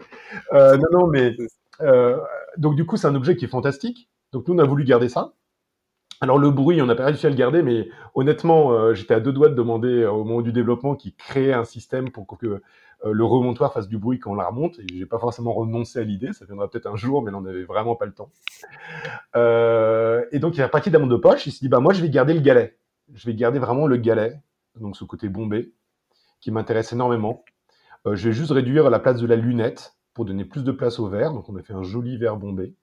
Euh, 0.52 0.76
non, 0.76 0.86
non, 0.92 1.06
mais 1.06 1.36
euh, 1.80 2.18
donc 2.56 2.74
du 2.74 2.84
coup, 2.84 2.96
c'est 2.96 3.06
un 3.06 3.14
objet 3.14 3.36
qui 3.36 3.44
est 3.44 3.48
fantastique. 3.48 4.08
Donc 4.32 4.48
nous, 4.48 4.54
on 4.54 4.58
a 4.58 4.64
voulu 4.64 4.82
garder 4.82 5.08
ça. 5.08 5.34
Alors 6.20 6.38
le 6.38 6.50
bruit, 6.50 6.82
on 6.82 6.86
n'a 6.86 6.96
pas 6.96 7.06
réussi 7.06 7.26
à 7.26 7.30
le 7.30 7.36
garder, 7.36 7.62
mais 7.62 7.88
honnêtement, 8.14 8.94
j'étais 8.94 9.14
à 9.14 9.20
deux 9.20 9.32
doigts 9.32 9.48
de 9.48 9.54
demander 9.54 10.06
au 10.06 10.24
moment 10.24 10.40
du 10.40 10.52
développement 10.52 10.94
qui 10.96 11.14
crée 11.14 11.52
un 11.52 11.64
système 11.64 12.10
pour 12.10 12.26
que 12.26 12.62
le 13.12 13.24
remontoir 13.24 13.72
fasse 13.72 13.88
du 13.88 13.98
bruit 13.98 14.18
quand 14.18 14.32
on 14.32 14.34
la 14.34 14.46
remonte. 14.46 14.78
Et 14.78 14.86
j'ai 14.92 15.06
pas 15.06 15.18
forcément 15.18 15.52
renoncé 15.52 15.98
à 15.98 16.04
l'idée, 16.04 16.32
ça 16.32 16.44
viendra 16.44 16.70
peut-être 16.70 16.86
un 16.86 16.96
jour, 16.96 17.22
mais 17.22 17.32
on 17.34 17.42
n'avait 17.42 17.64
vraiment 17.64 17.96
pas 17.96 18.06
le 18.06 18.12
temps. 18.12 18.30
Euh, 19.36 20.24
et 20.32 20.38
donc 20.38 20.56
il 20.56 20.62
a 20.62 20.68
parti 20.68 20.90
d'amande 20.90 21.10
de 21.10 21.16
poche, 21.16 21.46
il 21.46 21.52
s'est 21.52 21.60
dit 21.60 21.68
bah 21.68 21.80
moi 21.80 21.92
je 21.92 22.00
vais 22.00 22.10
garder 22.10 22.34
le 22.34 22.40
galet, 22.40 22.78
je 23.12 23.26
vais 23.26 23.34
garder 23.34 23.58
vraiment 23.58 23.86
le 23.86 23.96
galet, 23.96 24.40
donc 24.80 24.96
ce 24.96 25.04
côté 25.04 25.28
bombé 25.28 25.72
qui 26.40 26.50
m'intéresse 26.50 26.92
énormément. 26.92 27.44
Euh, 28.06 28.16
je 28.16 28.28
vais 28.28 28.34
juste 28.34 28.50
réduire 28.50 28.90
la 28.90 28.98
place 28.98 29.20
de 29.20 29.26
la 29.26 29.36
lunette 29.36 29.96
pour 30.12 30.24
donner 30.24 30.44
plus 30.44 30.62
de 30.62 30.72
place 30.72 30.98
au 30.98 31.08
verre, 31.08 31.32
donc 31.32 31.48
on 31.48 31.56
a 31.56 31.62
fait 31.62 31.74
un 31.74 31.82
joli 31.82 32.16
verre 32.16 32.36
bombé. 32.36 32.74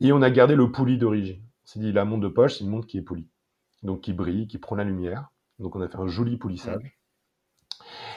Et 0.00 0.12
on 0.12 0.22
a 0.22 0.30
gardé 0.30 0.56
le 0.56 0.72
poli 0.72 0.98
d'origine. 0.98 1.42
On 1.64 1.66
s'est 1.66 1.78
dit 1.78 1.92
la 1.92 2.04
montre 2.04 2.22
de 2.22 2.28
poche, 2.28 2.58
c'est 2.58 2.64
une 2.64 2.70
montre 2.70 2.86
qui 2.86 2.98
est 2.98 3.02
polie, 3.02 3.28
donc 3.82 4.00
qui 4.00 4.12
brille, 4.12 4.48
qui 4.48 4.58
prend 4.58 4.74
la 4.74 4.84
lumière. 4.84 5.30
Donc 5.58 5.76
on 5.76 5.80
a 5.80 5.88
fait 5.88 5.98
un 5.98 6.08
joli 6.08 6.36
polissage. 6.36 6.98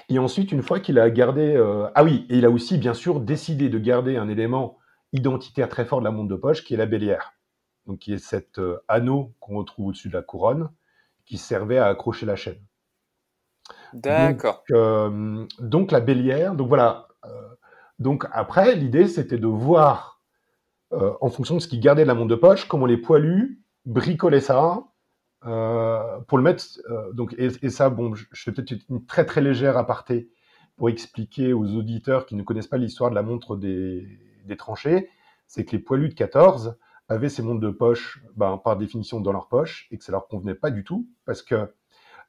Et 0.10 0.20
ensuite, 0.20 0.52
une 0.52 0.62
fois 0.62 0.80
qu'il 0.80 1.00
a 1.00 1.10
gardé... 1.10 1.56
Euh, 1.56 1.90
ah 1.96 2.04
oui, 2.04 2.26
et 2.30 2.38
il 2.38 2.46
a 2.46 2.50
aussi, 2.50 2.78
bien 2.78 2.94
sûr, 2.94 3.20
décidé 3.20 3.70
de 3.70 3.80
garder 3.80 4.18
un 4.18 4.30
élément 4.30 4.78
identitaire 5.14 5.70
très 5.70 5.86
fort 5.86 6.00
de 6.00 6.06
la 6.06 6.12
montre 6.12 6.30
de 6.30 6.36
poche, 6.36 6.64
qui 6.64 6.74
est 6.74 6.78
la 6.78 6.86
bélière. 6.86 7.34
Donc, 7.86 8.00
qui 8.00 8.14
est 8.14 8.18
cet 8.18 8.60
euh, 8.60 8.78
anneau 8.88 9.34
qu'on 9.40 9.58
retrouve 9.58 9.88
au-dessus 9.88 10.10
de 10.10 10.14
la 10.14 10.22
couronne, 10.22 10.70
qui 11.26 11.38
servait 11.38 11.78
à 11.78 11.88
accrocher 11.88 12.26
la 12.26 12.36
chaîne. 12.36 12.62
D'accord. 13.94 14.64
Donc, 14.70 14.78
euh, 14.78 15.46
donc, 15.60 15.92
la 15.92 16.00
bélière, 16.00 16.56
donc 16.56 16.68
voilà. 16.68 17.08
donc 18.00 18.26
après, 18.32 18.76
l'idée, 18.76 19.08
c'était 19.08 19.38
de 19.38 19.48
voir, 19.48 20.22
en 20.92 21.30
fonction 21.30 21.56
de 21.56 21.60
ce 21.60 21.68
qui 21.68 21.80
gardait 21.80 22.06
la 22.06 22.14
montre 22.14 22.30
de 22.30 22.36
poche, 22.36 22.68
comment 22.68 22.86
les 22.86 22.98
poilus 22.98 23.62
bricolaient 23.86 24.42
ça, 24.42 24.84
euh, 25.46 26.20
pour 26.28 26.38
le 26.38 26.44
mettre, 26.44 26.66
euh, 26.90 27.12
donc, 27.14 27.36
et, 27.38 27.70
ça, 27.70 27.90
bon, 27.90 28.16
je, 28.16 28.26
fais 28.34 28.52
peut-être 28.52 28.84
une 28.90 29.06
très 29.06 29.26
très 29.26 29.42
légère 29.42 29.78
aparté 29.78 30.30
pour 30.76 30.90
expliquer 30.90 31.54
aux 31.54 31.76
auditeurs 31.76 32.26
qui 32.26 32.36
ne 32.36 32.44
connaissent 32.44 32.68
pas 32.68 32.78
l'histoire 32.78 33.12
de 33.12 33.16
la 33.16 33.22
montre 33.22 33.56
des, 33.56 34.20
tranchées, 34.58 35.10
c'est 35.48 35.66
que 35.66 35.72
les 35.74 35.80
poilus 35.80 36.10
de 36.10 36.14
14 36.16 36.78
avaient 37.10 37.30
ces 37.30 37.44
montres 37.44 37.60
de 37.62 37.70
poche, 37.70 38.24
ben, 38.36 38.58
par 38.58 38.76
définition, 38.76 39.22
dans 39.22 39.32
leur 39.32 39.48
poche, 39.48 39.88
et 39.92 39.98
que 39.98 40.04
ça 40.04 40.12
leur 40.12 40.28
convenait 40.28 40.56
pas 40.56 40.72
du 40.72 40.84
tout, 40.84 41.08
parce 41.26 41.44
que 41.44 41.72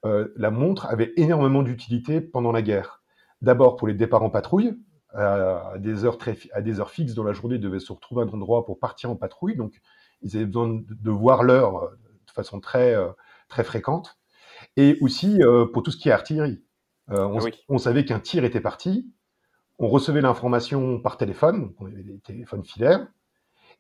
euh, 0.05 0.29
la 0.37 0.51
montre 0.51 0.87
avait 0.87 1.13
énormément 1.17 1.63
d'utilité 1.63 2.21
pendant 2.21 2.53
la 2.53 2.61
guerre. 2.61 3.03
D'abord 3.41 3.77
pour 3.77 3.89
les 3.89 3.95
départs 3.95 4.23
en 4.23 4.31
patrouille, 4.31 4.79
à 5.15 5.77
des 5.79 6.05
heures 6.05 6.19
à 6.53 6.61
des 6.61 6.79
heures 6.81 6.91
fixes 6.91 7.15
dans 7.15 7.25
la 7.25 7.33
journée, 7.33 7.55
ils 7.55 7.61
devaient 7.61 7.81
se 7.81 7.91
retrouver 7.91 8.23
à 8.23 8.25
un 8.27 8.29
endroit 8.29 8.67
pour 8.67 8.79
partir 8.79 9.11
en 9.11 9.17
patrouille, 9.17 9.57
donc 9.57 9.81
ils 10.21 10.37
avaient 10.37 10.45
besoin 10.45 10.83
de 10.87 11.11
voir 11.11 11.43
l'heure 11.43 11.91
façon 12.37 12.61
très, 12.61 12.95
euh, 12.95 13.09
très 13.49 13.65
fréquente. 13.65 14.19
Et 14.77 14.99
aussi 15.01 15.43
euh, 15.43 15.67
pour 15.67 15.83
tout 15.83 15.91
ce 15.91 15.97
qui 15.97 16.09
est 16.09 16.13
artillerie. 16.13 16.63
Euh, 17.11 17.25
on, 17.25 17.39
on, 17.69 17.79
savait 17.79 18.05
qu'un 18.05 18.21
tir 18.21 18.45
était 18.45 18.61
parti, 18.61 19.13
on 19.79 19.89
recevait 19.89 20.21
l'information 20.21 21.01
par 21.01 21.17
téléphone, 21.17 21.73
on 21.79 21.87
avait 21.87 22.03
des 22.03 22.19
téléphones 22.19 22.65
filaires, 22.65 23.07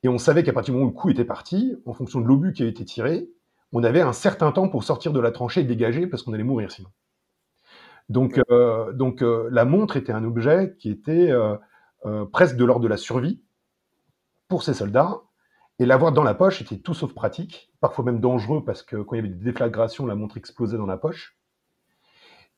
et 0.02 0.08
on 0.08 0.18
savait 0.18 0.44
qu'à 0.44 0.52
partir 0.52 0.72
du 0.72 0.78
moment 0.78 0.90
où 0.90 0.94
le 0.94 1.00
coup 1.00 1.10
était 1.10 1.24
parti, 1.24 1.74
en 1.86 1.92
fonction 1.92 2.20
de 2.20 2.26
l'obus 2.26 2.52
qui 2.52 2.62
avait 2.62 2.70
été 2.70 2.84
tiré, 2.84 3.28
on 3.72 3.82
avait 3.82 4.00
un 4.00 4.12
certain 4.12 4.52
temps 4.52 4.68
pour 4.68 4.84
sortir 4.84 5.12
de 5.12 5.20
la 5.20 5.32
tranchée 5.32 5.62
et 5.62 5.64
dégager 5.64 6.06
parce 6.06 6.22
qu'on 6.22 6.32
allait 6.32 6.44
mourir 6.44 6.70
sinon. 6.70 6.90
Donc, 8.08 8.40
euh, 8.50 8.92
donc 8.92 9.22
euh, 9.22 9.48
la 9.50 9.64
montre 9.64 9.96
était 9.96 10.12
un 10.12 10.24
objet 10.24 10.76
qui 10.78 10.90
était 10.90 11.30
euh, 11.30 11.56
presque 12.32 12.56
de 12.56 12.64
l'ordre 12.64 12.82
de 12.82 12.88
la 12.88 12.96
survie 12.96 13.42
pour 14.48 14.62
ces 14.62 14.74
soldats, 14.74 15.22
et 15.78 15.86
l'avoir 15.86 16.12
dans 16.12 16.22
la 16.22 16.34
poche 16.34 16.62
était 16.62 16.78
tout 16.78 16.94
sauf 16.94 17.12
pratique, 17.12 17.70
parfois 17.80 18.04
même 18.04 18.20
dangereux 18.20 18.64
parce 18.64 18.82
que 18.82 18.96
quand 18.96 19.14
il 19.14 19.18
y 19.18 19.20
avait 19.20 19.34
des 19.34 19.44
déflagrations, 19.44 20.06
la 20.06 20.14
montre 20.14 20.36
explosait 20.36 20.78
dans 20.78 20.86
la 20.86 20.96
poche. 20.96 21.36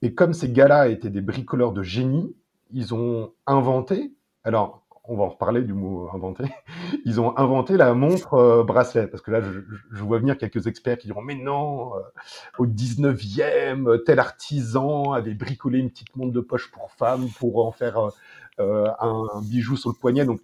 Et 0.03 0.15
comme 0.15 0.33
ces 0.33 0.51
gars-là 0.51 0.89
étaient 0.89 1.11
des 1.11 1.21
bricoleurs 1.21 1.73
de 1.73 1.83
génie, 1.83 2.37
ils 2.71 2.95
ont 2.95 3.33
inventé, 3.47 4.13
alors 4.45 4.85
on 5.11 5.17
va 5.17 5.25
en 5.25 5.29
reparler 5.31 5.63
du 5.63 5.73
mot 5.73 6.09
inventé, 6.13 6.45
ils 7.05 7.21
ont 7.21 7.37
inventé 7.37 7.77
la 7.77 7.95
montre 7.95 8.35
euh, 8.35 8.63
bracelet. 8.63 9.09
Parce 9.09 9.23
que 9.23 9.31
là, 9.31 9.41
je, 9.41 10.05
vois 10.05 10.19
venir 10.19 10.37
quelques 10.37 10.67
experts 10.67 10.99
qui 10.99 11.07
diront, 11.07 11.23
mais 11.23 11.35
non, 11.35 11.97
euh, 11.97 12.01
au 12.59 12.67
19e, 12.67 14.05
tel 14.05 14.19
artisan 14.21 15.13
avait 15.13 15.35
bricolé 15.35 15.79
une 15.79 15.91
petite 15.91 16.15
montre 16.15 16.33
de 16.33 16.41
poche 16.41 16.71
pour 16.71 16.93
femme 16.93 17.27
pour 17.39 17.67
en 17.67 17.73
faire 17.73 18.11
euh, 18.61 18.91
un, 18.99 19.41
bijou 19.43 19.77
sur 19.77 19.91
le 19.91 19.95
poignet. 19.95 20.27
Euh, 20.29 20.35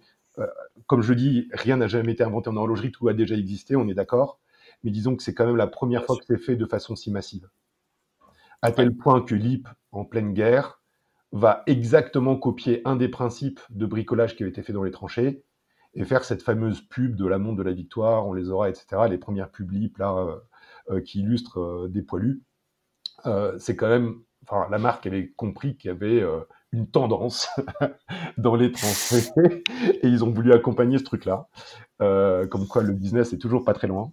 comme 0.87 1.01
je 1.01 1.13
dis, 1.13 1.49
rien 1.53 1.77
n'a 1.77 1.87
jamais 1.87 2.13
été 2.13 2.23
inventé 2.23 2.49
en 2.49 2.55
horlogerie, 2.55 2.91
tout 2.91 3.07
a 3.07 3.13
déjà 3.13 3.35
existé, 3.35 3.75
on 3.75 3.87
est 3.87 3.93
d'accord. 3.93 4.39
Mais 4.83 4.91
disons 4.91 5.15
que 5.15 5.23
c'est 5.23 5.33
quand 5.33 5.45
même 5.45 5.55
la 5.55 5.67
première 5.67 6.05
fois 6.05 6.17
que 6.17 6.23
c'est 6.27 6.37
fait 6.37 6.55
de 6.55 6.65
façon 6.65 6.95
si 6.95 7.11
massive. 7.11 7.49
À 8.61 8.71
tel 8.71 8.95
point 8.95 9.21
que 9.21 9.35
l'IP, 9.35 9.67
en 9.91 10.05
pleine 10.05 10.33
guerre, 10.33 10.81
va 11.31 11.63
exactement 11.67 12.37
copier 12.37 12.81
un 12.85 12.95
des 12.95 13.09
principes 13.09 13.59
de 13.69 13.85
bricolage 13.85 14.35
qui 14.35 14.43
avait 14.43 14.51
été 14.51 14.63
fait 14.63 14.73
dans 14.73 14.83
les 14.83 14.91
tranchées 14.91 15.43
et 15.93 16.03
faire 16.03 16.23
cette 16.23 16.41
fameuse 16.41 16.81
pub 16.81 17.15
de 17.15 17.25
la 17.25 17.37
montre 17.37 17.57
de 17.57 17.63
la 17.63 17.71
victoire, 17.71 18.27
on 18.27 18.33
les 18.33 18.49
aura, 18.49 18.69
etc. 18.69 19.03
Les 19.09 19.17
premières 19.17 19.49
pubs 19.49 19.71
LIP 19.71 19.97
là, 19.97 20.15
euh, 20.17 20.35
euh, 20.95 21.01
qui 21.01 21.21
illustrent 21.21 21.87
des 21.89 22.01
poilus. 22.01 22.43
c'est 23.57 23.75
quand 23.75 23.89
même, 23.89 24.21
enfin, 24.47 24.67
la 24.69 24.77
marque 24.77 25.07
avait 25.07 25.27
compris 25.35 25.75
qu'il 25.77 25.89
y 25.89 25.91
avait 25.91 26.23
une 26.75 26.87
tendance 26.87 27.49
dans 28.37 28.55
les 28.55 28.71
tranchées 28.71 29.31
et 29.81 30.07
ils 30.07 30.23
ont 30.23 30.29
voulu 30.29 30.53
accompagner 30.53 30.97
ce 30.97 31.03
truc-là. 31.03 31.47
Euh, 32.01 32.45
comme 32.45 32.67
quoi 32.67 32.83
le 32.83 32.93
business 32.93 33.31
est 33.33 33.37
toujours 33.37 33.63
pas 33.63 33.73
très 33.73 33.87
loin. 33.87 34.11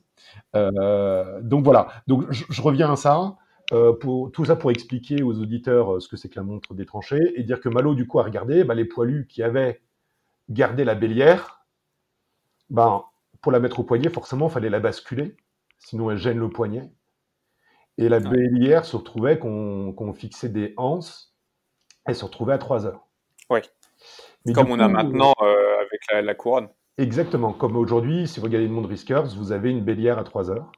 Euh, 0.55 1.41
donc 1.43 1.65
voilà, 1.65 1.89
je, 2.31 2.63
reviens 2.63 2.93
à 2.93 2.97
ça. 2.97 3.37
Euh, 3.73 3.93
pour, 3.93 4.31
tout 4.33 4.45
ça 4.45 4.57
pour 4.57 4.71
expliquer 4.71 5.23
aux 5.23 5.39
auditeurs 5.41 6.03
ce 6.03 6.09
que 6.09 6.17
c'est 6.17 6.29
que 6.29 6.37
la 6.37 6.43
montre 6.43 6.75
des 6.75 6.85
tranchées 6.85 7.33
et 7.37 7.43
dire 7.43 7.61
que 7.61 7.69
Malo 7.69 7.95
du 7.95 8.07
coup 8.07 8.19
a 8.19 8.25
regardé 8.25 8.65
bah, 8.65 8.75
les 8.75 8.85
poilus 8.85 9.27
qui 9.29 9.43
avaient 9.43 9.81
gardé 10.51 10.85
la 10.85 10.95
bélière, 10.95 11.65
ben, 12.71 13.05
pour 13.41 13.51
la 13.51 13.61
mettre 13.61 13.81
au 13.81 13.85
poignet, 13.85 14.11
forcément, 14.11 14.49
il 14.49 14.53
fallait 14.53 14.71
la 14.71 14.81
basculer, 14.81 15.37
sinon 15.79 16.11
elle 16.11 16.19
gêne 16.19 16.39
le 16.39 16.51
poignet. 16.51 16.93
Et 17.99 18.09
la 18.09 18.21
bélière 18.21 18.85
se 18.85 18.97
retrouvait 18.97 19.39
qu'on 19.39 20.13
fixait 20.15 20.49
des 20.49 20.75
anses 20.77 21.33
elle 22.05 22.17
se 22.17 22.25
retrouvait 22.25 22.55
à 22.55 22.59
3 22.59 22.87
heures. 22.87 23.07
Oui. 23.51 23.61
comme 24.55 24.71
on 24.71 24.81
a 24.81 24.89
maintenant 24.89 25.35
euh, 25.43 25.77
avec 25.81 26.25
la, 26.25 26.35
couronne. 26.35 26.69
Exactement. 26.99 27.53
Comme 27.53 27.77
aujourd'hui, 27.77 28.27
si 28.27 28.41
vous 28.41 28.47
regardez 28.47 28.67
le 28.67 28.73
monde 28.73 28.87
Riskers, 28.87 29.37
vous 29.37 29.53
avez 29.53 29.71
une 29.71 29.83
bélière 29.83 30.19
à 30.19 30.25
3 30.25 30.51
heures. 30.51 30.73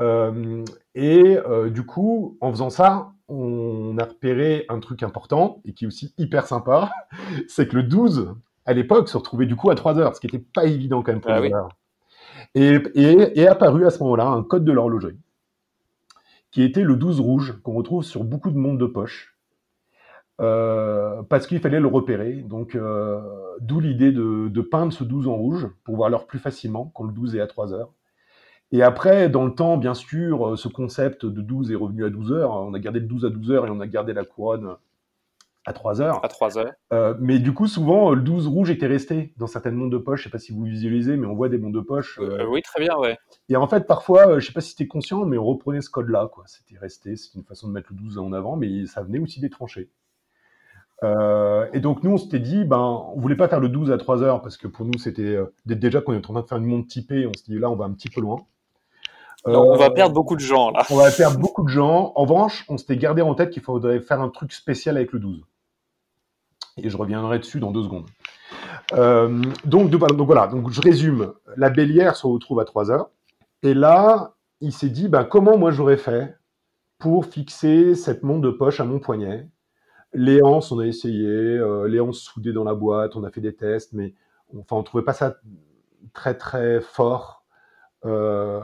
Euh, 0.00 0.64
et 0.94 1.38
euh, 1.38 1.70
du 1.70 1.86
coup, 1.86 2.36
en 2.40 2.50
faisant 2.50 2.68
ça, 2.68 3.12
on 3.28 3.96
a 3.98 4.04
repéré 4.04 4.66
un 4.68 4.80
truc 4.80 5.02
important 5.02 5.62
et 5.64 5.72
qui 5.72 5.84
est 5.84 5.86
aussi 5.88 6.14
hyper 6.18 6.46
sympa, 6.46 6.90
c'est 7.48 7.68
que 7.68 7.76
le 7.76 7.82
12, 7.84 8.34
à 8.66 8.74
l'époque, 8.74 9.08
se 9.08 9.16
retrouvait 9.16 9.46
du 9.46 9.56
coup 9.56 9.70
à 9.70 9.74
3 9.74 9.98
heures, 9.98 10.14
ce 10.14 10.20
qui 10.20 10.26
n'était 10.26 10.44
pas 10.54 10.66
évident 10.66 11.02
quand 11.02 11.12
même 11.12 11.20
pour 11.22 11.30
ah, 11.30 11.68
Et, 12.54 12.74
et 12.94 13.40
est 13.40 13.46
apparu 13.46 13.86
à 13.86 13.90
ce 13.90 14.00
moment-là 14.00 14.26
un 14.26 14.42
code 14.42 14.64
de 14.64 14.72
l'horlogerie 14.72 15.18
qui 16.50 16.62
était 16.62 16.82
le 16.82 16.96
12 16.96 17.20
rouge 17.20 17.60
qu'on 17.62 17.74
retrouve 17.74 18.04
sur 18.04 18.24
beaucoup 18.24 18.50
de 18.50 18.58
montres 18.58 18.78
de 18.78 18.86
poche. 18.86 19.36
Euh, 20.40 21.22
parce 21.22 21.46
qu'il 21.46 21.60
fallait 21.60 21.80
le 21.80 21.86
repérer. 21.86 22.34
Donc, 22.34 22.74
euh, 22.74 23.20
d'où 23.60 23.80
l'idée 23.80 24.12
de, 24.12 24.48
de, 24.48 24.60
peindre 24.60 24.92
ce 24.92 25.02
12 25.02 25.28
en 25.28 25.36
rouge 25.36 25.68
pour 25.84 25.96
voir 25.96 26.10
l'heure 26.10 26.26
plus 26.26 26.38
facilement 26.38 26.92
quand 26.94 27.04
le 27.04 27.12
12 27.12 27.36
est 27.36 27.40
à 27.40 27.46
3 27.46 27.72
heures. 27.72 27.92
Et 28.72 28.82
après, 28.82 29.28
dans 29.30 29.44
le 29.44 29.54
temps, 29.54 29.76
bien 29.78 29.94
sûr, 29.94 30.58
ce 30.58 30.68
concept 30.68 31.24
de 31.24 31.40
12 31.40 31.70
est 31.70 31.76
revenu 31.76 32.04
à 32.04 32.10
12 32.10 32.32
heures. 32.32 32.52
On 32.52 32.74
a 32.74 32.78
gardé 32.78 33.00
le 33.00 33.06
12 33.06 33.24
à 33.24 33.30
12 33.30 33.50
heures 33.52 33.66
et 33.66 33.70
on 33.70 33.80
a 33.80 33.86
gardé 33.86 34.12
la 34.12 34.24
couronne 34.24 34.76
à 35.66 35.72
3 35.72 36.00
heures. 36.00 36.24
À 36.24 36.28
3 36.28 36.58
heures. 36.58 36.72
Euh, 36.92 37.14
mais 37.18 37.40
du 37.40 37.52
coup, 37.52 37.66
souvent, 37.66 38.14
le 38.14 38.22
12 38.22 38.46
rouge 38.46 38.70
était 38.70 38.86
resté 38.86 39.34
dans 39.36 39.48
certaines 39.48 39.74
montres 39.74 39.90
de 39.90 39.98
poche. 39.98 40.20
Je 40.20 40.24
sais 40.24 40.30
pas 40.30 40.38
si 40.38 40.52
vous 40.52 40.62
visualisez, 40.62 41.16
mais 41.16 41.26
on 41.26 41.34
voit 41.34 41.48
des 41.48 41.58
montres 41.58 41.74
de 41.74 41.80
poche. 41.80 42.20
Euh, 42.20 42.40
euh, 42.40 42.46
oui, 42.46 42.62
très 42.62 42.80
bien, 42.80 42.96
ouais. 42.96 43.18
Et 43.48 43.56
en 43.56 43.66
fait, 43.66 43.86
parfois, 43.86 44.38
je 44.38 44.46
sais 44.46 44.52
pas 44.52 44.60
si 44.60 44.70
c'était 44.70 44.86
conscient, 44.86 45.24
mais 45.26 45.36
on 45.36 45.44
reprenait 45.44 45.82
ce 45.82 45.90
code-là, 45.90 46.30
quoi. 46.32 46.44
C'était 46.46 46.78
resté, 46.78 47.16
c'était 47.16 47.40
une 47.40 47.44
façon 47.44 47.66
de 47.66 47.72
mettre 47.72 47.88
le 47.90 47.96
12 47.96 48.18
en 48.18 48.32
avant, 48.32 48.56
mais 48.56 48.86
ça 48.86 49.02
venait 49.02 49.18
aussi 49.18 49.40
des 49.40 49.50
tranchées. 49.50 49.90
et 51.02 51.80
donc, 51.80 52.04
nous, 52.04 52.12
on 52.12 52.18
s'était 52.18 52.38
dit, 52.38 52.64
ben, 52.64 53.10
on 53.14 53.20
voulait 53.20 53.36
pas 53.36 53.48
faire 53.48 53.60
le 53.60 53.68
12 53.68 53.90
à 53.90 53.98
3 53.98 54.22
heures, 54.22 54.42
parce 54.42 54.56
que 54.56 54.68
pour 54.68 54.86
nous, 54.86 54.98
c'était 54.98 55.36
déjà 55.66 56.00
qu'on 56.00 56.12
est 56.12 56.18
en 56.18 56.20
train 56.20 56.40
de 56.40 56.46
faire 56.46 56.58
une 56.58 56.66
montre 56.66 56.86
typée, 56.86 57.26
on 57.26 57.32
s'est 57.32 57.50
dit, 57.52 57.58
là, 57.58 57.70
on 57.70 57.76
va 57.76 57.86
un 57.86 57.92
petit 57.92 58.08
peu 58.08 58.20
loin. 58.20 58.46
on 59.44 59.76
va 59.76 59.90
perdre 59.90 60.14
beaucoup 60.14 60.36
de 60.36 60.40
gens, 60.40 60.70
là. 60.70 60.84
On 60.90 60.96
va 60.96 61.10
perdre 61.10 61.40
beaucoup 61.40 61.64
de 61.64 61.70
gens. 61.70 62.12
En 62.14 62.22
revanche, 62.22 62.64
on 62.68 62.78
s'était 62.78 62.96
gardé 62.96 63.20
en 63.20 63.34
tête 63.34 63.50
qu'il 63.50 63.62
faudrait 63.62 63.98
faire 63.98 64.20
un 64.20 64.28
truc 64.28 64.52
spécial 64.52 64.96
avec 64.96 65.10
le 65.10 65.18
12 65.18 65.44
et 66.76 66.90
je 66.90 66.96
reviendrai 66.96 67.38
dessus 67.38 67.60
dans 67.60 67.72
deux 67.72 67.82
secondes. 67.82 68.06
Euh, 68.92 69.42
donc, 69.64 69.92
voilà, 69.94 70.46
donc 70.46 70.70
je 70.70 70.80
résume. 70.80 71.32
La 71.56 71.70
bélière 71.70 72.16
se 72.16 72.26
retrouve 72.26 72.60
à 72.60 72.64
3 72.64 72.90
heures. 72.90 73.10
Et 73.62 73.74
là, 73.74 74.34
il 74.60 74.72
s'est 74.72 74.90
dit, 74.90 75.08
ben, 75.08 75.24
comment 75.24 75.56
moi 75.58 75.70
j'aurais 75.70 75.96
fait 75.96 76.36
pour 76.98 77.26
fixer 77.26 77.94
cette 77.94 78.22
montre 78.22 78.42
de 78.42 78.50
poche 78.50 78.80
à 78.80 78.84
mon 78.84 78.98
poignet? 78.98 79.48
Les 80.12 80.42
hanches, 80.42 80.72
on 80.72 80.78
a 80.78 80.86
essayé, 80.86 81.26
euh, 81.28 81.88
les 81.88 82.00
hanches 82.00 82.18
soudées 82.18 82.52
dans 82.52 82.64
la 82.64 82.74
boîte, 82.74 83.16
on 83.16 83.24
a 83.24 83.30
fait 83.30 83.40
des 83.40 83.54
tests, 83.54 83.92
mais 83.92 84.14
enfin, 84.56 84.76
on 84.76 84.82
trouvait 84.82 85.04
pas 85.04 85.12
ça 85.12 85.36
très 86.14 86.36
très 86.36 86.80
fort. 86.80 87.44
Euh, 88.04 88.60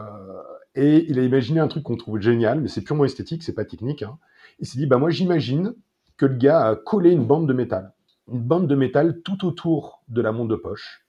et 0.74 1.04
il 1.08 1.18
a 1.18 1.22
imaginé 1.22 1.60
un 1.60 1.68
truc 1.68 1.82
qu'on 1.82 1.96
trouve 1.96 2.20
génial, 2.20 2.60
mais 2.60 2.68
c'est 2.68 2.82
purement 2.82 3.04
esthétique, 3.04 3.42
c'est 3.42 3.54
pas 3.54 3.64
technique. 3.64 4.02
Hein. 4.02 4.18
Il 4.60 4.66
s'est 4.66 4.78
dit, 4.78 4.86
bah 4.86 4.98
moi 4.98 5.10
j'imagine 5.10 5.74
que 6.16 6.26
le 6.26 6.36
gars 6.36 6.66
a 6.66 6.76
collé 6.76 7.10
une 7.10 7.26
bande 7.26 7.48
de 7.48 7.52
métal 7.52 7.92
une 8.32 8.40
bande 8.40 8.66
de 8.66 8.74
métal 8.74 9.22
tout 9.22 9.44
autour 9.44 10.02
de 10.08 10.20
la 10.22 10.32
montre 10.32 10.48
de 10.48 10.56
poche, 10.56 11.06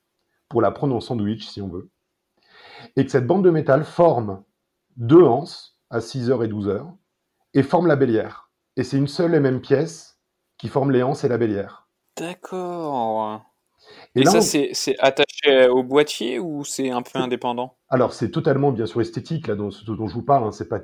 pour 0.49 0.61
la 0.61 0.71
prendre 0.71 0.95
en 0.95 0.99
sandwich 0.99 1.47
si 1.47 1.61
on 1.61 1.69
veut, 1.69 1.89
et 2.95 3.05
que 3.05 3.11
cette 3.11 3.27
bande 3.27 3.43
de 3.43 3.49
métal 3.49 3.83
forme 3.85 4.43
deux 4.97 5.23
anses 5.23 5.79
à 5.89 5.99
6h 5.99 6.43
et 6.43 6.47
12h, 6.47 6.85
et 7.53 7.63
forme 7.63 7.87
la 7.87 7.95
bélière. 7.95 8.51
Et 8.75 8.83
c'est 8.83 8.97
une 8.97 9.07
seule 9.07 9.35
et 9.35 9.39
même 9.39 9.61
pièce 9.61 10.19
qui 10.57 10.67
forme 10.67 10.91
les 10.91 11.03
anses 11.03 11.23
et 11.23 11.27
la 11.27 11.37
bélière. 11.37 11.87
D'accord. 12.17 13.41
Et, 14.15 14.25
ça, 14.25 14.41
c'est 14.41 14.95
attaché 14.99 15.67
au 15.67 15.83
boîtier 15.83 16.39
ou 16.39 16.63
c'est 16.63 16.89
un 16.89 17.01
peu 17.01 17.19
indépendant? 17.19 17.75
Alors, 17.89 18.13
c'est 18.13 18.31
totalement, 18.31 18.71
bien 18.71 18.85
sûr, 18.85 19.01
esthétique, 19.01 19.47
là, 19.47 19.55
dont, 19.55 19.71
ce 19.71 19.83
dont 19.91 20.07
je 20.07 20.13
vous 20.13 20.23
parle, 20.23 20.45
hein, 20.45 20.51
c'est 20.51 20.69
pas 20.69 20.79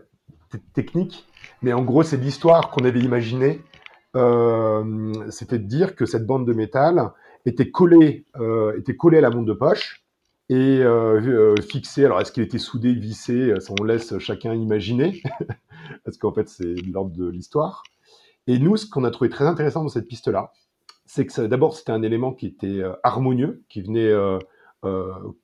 technique, 0.73 1.25
mais 1.61 1.73
en 1.73 1.83
gros, 1.83 2.03
c'est 2.03 2.17
l'histoire 2.17 2.71
qu'on 2.71 2.83
avait 2.85 2.99
imaginée 2.99 3.61
c'était 4.13 5.59
de 5.59 5.67
dire 5.67 5.95
que 5.95 6.05
cette 6.05 6.25
bande 6.25 6.47
de 6.47 6.53
métal 6.53 7.11
était 7.45 7.71
collée, 7.71 8.25
euh, 8.37 8.77
était 8.77 8.95
collée 8.95 9.19
à 9.19 9.21
la 9.21 9.29
montre 9.29 9.45
de 9.45 9.53
poche 9.53 10.03
et 10.49 10.79
euh, 10.81 11.55
fixée. 11.61 12.05
Alors, 12.05 12.19
est-ce 12.21 12.31
qu'il 12.31 12.43
était 12.43 12.57
soudé, 12.57 12.93
vissé? 12.93 13.53
Ça, 13.59 13.73
on 13.79 13.83
laisse 13.83 14.17
chacun 14.19 14.53
imaginer, 14.53 15.21
parce 16.05 16.17
qu'en 16.17 16.33
fait, 16.33 16.49
c'est 16.49 16.75
l'ordre 16.91 17.11
de 17.11 17.27
l'histoire. 17.29 17.83
Et 18.47 18.57
nous, 18.57 18.77
ce 18.77 18.89
qu'on 18.89 19.03
a 19.03 19.11
trouvé 19.11 19.29
très 19.29 19.45
intéressant 19.45 19.83
dans 19.83 19.89
cette 19.89 20.07
piste-là, 20.07 20.51
c'est 21.05 21.25
que 21.25 21.45
d'abord, 21.47 21.75
c'était 21.75 21.91
un 21.91 22.01
élément 22.01 22.33
qui 22.33 22.47
était 22.47 22.81
harmonieux, 23.03 23.63
qui 23.69 23.81
venait 23.81 24.11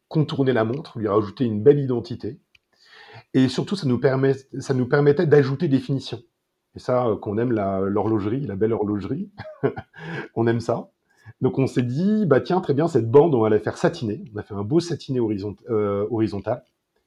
contourner 0.08 0.54
la 0.54 0.64
montre, 0.64 0.98
lui 0.98 1.08
rajouter 1.08 1.46
une 1.46 1.62
belle 1.62 1.80
identité. 1.80 2.40
Et 3.34 3.48
surtout, 3.48 3.76
ça 3.76 3.88
nous, 3.88 4.00
permet, 4.00 4.34
ça 4.60 4.74
nous 4.74 4.88
permettait 4.88 5.28
d'ajouter 5.28 5.68
des 5.68 5.80
finitions. 5.80 6.22
Et 6.76 6.80
ça, 6.80 7.08
euh, 7.08 7.16
qu'on 7.16 7.38
aime 7.38 7.52
l'horlogerie, 7.52 8.42
la, 8.42 8.56
belle 8.56 8.74
horlogerie, 8.74 9.32
on 10.36 10.48
aime 10.48 10.60
ça. 10.60 10.90
Donc 11.42 11.58
on 11.58 11.68
s'est 11.68 11.82
dit, 11.82 12.26
bah 12.26 12.42
tiens, 12.42 12.62
très 12.62 12.74
bien, 12.74 12.88
cette 12.88 13.10
bande, 13.10 13.34
on 13.34 13.42
va 13.42 13.50
la 13.50 13.60
faire 13.60 13.78
satiner. 13.78 14.24
On 14.34 14.38
a 14.38 14.44
fait 14.44 14.54
un 14.54 14.64
beau 14.64 14.80
satiné 14.80 15.20
euh, 15.20 16.08
horizontal. 16.12 16.64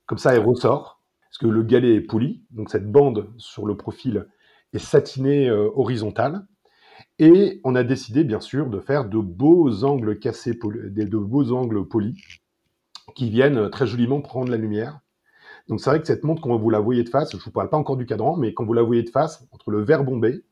Comme 0.07 0.19
ça, 0.19 0.35
elle 0.35 0.45
ressort, 0.45 1.03
parce 1.29 1.39
que 1.39 1.47
le 1.47 1.63
galet 1.63 1.97
est 1.97 2.01
poli. 2.01 2.45
Donc 2.51 2.71
cette 2.71 2.91
bande 2.91 3.29
sur 3.37 3.67
le 3.67 3.77
profil 3.77 4.27
est 4.73 4.79
satinée 4.79 5.49
euh, 5.49 5.71
horizontale. 5.75 6.47
Et 7.19 7.61
on 7.65 7.75
a 7.75 7.85
décidé, 7.85 8.25
bien 8.25 8.41
sûr, 8.41 8.69
de 8.69 8.81
faire 8.81 9.09
de 9.09 9.19
beaux 9.19 9.85
angles 9.85 10.19
cassés, 10.19 10.55
de 10.55 11.19
beaux 11.19 11.53
angles 11.53 11.87
polis, 11.87 12.17
qui 13.15 13.31
viennent 13.31 13.71
très 13.71 13.87
joliment 13.87 14.21
prendre 14.21 14.51
la 14.51 14.57
lumière 14.57 15.01
donc 15.69 15.81
c'est 15.81 15.91
vrai 15.91 16.01
que 16.01 16.07
cette 16.07 16.25
montre, 16.25 16.41
quand 16.41 16.57
vous 16.57 16.71
la 16.71 16.81
voyez 16.81 17.05
de 17.05 17.09
face, 17.09 17.31
je 17.31 17.37
ne 17.37 17.43
vous 17.43 17.51
parle 17.51 17.69
pas 17.69 17.77
encore 17.77 17.97
du 17.97 18.07
cadran, 18.07 18.37
mais 18.37 18.55
quand 18.55 18.65
vous 18.65 18.73
la 18.73 18.83
voyez 18.83 19.03
de 19.03 19.11
face, 19.11 19.47
entre 19.53 19.71
le 19.71 19.83
verre 19.83 20.03
bombé, 20.03 20.43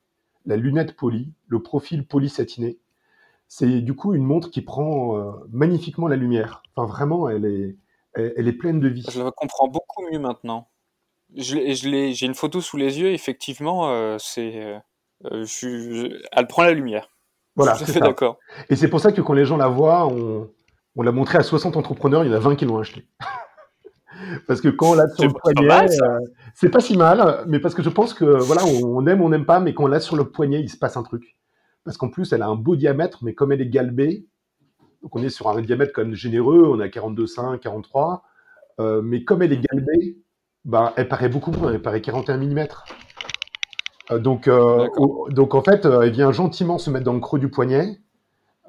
la 0.45 0.57
lunette 0.57 0.95
polie, 0.95 1.33
le 1.49 1.63
profil 1.63 2.07
poli 2.07 2.29
satiné, 2.29 2.79
c'est 3.49 3.81
du 3.81 3.95
coup 3.95 4.15
une 4.15 4.25
montre 4.25 4.51
qui 4.51 4.61
prend 4.61 5.17
euh, 5.17 5.33
magnifiquement 5.51 6.09
la 6.09 6.17
lumière. 6.17 6.63
Enfin 6.75 6.93
vraiment, 6.93 7.29
elle 7.29 7.47
est, 7.47 7.77
elle, 8.15 8.47
est 8.49 8.53
pleine 8.53 8.81
de 8.81 8.89
vie. 8.89 9.07
Je 9.11 9.23
la 9.23 9.31
comprends 9.31 9.69
beaucoup 9.69 10.03
mieux 10.11 10.19
maintenant. 10.19 10.69
Je, 11.35 11.57
je 11.75 12.13
j'ai 12.13 12.27
une 12.27 12.35
photo 12.35 12.61
sous 12.61 12.77
les 12.77 13.01
yeux, 13.01 13.13
effectivement, 13.13 13.91
euh, 13.91 14.17
c'est, 14.19 14.81
euh, 15.25 15.47
elle 16.33 16.47
prend 16.47 16.63
la 16.63 16.73
lumière. 16.73 17.11
Voilà, 17.57 17.75
c'est 17.75 18.01
d'accord. 18.01 18.39
Et 18.69 18.77
c'est 18.77 18.89
pour 18.89 19.01
ça 19.01 19.13
que 19.13 19.23
quand 19.23 19.33
les 19.33 19.47
gens 19.47 19.57
la 19.57 19.69
voient, 19.69 20.07
on, 20.07 20.51
on 20.95 21.03
l'a 21.03 21.13
montré 21.13 21.39
à 21.39 21.43
60 21.43 21.77
entrepreneurs, 21.77 22.23
il 22.25 22.31
y 22.31 22.35
en 22.35 22.37
a 22.37 22.41
20 22.41 22.57
qui 22.57 22.67
l'ont 22.67 22.79
acheté. 22.79 23.07
Parce 24.47 24.61
que 24.61 24.69
quand 24.69 24.91
on 24.91 24.95
l'a 24.95 25.09
sur 25.09 25.25
le 25.25 25.33
poignet, 25.33 25.87
euh, 26.03 26.19
c'est 26.55 26.71
pas 26.71 26.81
si 26.81 26.97
mal, 26.97 27.45
mais 27.47 27.59
parce 27.59 27.75
que 27.75 27.83
je 27.83 27.91
pense 27.91 28.15
que 28.15 28.25
voilà, 28.25 28.63
on 28.65 29.07
aime, 29.07 29.21
on 29.21 29.29
n'aime 29.29 29.47
pas, 29.47 29.61
mais 29.61 29.75
quand 29.75 29.85
on 29.85 29.89
l'a 29.89 30.01
sur 30.01 30.17
le 30.17 30.25
poignet, 30.25 30.61
il 30.61 30.71
se 30.71 30.77
passe 30.77 30.97
un 30.97 31.03
truc. 31.03 31.37
Parce 31.85 31.97
qu'en 31.97 32.09
plus, 32.09 32.33
elle 32.33 32.43
a 32.43 32.49
un 32.49 32.57
beau 32.57 32.77
diamètre, 32.77 33.19
mais 33.23 33.35
comme 33.35 33.53
elle 33.53 33.61
est 33.61 33.69
galbée, 33.69 34.27
donc 35.03 35.15
on 35.15 35.23
est 35.23 35.29
sur 35.29 35.49
un 35.49 35.61
diamètre 35.61 35.93
quand 35.95 36.03
même 36.03 36.15
généreux, 36.15 36.65
on 36.67 36.81
a 36.81 36.89
42,5, 36.89 37.59
43, 37.59 38.25
euh, 38.81 39.03
mais 39.03 39.25
comme 39.25 39.43
elle 39.43 39.53
est 39.53 39.61
galbée, 39.61 40.19
bah, 40.65 40.93
elle 40.97 41.09
paraît 41.09 41.29
beaucoup 41.29 41.53
moins, 41.53 41.73
elle 41.73 41.83
paraît 41.83 42.01
41 42.01 42.39
mm. 42.39 42.67
Euh, 44.13 44.21
donc, 44.21 44.49
donc 45.31 45.55
en 45.57 45.63
fait, 45.63 45.85
elle 45.85 46.13
vient 46.13 46.31
gentiment 46.31 46.79
se 46.79 46.91
mettre 46.91 47.05
dans 47.05 47.13
le 47.13 47.19
creux 47.19 47.41
du 47.41 47.51
poignet. 47.51 47.99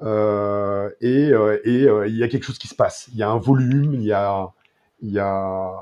et 0.02 1.30
il 1.30 2.16
y 2.16 2.22
a 2.22 2.28
quelque 2.28 2.44
chose 2.44 2.58
qui 2.58 2.68
se 2.68 2.74
passe. 2.74 3.08
Il 3.12 3.18
y 3.18 3.22
a 3.22 3.30
un 3.30 3.38
volume, 3.38 3.94
il 3.94 4.02
y 4.02 4.12
a, 4.12 4.52
il 5.00 5.10
y 5.10 5.18
a, 5.18 5.72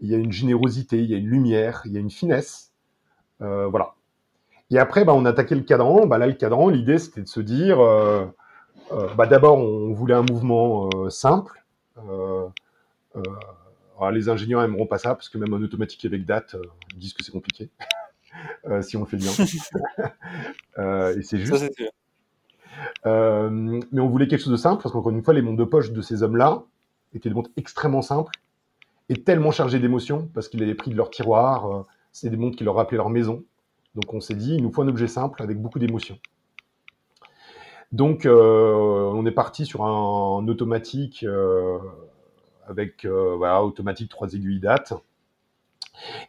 il 0.00 0.10
y 0.10 0.14
a 0.14 0.18
une 0.18 0.32
générosité, 0.32 0.98
il 0.98 1.10
y 1.10 1.14
a 1.14 1.18
une 1.18 1.28
lumière, 1.28 1.82
il 1.86 1.92
y 1.92 1.96
a 1.96 2.00
une 2.00 2.10
finesse. 2.10 2.72
Euh, 3.40 3.66
voilà. 3.66 3.94
Et 4.70 4.78
après, 4.78 5.04
bah, 5.04 5.14
on 5.14 5.24
attaquait 5.24 5.54
le 5.54 5.62
cadran. 5.62 6.06
Bah, 6.06 6.18
là, 6.18 6.26
le 6.26 6.34
cadran, 6.34 6.68
l'idée, 6.68 6.98
c'était 6.98 7.22
de 7.22 7.28
se 7.28 7.40
dire, 7.40 7.80
euh, 7.80 8.26
euh, 8.92 9.08
bah, 9.14 9.26
d'abord, 9.26 9.58
on 9.58 9.92
voulait 9.92 10.14
un 10.14 10.22
mouvement 10.22 10.90
simple. 11.10 11.64
les 14.12 14.28
ingénieurs 14.28 14.62
aimeront 14.62 14.86
pas 14.86 14.98
ça, 14.98 15.14
parce 15.14 15.28
que 15.28 15.38
même 15.38 15.52
en 15.52 15.62
automatique 15.62 16.04
avec 16.04 16.24
date, 16.24 16.56
ils 16.92 16.98
disent 16.98 17.14
que 17.14 17.24
c'est 17.24 17.32
compliqué, 17.32 17.70
si 18.82 18.96
on 18.96 19.00
le 19.00 19.06
fait 19.06 19.16
bien. 19.16 19.32
et 21.16 21.22
c'est 21.22 21.38
juste. 21.38 21.72
mais 23.04 24.00
on 24.00 24.08
voulait 24.08 24.28
quelque 24.28 24.42
chose 24.42 24.52
de 24.52 24.56
simple, 24.56 24.82
parce 24.82 24.92
qu'encore 24.92 25.12
une 25.12 25.24
fois, 25.24 25.34
les 25.34 25.42
montres 25.42 25.58
de 25.58 25.64
poche 25.64 25.90
de 25.90 26.02
ces 26.02 26.22
hommes-là, 26.22 26.62
était 27.14 27.28
des 27.28 27.34
montres 27.34 27.50
extrêmement 27.56 28.02
simples 28.02 28.32
et 29.08 29.14
tellement 29.22 29.50
chargées 29.50 29.78
d'émotions 29.78 30.28
parce 30.34 30.48
qu'ils 30.48 30.62
avaient 30.62 30.74
pris 30.74 30.90
de 30.90 30.96
leur 30.96 31.10
tiroir. 31.10 31.66
Euh, 31.66 31.82
c'est 32.12 32.30
des 32.30 32.36
montres 32.36 32.56
qui 32.56 32.64
leur 32.64 32.74
rappelaient 32.74 32.96
leur 32.96 33.10
maison. 33.10 33.44
Donc 33.94 34.12
on 34.12 34.20
s'est 34.20 34.34
dit, 34.34 34.54
il 34.54 34.62
nous 34.62 34.72
faut 34.72 34.82
un 34.82 34.88
objet 34.88 35.08
simple 35.08 35.42
avec 35.42 35.60
beaucoup 35.60 35.78
d'émotions. 35.78 36.18
Donc 37.92 38.26
euh, 38.26 39.10
on 39.14 39.24
est 39.26 39.32
parti 39.32 39.66
sur 39.66 39.84
un, 39.84 40.48
automatique 40.48 41.24
euh, 41.24 41.78
avec 42.66 43.06
automatique 43.06 44.10
trois 44.10 44.32
aiguilles 44.34 44.60
date. 44.60 44.94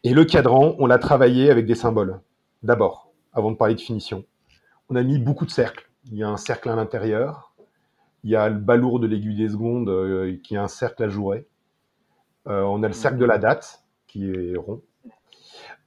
Et 0.03 0.13
le 0.13 0.25
cadran, 0.25 0.75
on 0.77 0.85
l'a 0.85 0.99
travaillé 0.99 1.49
avec 1.49 1.65
des 1.65 1.75
symboles. 1.75 2.19
D'abord, 2.61 3.11
avant 3.33 3.51
de 3.51 3.57
parler 3.57 3.73
de 3.73 3.81
finition, 3.81 4.25
on 4.89 4.95
a 4.95 5.01
mis 5.01 5.17
beaucoup 5.17 5.45
de 5.45 5.51
cercles. 5.51 5.89
Il 6.11 6.17
y 6.17 6.23
a 6.23 6.29
un 6.29 6.37
cercle 6.37 6.69
à 6.69 6.75
l'intérieur, 6.75 7.54
il 8.25 8.31
y 8.31 8.35
a 8.35 8.49
le 8.49 8.57
balourd 8.57 8.99
de 8.99 9.05
l'aiguille 9.05 9.37
des 9.37 9.49
secondes 9.49 9.87
euh, 9.87 10.35
qui 10.43 10.55
est 10.55 10.57
un 10.57 10.67
cercle 10.67 11.03
à 11.03 11.09
jouer. 11.09 11.47
Euh, 12.47 12.63
on 12.63 12.81
a 12.81 12.87
le 12.87 12.93
cercle 12.93 13.19
de 13.19 13.25
la 13.25 13.37
date 13.37 13.83
qui 14.07 14.31
est 14.31 14.57
rond. 14.57 14.81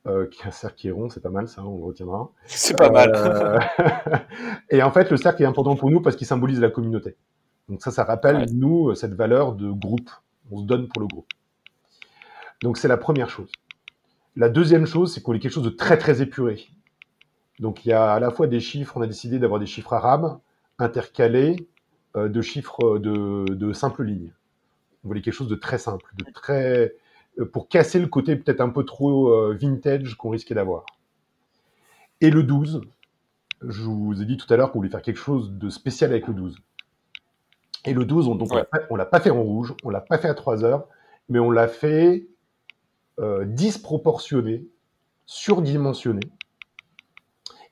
Euh, 0.07 0.28
qui 0.28 0.43
est 0.43 0.47
un 0.47 0.53
cercle 0.53 0.76
qui 0.76 0.86
est 0.86 0.93
rond, 0.93 1.11
c'est 1.11 1.20
pas 1.20 1.30
mal 1.30 1.49
ça, 1.49 1.64
on 1.64 1.78
le 1.78 1.84
retiendra. 1.84 2.30
C'est 2.47 2.78
pas 2.78 2.91
mal. 2.91 3.11
et 4.70 4.84
en 4.84 4.93
fait, 4.93 5.11
le 5.11 5.16
cercle 5.16 5.43
est 5.43 5.47
important 5.47 5.74
pour 5.74 5.91
nous 5.91 6.01
parce 6.01 6.14
qu'il 6.14 6.28
symbolise 6.28 6.61
la 6.61 6.70
communauté. 6.70 7.16
Donc 7.68 7.82
ça, 7.82 7.91
ça 7.91 8.05
rappelle, 8.05 8.47
nous, 8.53 8.95
cette 8.95 9.14
valeur 9.14 9.55
de 9.55 9.72
groupe. 9.72 10.09
On 10.53 10.61
se 10.61 10.64
donne 10.64 10.86
pour 10.86 11.03
le 11.03 11.09
groupe. 11.09 11.28
Donc 12.62 12.78
c'est 12.78 12.89
la 12.89 12.97
première 12.97 13.30
chose. 13.30 13.51
La 14.36 14.49
deuxième 14.49 14.86
chose, 14.86 15.12
c'est 15.12 15.22
qu'on 15.22 15.34
est 15.34 15.41
quelque 15.41 15.53
chose 15.53 15.64
de 15.64 15.70
très 15.70 15.99
très 15.99 16.22
épuré. 16.22 16.68
Donc 17.59 17.84
il 17.84 17.89
y 17.89 17.93
a 17.93 18.12
à 18.12 18.20
la 18.20 18.30
fois 18.30 18.47
des 18.47 18.61
chiffres, 18.61 18.97
on 18.97 19.03
a 19.03 19.09
décidé 19.09 19.41
d'avoir 19.41 19.59
des 19.59 19.66
chiffres 19.66 19.93
arabes 19.93 20.39
intercalés 20.78 21.68
de 22.16 22.40
chiffres 22.40 22.98
de, 22.98 23.44
de 23.54 23.72
simples 23.72 24.04
lignes. 24.04 24.32
On 25.04 25.09
voulait 25.09 25.20
quelque 25.20 25.34
chose 25.34 25.48
de 25.48 25.54
très 25.54 25.78
simple, 25.78 26.11
de 26.16 26.24
très 26.32 26.94
euh, 27.38 27.44
pour 27.44 27.68
casser 27.68 27.98
le 27.98 28.06
côté 28.06 28.36
peut-être 28.36 28.61
un 28.61 28.68
peu 28.70 28.84
trop 28.84 29.28
euh, 29.28 29.56
vintage 29.59 30.14
qu'on 30.16 30.30
risquait 30.30 30.54
d'avoir. 30.54 30.84
Et 32.20 32.30
le 32.30 32.42
12, 32.42 32.82
je 33.62 33.82
vous 33.82 34.20
ai 34.20 34.24
dit 34.24 34.36
tout 34.36 34.52
à 34.52 34.56
l'heure 34.56 34.72
qu'on 34.72 34.78
voulait 34.78 34.90
faire 34.90 35.02
quelque 35.02 35.20
chose 35.20 35.52
de 35.52 35.68
spécial 35.68 36.11
avec 36.11 36.26
le 36.26 36.34
12. 36.34 36.59
Et 37.84 37.94
le 37.94 38.04
12, 38.04 38.28
on, 38.28 38.34
donc 38.34 38.50
on 38.90 38.96
l'a 38.96 39.06
pas 39.06 39.20
fait 39.20 39.30
en 39.30 39.42
rouge, 39.42 39.74
on 39.84 39.90
l'a 39.90 40.00
pas 40.00 40.18
fait 40.18 40.28
à 40.28 40.34
3 40.34 40.64
heures, 40.64 40.86
mais 41.28 41.38
on 41.38 41.50
l'a 41.50 41.68
fait 41.68 42.26
euh, 43.20 43.44
disproportionné, 43.44 44.66
surdimensionné. 45.26 46.20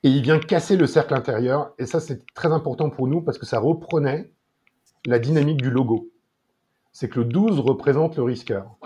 Et 0.03 0.09
il 0.09 0.21
vient 0.21 0.39
casser 0.39 0.77
le 0.77 0.87
cercle 0.87 1.13
intérieur. 1.13 1.73
Et 1.79 1.85
ça, 1.85 1.99
c'est 1.99 2.25
très 2.33 2.51
important 2.51 2.89
pour 2.89 3.07
nous 3.07 3.21
parce 3.21 3.37
que 3.37 3.45
ça 3.45 3.59
reprenait 3.59 4.31
la 5.05 5.19
dynamique 5.19 5.61
du 5.61 5.69
logo. 5.69 6.09
C'est 6.91 7.09
que 7.09 7.19
le 7.19 7.25
12 7.25 7.59
représente 7.59 8.17
le 8.17 8.23
risqueur. 8.23 8.77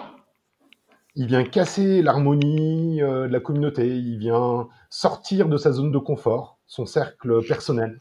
Il 1.16 1.28
vient 1.28 1.44
casser 1.44 2.02
l'harmonie 2.02 3.02
euh, 3.02 3.28
de 3.28 3.34
la 3.34 3.40
communauté. 3.40 3.88
Il 3.88 4.18
vient 4.18 4.68
sortir 4.90 5.50
de 5.50 5.58
sa 5.58 5.72
zone 5.72 5.92
de 5.92 5.98
confort, 5.98 6.58
son 6.68 6.86
cercle 6.86 7.46
personnel, 7.46 8.00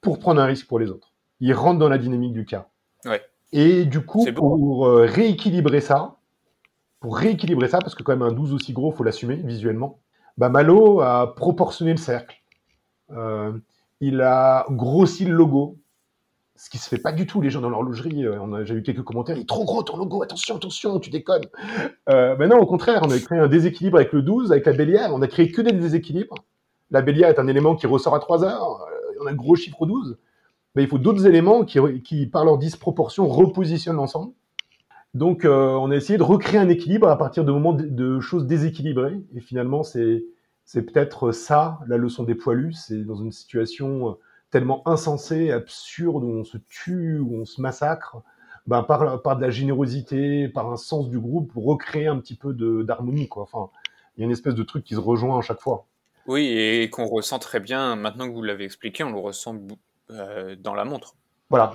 pour 0.00 0.18
prendre 0.18 0.40
un 0.40 0.46
risque 0.46 0.68
pour 0.68 0.78
les 0.78 0.90
autres. 0.90 1.12
Il 1.40 1.52
rentre 1.54 1.78
dans 1.78 1.88
la 1.88 1.98
dynamique 1.98 2.32
du 2.32 2.44
cas. 2.44 2.68
Ouais. 3.04 3.22
Et 3.52 3.84
du 3.84 4.04
coup, 4.04 4.26
pour 4.34 4.86
euh, 4.86 5.06
rééquilibrer 5.06 5.80
ça, 5.80 6.16
pour 7.00 7.16
rééquilibrer 7.16 7.66
ça, 7.66 7.78
parce 7.78 7.94
que 7.94 8.02
quand 8.02 8.12
même 8.12 8.22
un 8.22 8.32
12 8.32 8.52
aussi 8.52 8.72
gros, 8.72 8.92
faut 8.92 9.02
l'assumer 9.02 9.36
visuellement, 9.36 9.98
bah 10.40 10.48
Malo 10.48 11.02
a 11.02 11.34
proportionné 11.34 11.90
le 11.90 11.98
cercle. 11.98 12.34
Euh, 13.10 13.52
il 14.00 14.22
a 14.22 14.64
grossi 14.70 15.26
le 15.26 15.34
logo, 15.34 15.76
ce 16.56 16.70
qui 16.70 16.78
se 16.78 16.88
fait 16.88 16.96
pas 16.96 17.12
du 17.12 17.26
tout. 17.26 17.42
Les 17.42 17.50
gens 17.50 17.60
dans 17.60 17.68
l'horlogerie, 17.68 18.26
euh, 18.26 18.58
déjà 18.60 18.72
eu 18.72 18.82
quelques 18.82 19.02
commentaires, 19.02 19.36
il 19.36 19.42
est 19.42 19.48
trop 19.48 19.66
gros 19.66 19.82
ton 19.82 19.98
logo, 19.98 20.22
attention, 20.22 20.56
attention, 20.56 20.98
tu 20.98 21.10
déconnes. 21.10 21.44
Euh, 22.08 22.36
mais 22.38 22.48
non, 22.48 22.56
au 22.56 22.64
contraire, 22.64 23.02
on 23.04 23.10
a 23.10 23.18
créé 23.18 23.38
un 23.38 23.48
déséquilibre 23.48 23.98
avec 23.98 24.14
le 24.14 24.22
12, 24.22 24.50
avec 24.50 24.64
la 24.64 24.72
bélière, 24.72 25.10
on 25.12 25.20
a 25.20 25.26
créé 25.26 25.52
que 25.52 25.60
des 25.60 25.72
déséquilibres. 25.72 26.36
La 26.90 27.02
bélière 27.02 27.28
est 27.28 27.38
un 27.38 27.46
élément 27.46 27.76
qui 27.76 27.86
ressort 27.86 28.14
à 28.14 28.18
3 28.18 28.42
heures, 28.42 28.88
on 29.20 29.26
a 29.26 29.32
un 29.32 29.34
gros 29.34 29.56
chiffre 29.56 29.84
12 29.84 30.16
mais 30.74 30.84
il 30.84 30.88
faut 30.88 30.98
d'autres 30.98 31.26
éléments 31.26 31.64
qui, 31.64 32.26
par 32.26 32.44
leur 32.44 32.58
disproportion, 32.58 33.26
repositionnent 33.26 33.96
l'ensemble. 33.96 34.32
Donc, 35.14 35.44
euh, 35.44 35.70
on 35.70 35.90
a 35.90 35.96
essayé 35.96 36.18
de 36.18 36.22
recréer 36.22 36.60
un 36.60 36.68
équilibre 36.68 37.08
à 37.08 37.18
partir 37.18 37.44
de 37.44 37.50
moments 37.50 37.72
de, 37.72 38.20
choses 38.20 38.46
déséquilibrées. 38.46 39.20
Et 39.34 39.40
finalement, 39.40 39.82
c'est 39.82 40.24
c'est 40.64 40.82
peut-être 40.82 41.32
ça 41.32 41.80
la 41.88 41.96
leçon 41.96 42.22
des 42.22 42.36
poilus. 42.36 42.74
C'est 42.74 43.04
dans 43.04 43.16
une 43.16 43.32
situation 43.32 44.10
euh, 44.10 44.12
tellement 44.50 44.86
insensée, 44.86 45.50
absurde, 45.50 46.22
où 46.22 46.28
on 46.28 46.44
se 46.44 46.58
tue, 46.68 47.18
où 47.18 47.40
on 47.40 47.44
se 47.44 47.60
massacre, 47.60 48.22
ben, 48.68 48.84
par, 48.84 49.20
par 49.22 49.36
de 49.36 49.42
la 49.42 49.50
générosité, 49.50 50.48
par 50.48 50.70
un 50.70 50.76
sens 50.76 51.08
du 51.08 51.18
groupe, 51.18 51.52
pour 51.52 51.64
recréer 51.64 52.06
un 52.06 52.18
petit 52.18 52.36
peu 52.36 52.52
d'harmonie. 52.84 53.26
Quoi. 53.26 53.42
Enfin, 53.42 53.70
il 54.16 54.20
y 54.20 54.22
a 54.22 54.26
une 54.26 54.32
espèce 54.32 54.54
de 54.54 54.62
truc 54.62 54.84
qui 54.84 54.94
se 54.94 55.00
rejoint 55.00 55.38
à 55.38 55.42
chaque 55.42 55.60
fois. 55.60 55.86
Oui, 56.26 56.46
et 56.46 56.88
qu'on 56.90 57.06
ressent 57.06 57.40
très 57.40 57.58
bien, 57.58 57.96
maintenant 57.96 58.28
que 58.28 58.34
vous 58.34 58.42
l'avez 58.42 58.64
expliqué, 58.64 59.02
on 59.02 59.10
le 59.10 59.18
ressent 59.18 59.56
euh, 60.10 60.54
dans 60.56 60.74
la 60.74 60.84
montre. 60.84 61.16
Voilà. 61.48 61.72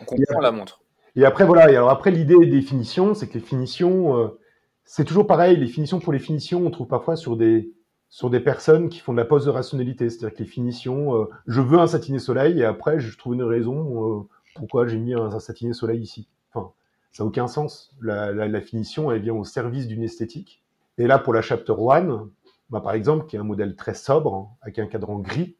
On 0.00 0.04
comprend 0.04 0.40
la 0.40 0.50
montre. 0.50 0.80
Et 1.16 1.24
après, 1.24 1.44
voilà. 1.44 1.64
Alors 1.64 1.90
après, 1.90 2.10
l'idée 2.10 2.46
des 2.46 2.62
finitions, 2.62 3.14
c'est 3.14 3.26
que 3.28 3.34
les 3.34 3.40
finitions, 3.40 4.16
euh, 4.18 4.38
c'est 4.84 5.04
toujours 5.04 5.26
pareil. 5.26 5.56
Les 5.56 5.66
finitions 5.66 5.98
pour 5.98 6.12
les 6.12 6.18
finitions, 6.18 6.64
on 6.64 6.70
trouve 6.70 6.86
parfois 6.88 7.16
sur 7.16 7.36
des 7.36 7.72
sur 8.08 8.30
des 8.30 8.38
personnes 8.38 8.88
qui 8.88 9.00
font 9.00 9.12
de 9.12 9.18
la 9.18 9.24
pose 9.24 9.46
de 9.46 9.50
rationalité. 9.50 10.08
C'est-à-dire 10.08 10.36
que 10.36 10.42
les 10.42 10.48
finitions, 10.48 11.16
euh, 11.16 11.24
je 11.46 11.60
veux 11.60 11.78
un 11.78 11.88
satiné 11.88 12.18
soleil 12.18 12.60
et 12.60 12.64
après, 12.64 13.00
je 13.00 13.16
trouve 13.18 13.34
une 13.34 13.42
raison 13.42 14.28
pourquoi 14.56 14.86
j'ai 14.86 14.98
mis 14.98 15.14
un, 15.14 15.38
satiné 15.38 15.72
soleil 15.72 16.00
ici. 16.00 16.28
Enfin, 16.52 16.72
ça 17.12 17.22
n'a 17.22 17.28
aucun 17.28 17.46
sens. 17.46 17.94
La, 18.00 18.60
finition, 18.60 19.12
elle 19.12 19.22
vient 19.22 19.34
au 19.34 19.44
service 19.44 19.86
d'une 19.86 20.02
esthétique. 20.02 20.62
Et 20.98 21.06
là, 21.06 21.18
pour 21.18 21.32
la 21.32 21.42
Chapter 21.42 21.74
One, 21.76 22.30
bah, 22.70 22.80
par 22.80 22.92
exemple, 22.92 23.26
qui 23.26 23.36
est 23.36 23.38
un 23.38 23.44
modèle 23.44 23.76
très 23.76 23.94
sobre, 23.94 24.56
avec 24.62 24.78
un 24.78 24.86
cadran 24.86 25.18
gris, 25.18 25.56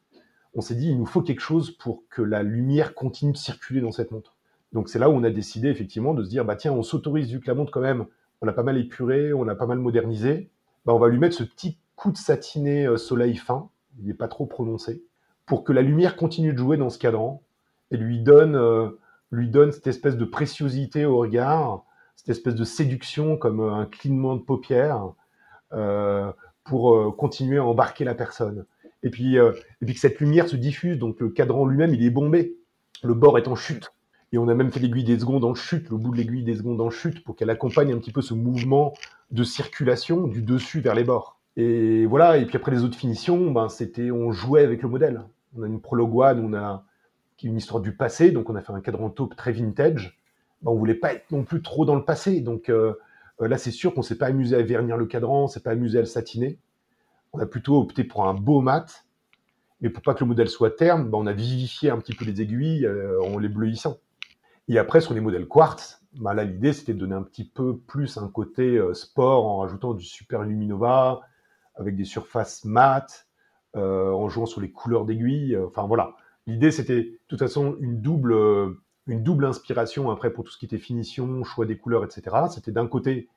on 0.54 0.62
s'est 0.62 0.74
dit, 0.74 0.88
il 0.88 0.98
nous 0.98 1.06
faut 1.06 1.20
quelque 1.20 1.40
chose 1.40 1.70
pour 1.70 2.04
que 2.08 2.22
la 2.22 2.42
lumière 2.42 2.94
continue 2.94 3.32
de 3.32 3.36
circuler 3.36 3.82
dans 3.82 3.92
cette 3.92 4.10
montre. 4.10 4.35
Donc 4.72 4.88
c'est 4.88 4.98
là 4.98 5.08
où 5.08 5.12
on 5.12 5.24
a 5.24 5.30
décidé 5.30 5.68
effectivement 5.68 6.14
de 6.14 6.22
se 6.24 6.28
dire, 6.28 6.44
bah 6.44 6.56
tiens, 6.56 6.72
on 6.72 6.82
s'autorise, 6.82 7.32
la 7.46 7.54
montre 7.54 7.70
quand 7.70 7.80
même, 7.80 8.06
on 8.40 8.46
l'a 8.46 8.52
pas 8.52 8.62
mal 8.62 8.78
épuré, 8.78 9.32
on 9.32 9.44
l'a 9.44 9.54
pas 9.54 9.66
mal 9.66 9.78
modernisé, 9.78 10.50
bah 10.84 10.94
on 10.94 10.98
va 10.98 11.08
lui 11.08 11.18
mettre 11.18 11.36
ce 11.36 11.44
petit 11.44 11.78
coup 11.94 12.12
de 12.12 12.16
satiné 12.16 12.86
euh, 12.86 12.96
soleil 12.96 13.36
fin, 13.36 13.70
il 13.98 14.06
n'est 14.06 14.14
pas 14.14 14.28
trop 14.28 14.46
prononcé, 14.46 15.02
pour 15.46 15.64
que 15.64 15.72
la 15.72 15.82
lumière 15.82 16.16
continue 16.16 16.52
de 16.52 16.58
jouer 16.58 16.76
dans 16.76 16.90
ce 16.90 16.98
cadran 16.98 17.42
et 17.90 17.96
lui 17.96 18.20
donne, 18.20 18.56
euh, 18.56 18.90
lui 19.30 19.48
donne 19.48 19.72
cette 19.72 19.86
espèce 19.86 20.16
de 20.16 20.24
préciosité 20.24 21.04
au 21.06 21.18
regard, 21.18 21.84
cette 22.16 22.28
espèce 22.28 22.54
de 22.54 22.64
séduction 22.64 23.36
comme 23.36 23.60
euh, 23.60 23.72
un 23.72 23.86
clignement 23.86 24.36
de 24.36 24.42
paupières 24.42 25.12
pour 26.64 27.16
continuer 27.16 27.58
à 27.58 27.64
embarquer 27.64 28.04
la 28.04 28.14
personne. 28.14 28.64
Et 29.02 29.10
puis, 29.10 29.36
et 29.36 29.84
puis 29.84 29.94
que 29.94 30.00
cette 30.00 30.18
lumière 30.20 30.48
se 30.48 30.56
diffuse, 30.56 30.98
donc 30.98 31.20
le 31.20 31.28
cadran 31.28 31.66
lui-même, 31.66 31.92
il 31.92 32.02
est 32.02 32.10
bombé, 32.10 32.56
le 33.02 33.14
bord 33.14 33.36
est 33.36 33.46
en 33.46 33.56
chute. 33.56 33.92
Et 34.32 34.38
on 34.38 34.48
a 34.48 34.54
même 34.54 34.70
fait 34.70 34.80
l'aiguille 34.80 35.04
des 35.04 35.18
secondes 35.18 35.44
en 35.44 35.54
chute, 35.54 35.88
le 35.90 35.96
bout 35.96 36.10
de 36.10 36.16
l'aiguille 36.16 36.42
des 36.42 36.56
secondes 36.56 36.80
en 36.80 36.90
chute, 36.90 37.22
pour 37.24 37.36
qu'elle 37.36 37.50
accompagne 37.50 37.92
un 37.92 37.98
petit 37.98 38.12
peu 38.12 38.22
ce 38.22 38.34
mouvement 38.34 38.92
de 39.30 39.44
circulation 39.44 40.26
du 40.26 40.42
dessus 40.42 40.80
vers 40.80 40.94
les 40.94 41.04
bords. 41.04 41.38
Et 41.56 42.06
voilà, 42.06 42.36
et 42.36 42.46
puis 42.46 42.56
après 42.56 42.72
les 42.72 42.82
autres 42.82 42.96
finitions, 42.96 43.50
ben, 43.50 43.68
c'était, 43.68 44.10
on 44.10 44.32
jouait 44.32 44.62
avec 44.62 44.82
le 44.82 44.88
modèle. 44.88 45.22
On 45.56 45.62
a 45.62 45.66
une 45.66 45.80
prologue 45.80 46.14
one, 46.14 46.44
on 46.44 46.54
a 46.54 46.84
une 47.42 47.56
histoire 47.56 47.80
du 47.80 47.94
passé, 47.94 48.30
donc 48.30 48.50
on 48.50 48.56
a 48.56 48.60
fait 48.60 48.72
un 48.72 48.80
cadran 48.80 49.10
taupe 49.10 49.36
très 49.36 49.52
vintage. 49.52 50.18
Ben, 50.62 50.70
on 50.70 50.76
voulait 50.76 50.94
pas 50.94 51.14
être 51.14 51.30
non 51.30 51.44
plus 51.44 51.62
trop 51.62 51.84
dans 51.84 51.94
le 51.94 52.04
passé, 52.04 52.40
donc 52.40 52.68
euh, 52.68 52.94
euh, 53.40 53.48
là 53.48 53.58
c'est 53.58 53.70
sûr 53.70 53.94
qu'on 53.94 54.02
s'est 54.02 54.18
pas 54.18 54.26
amusé 54.26 54.56
à 54.56 54.62
vernir 54.62 54.96
le 54.96 55.06
cadran, 55.06 55.44
on 55.44 55.48
s'est 55.48 55.60
pas 55.60 55.70
amusé 55.70 55.98
à 55.98 56.00
le 56.00 56.06
satiner 56.06 56.58
on 57.36 57.38
a 57.40 57.46
plutôt 57.46 57.80
opté 57.80 58.04
pour 58.04 58.26
un 58.26 58.34
beau 58.34 58.60
mat. 58.60 59.04
Mais 59.80 59.90
pour 59.90 60.02
pas 60.02 60.14
que 60.14 60.20
le 60.20 60.26
modèle 60.26 60.48
soit 60.48 60.70
terne, 60.70 61.10
bah, 61.10 61.18
on 61.18 61.26
a 61.26 61.32
vivifié 61.32 61.90
un 61.90 61.98
petit 61.98 62.14
peu 62.14 62.24
les 62.24 62.40
aiguilles 62.40 62.86
euh, 62.86 63.20
en 63.22 63.38
les 63.38 63.48
bleuissant. 63.48 63.98
Et 64.68 64.78
après, 64.78 65.00
sur 65.00 65.14
les 65.14 65.20
modèles 65.20 65.46
quartz, 65.46 66.00
bah, 66.14 66.34
l'idée, 66.34 66.72
c'était 66.72 66.94
de 66.94 66.98
donner 66.98 67.14
un 67.14 67.22
petit 67.22 67.44
peu 67.44 67.78
plus 67.78 68.16
un 68.16 68.28
côté 68.28 68.76
euh, 68.76 68.94
sport 68.94 69.46
en 69.46 69.58
rajoutant 69.58 69.94
du 69.94 70.04
super 70.04 70.42
luminova, 70.42 71.20
avec 71.74 71.96
des 71.96 72.04
surfaces 72.04 72.64
mates, 72.64 73.28
euh, 73.76 74.10
en 74.10 74.28
jouant 74.28 74.46
sur 74.46 74.60
les 74.60 74.70
couleurs 74.70 75.04
d'aiguilles. 75.04 75.56
Enfin, 75.56 75.86
voilà. 75.86 76.14
L'idée, 76.46 76.70
c'était 76.70 77.02
de 77.02 77.18
toute 77.28 77.38
façon 77.38 77.76
une 77.80 78.00
double, 78.00 78.34
une 79.06 79.22
double 79.22 79.44
inspiration 79.44 80.10
après 80.10 80.30
pour 80.30 80.44
tout 80.44 80.50
ce 80.50 80.58
qui 80.58 80.64
était 80.64 80.78
finition, 80.78 81.44
choix 81.44 81.66
des 81.66 81.76
couleurs, 81.76 82.04
etc. 82.04 82.36
C'était 82.50 82.72
d'un 82.72 82.86
côté 82.86 83.28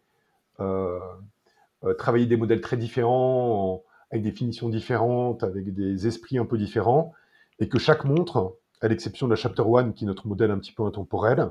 travailler 1.97 2.27
des 2.27 2.37
modèles 2.37 2.61
très 2.61 2.77
différents, 2.77 3.83
avec 4.11 4.23
des 4.23 4.31
finitions 4.31 4.69
différentes, 4.69 5.43
avec 5.43 5.73
des 5.73 6.07
esprits 6.07 6.37
un 6.37 6.45
peu 6.45 6.57
différents, 6.57 7.13
et 7.59 7.67
que 7.67 7.79
chaque 7.79 8.05
montre, 8.05 8.57
à 8.81 8.87
l'exception 8.87 9.27
de 9.27 9.33
la 9.33 9.35
Chapter 9.35 9.63
One, 9.65 9.93
qui 9.93 10.05
est 10.05 10.07
notre 10.07 10.27
modèle 10.27 10.51
un 10.51 10.59
petit 10.59 10.71
peu 10.71 10.83
intemporel, 10.83 11.49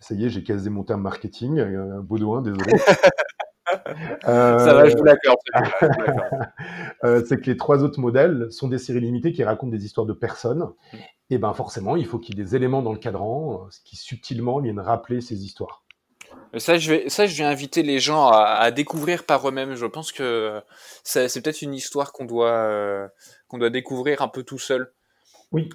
ça 0.00 0.14
y 0.14 0.26
est, 0.26 0.28
j'ai 0.28 0.42
casé 0.42 0.68
mon 0.70 0.84
terme 0.84 1.02
marketing, 1.02 1.58
euh, 1.58 2.00
Baudouin, 2.00 2.42
désolé. 2.42 2.74
euh, 4.28 4.58
ça 4.58 4.74
va, 4.74 4.88
je 4.88 4.96
vous 4.96 5.04
l'accorde. 5.04 5.38
euh, 7.04 7.22
c'est 7.26 7.40
que 7.40 7.50
les 7.50 7.56
trois 7.56 7.82
autres 7.82 8.00
modèles 8.00 8.48
sont 8.50 8.68
des 8.68 8.78
séries 8.78 9.00
limitées 9.00 9.32
qui 9.32 9.42
racontent 9.42 9.70
des 9.70 9.84
histoires 9.84 10.06
de 10.06 10.12
personnes. 10.12 10.68
Et 11.30 11.38
ben 11.38 11.52
forcément, 11.54 11.96
il 11.96 12.06
faut 12.06 12.18
qu'il 12.18 12.36
y 12.36 12.40
ait 12.40 12.44
des 12.44 12.54
éléments 12.54 12.82
dans 12.82 12.92
le 12.92 12.98
cadran 12.98 13.64
euh, 13.64 13.68
qui 13.84 13.96
subtilement 13.96 14.60
viennent 14.60 14.80
rappeler 14.80 15.20
ces 15.20 15.44
histoires. 15.44 15.82
Ça 16.58 16.78
je, 16.78 16.90
vais, 16.90 17.08
ça, 17.08 17.26
je 17.26 17.36
vais 17.36 17.48
inviter 17.48 17.82
les 17.82 17.98
gens 17.98 18.28
à, 18.28 18.70
découvrir 18.70 19.24
par 19.24 19.48
eux-mêmes. 19.48 19.74
Je 19.74 19.86
pense 19.86 20.12
que 20.12 20.60
c'est 21.02 21.42
peut-être 21.42 21.62
une 21.62 21.74
histoire 21.74 22.12
qu'on 22.12 22.24
doit, 22.24 22.50
euh, 22.50 23.08
qu'on 23.48 23.58
doit 23.58 23.70
découvrir 23.70 24.22
un 24.22 24.28
peu 24.28 24.42
tout 24.42 24.58
seul. 24.58 24.92
Oui, 25.52 25.68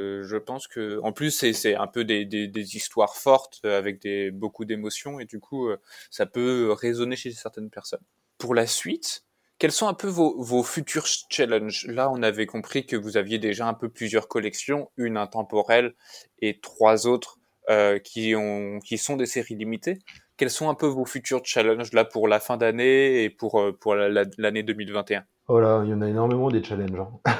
euh, 0.00 0.22
je 0.24 0.36
pense 0.36 0.66
que, 0.66 1.00
en 1.02 1.12
plus, 1.12 1.30
c'est 1.30 1.74
un 1.74 1.86
peu 1.86 2.04
des, 2.04 2.76
histoires 2.76 3.16
fortes 3.16 3.64
avec 3.64 4.00
des, 4.00 4.30
beaucoup 4.30 4.64
d'émotions 4.64 5.20
et 5.20 5.24
du 5.24 5.40
coup, 5.40 5.68
euh, 5.68 5.78
ça 6.10 6.26
peut 6.26 6.72
résonner 6.72 7.16
chez 7.16 7.30
certaines 7.32 7.70
personnes. 7.70 8.02
Pour 8.38 8.54
la 8.54 8.66
suite, 8.66 9.24
quels 9.58 9.72
sont 9.72 9.88
un 9.88 9.94
peu 9.94 10.08
vos, 10.08 10.62
futurs 10.62 11.06
challenges? 11.28 11.86
Là, 11.86 12.10
on 12.10 12.22
avait 12.22 12.46
compris 12.46 12.86
que 12.86 12.96
vous 12.96 13.18
aviez 13.18 13.38
déjà 13.38 13.68
un 13.68 13.74
peu 13.74 13.90
plusieurs 13.90 14.26
collections, 14.26 14.90
une 14.96 15.18
intemporelle 15.18 15.94
et 16.40 16.60
trois 16.60 17.06
autres 17.06 17.38
euh, 17.68 17.98
qui, 17.98 18.34
ont, 18.34 18.78
qui 18.78 18.96
sont 18.96 19.16
des 19.16 19.26
séries 19.26 19.56
limitées. 19.56 19.98
Quels 20.38 20.50
sont 20.50 20.70
un 20.70 20.74
peu 20.74 20.86
vos 20.86 21.04
futurs 21.04 21.44
challenges 21.44 21.92
là 21.92 22.06
pour 22.06 22.26
la 22.26 22.40
fin 22.40 22.56
d'année 22.56 23.24
et 23.24 23.36
euh, 23.54 23.72
pour 23.72 23.94
l'année 23.94 24.62
2021 24.62 25.24
Oh 25.52 25.58
là, 25.58 25.82
il 25.84 25.90
y 25.90 25.94
en 25.94 26.00
a 26.00 26.08
énormément 26.08 26.48
des 26.48 26.62
challenges. 26.62 27.00
Hein. 27.00 27.32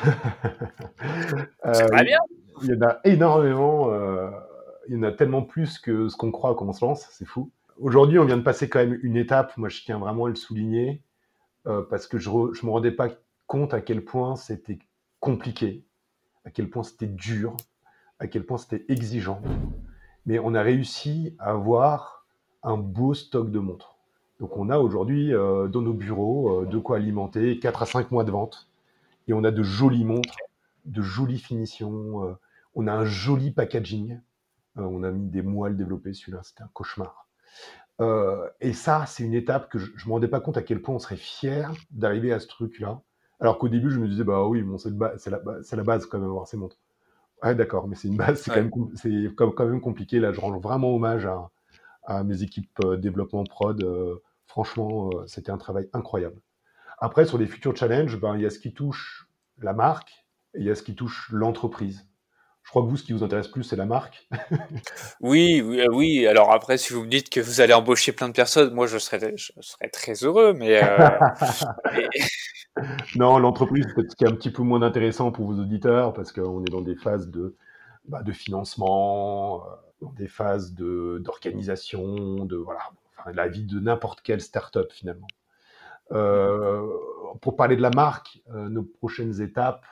C'est 1.72 1.86
très 1.86 2.04
bien. 2.04 2.18
Il 2.60 2.70
y 2.70 2.76
en 2.76 2.88
a 2.88 2.98
énormément. 3.04 3.88
il 4.88 4.96
y 4.96 4.98
en 4.98 5.04
a 5.04 5.12
tellement 5.12 5.42
plus 5.42 5.78
que 5.78 6.08
ce 6.08 6.16
qu'on 6.16 6.32
croit 6.32 6.56
quand 6.56 6.66
on 6.66 6.72
se 6.72 6.84
lance, 6.84 7.06
c'est 7.12 7.24
fou. 7.24 7.52
Aujourd'hui, 7.78 8.18
on 8.18 8.24
vient 8.24 8.36
de 8.36 8.42
passer 8.42 8.68
quand 8.68 8.80
même 8.80 8.98
une 9.04 9.16
étape, 9.16 9.56
moi 9.56 9.68
je 9.68 9.82
tiens 9.84 10.00
vraiment 10.00 10.24
à 10.24 10.28
le 10.28 10.34
souligner, 10.34 11.04
euh, 11.68 11.82
parce 11.88 12.08
que 12.08 12.18
je 12.18 12.28
ne 12.28 12.66
me 12.66 12.70
rendais 12.70 12.90
pas 12.90 13.10
compte 13.46 13.74
à 13.74 13.80
quel 13.80 14.04
point 14.04 14.34
c'était 14.34 14.80
compliqué, 15.20 15.86
à 16.44 16.50
quel 16.50 16.68
point 16.68 16.82
c'était 16.82 17.06
dur, 17.06 17.56
à 18.18 18.26
quel 18.26 18.44
point 18.44 18.58
c'était 18.58 18.84
exigeant. 18.88 19.40
Mais 20.26 20.40
on 20.40 20.54
a 20.54 20.62
réussi 20.62 21.36
à 21.38 21.50
avoir 21.52 22.26
un 22.64 22.76
beau 22.76 23.14
stock 23.14 23.52
de 23.52 23.60
montres. 23.60 23.99
Donc 24.40 24.56
on 24.56 24.70
a 24.70 24.78
aujourd'hui 24.78 25.34
euh, 25.34 25.68
dans 25.68 25.82
nos 25.82 25.92
bureaux 25.92 26.62
euh, 26.62 26.66
de 26.66 26.78
quoi 26.78 26.96
alimenter 26.96 27.58
4 27.58 27.82
à 27.82 27.86
5 27.86 28.10
mois 28.10 28.24
de 28.24 28.30
vente. 28.30 28.68
Et 29.28 29.32
on 29.32 29.44
a 29.44 29.50
de 29.50 29.62
jolies 29.62 30.04
montres, 30.04 30.36
de 30.86 31.02
jolies 31.02 31.38
finitions. 31.38 32.36
on 32.74 32.86
a 32.88 32.92
un 32.92 33.04
joli 33.04 33.52
packaging. 33.52 34.18
on 34.76 35.04
a 35.04 35.10
mis 35.12 35.28
des 35.28 35.42
mois 35.42 35.68
à 35.68 35.70
le 35.70 35.76
développer, 35.76 36.14
celui-là, 36.14 36.40
c'était 36.42 36.62
un 36.62 36.70
cauchemar. 36.72 37.28
Euh, 38.00 38.48
et 38.60 38.72
ça, 38.72 39.04
c'est 39.06 39.24
une 39.24 39.34
étape 39.34 39.68
que 39.68 39.78
je 39.78 39.90
ne 39.90 40.06
me 40.06 40.12
rendais 40.12 40.28
pas 40.28 40.40
compte 40.40 40.56
à 40.56 40.62
quel 40.62 40.80
point 40.80 40.94
on 40.94 40.98
serait 40.98 41.16
fier 41.16 41.72
d'arriver 41.90 42.32
à 42.32 42.40
ce 42.40 42.46
truc-là. 42.46 43.02
Alors 43.40 43.58
qu'au 43.58 43.68
début, 43.68 43.90
je 43.90 43.98
me 43.98 44.08
disais, 44.08 44.24
bah 44.24 44.46
oui, 44.46 44.62
bon, 44.62 44.78
c'est 44.78 44.90
la, 44.90 45.12
la, 45.72 45.82
base 45.82 46.06
quand 46.06 46.18
même, 46.18 46.28
avoir 46.28 46.46
ces 46.46 46.56
montres. 46.56 46.78
Ouais, 47.42 47.54
d'accord, 47.54 47.88
mais 47.88 47.96
c'est 47.96 48.08
une 48.08 48.16
base, 48.16 48.40
c'est 48.42 48.50
quand, 48.50 48.60
même, 48.60 49.54
quand 49.54 49.66
même 49.66 49.80
compliqué. 49.80 50.18
Là, 50.18 50.32
je 50.32 50.40
rends 50.40 50.58
vraiment 50.58 50.94
hommage 50.94 51.26
à, 51.26 51.50
à 52.04 52.24
mes 52.24 52.42
équipes 52.42 52.70
euh, 52.84 52.96
développement 52.96 53.44
prod. 53.44 53.82
Euh, 54.50 54.52
franchement, 54.52 55.10
c'était 55.26 55.50
un 55.50 55.58
travail 55.58 55.88
incroyable. 55.92 56.40
Après, 56.98 57.24
sur 57.24 57.38
les 57.38 57.46
futurs 57.46 57.76
challenges, 57.76 58.20
ben, 58.20 58.36
il 58.36 58.42
y 58.42 58.46
a 58.46 58.50
ce 58.50 58.58
qui 58.58 58.74
touche 58.74 59.28
la 59.58 59.72
marque 59.72 60.10
et 60.54 60.60
il 60.60 60.66
y 60.66 60.70
a 60.70 60.74
ce 60.74 60.82
qui 60.82 60.94
touche 60.94 61.28
l'entreprise. 61.30 62.06
Je 62.62 62.70
crois 62.70 62.82
que 62.82 62.88
vous, 62.88 62.96
ce 62.96 63.04
qui 63.04 63.12
vous 63.12 63.24
intéresse 63.24 63.48
plus, 63.48 63.64
c'est 63.64 63.76
la 63.76 63.86
marque. 63.86 64.28
oui, 65.20 65.62
oui, 65.64 65.80
euh, 65.80 65.86
oui. 65.92 66.26
Alors 66.26 66.52
après, 66.52 66.76
si 66.76 66.92
vous 66.92 67.02
me 67.02 67.08
dites 67.08 67.30
que 67.30 67.40
vous 67.40 67.60
allez 67.60 67.72
embaucher 67.72 68.12
plein 68.12 68.28
de 68.28 68.34
personnes, 68.34 68.74
moi, 68.74 68.86
je 68.86 68.98
serais, 68.98 69.34
je 69.36 69.52
serais 69.60 69.88
très 69.88 70.12
heureux. 70.12 70.52
Mais, 70.52 70.82
euh, 70.82 71.08
non, 73.16 73.38
l'entreprise, 73.38 73.86
c'est 73.96 74.10
ce 74.10 74.14
qui 74.14 74.24
est 74.24 74.28
un 74.28 74.34
petit 74.34 74.50
peu 74.50 74.62
moins 74.62 74.82
intéressant 74.82 75.32
pour 75.32 75.46
vos 75.46 75.58
auditeurs 75.58 76.12
parce 76.12 76.32
qu'on 76.32 76.62
est 76.64 76.70
dans 76.70 76.82
des 76.82 76.96
phases 76.96 77.28
de, 77.30 77.56
bah, 78.06 78.22
de 78.22 78.32
financement, 78.32 79.62
euh, 79.64 79.70
dans 80.02 80.12
des 80.12 80.28
phases 80.28 80.74
de 80.74 81.20
d'organisation, 81.24 82.44
de 82.44 82.56
voilà, 82.56 82.80
enfin, 83.20 83.32
la 83.32 83.48
vie 83.48 83.64
de 83.64 83.78
n'importe 83.80 84.22
quelle 84.22 84.40
start-up 84.40 84.92
finalement. 84.92 85.28
pour 87.40 87.56
parler 87.56 87.76
de 87.76 87.82
la 87.82 87.90
marque, 87.90 88.42
nos 88.48 88.82
prochaines 88.82 89.40
étapes 89.40 89.86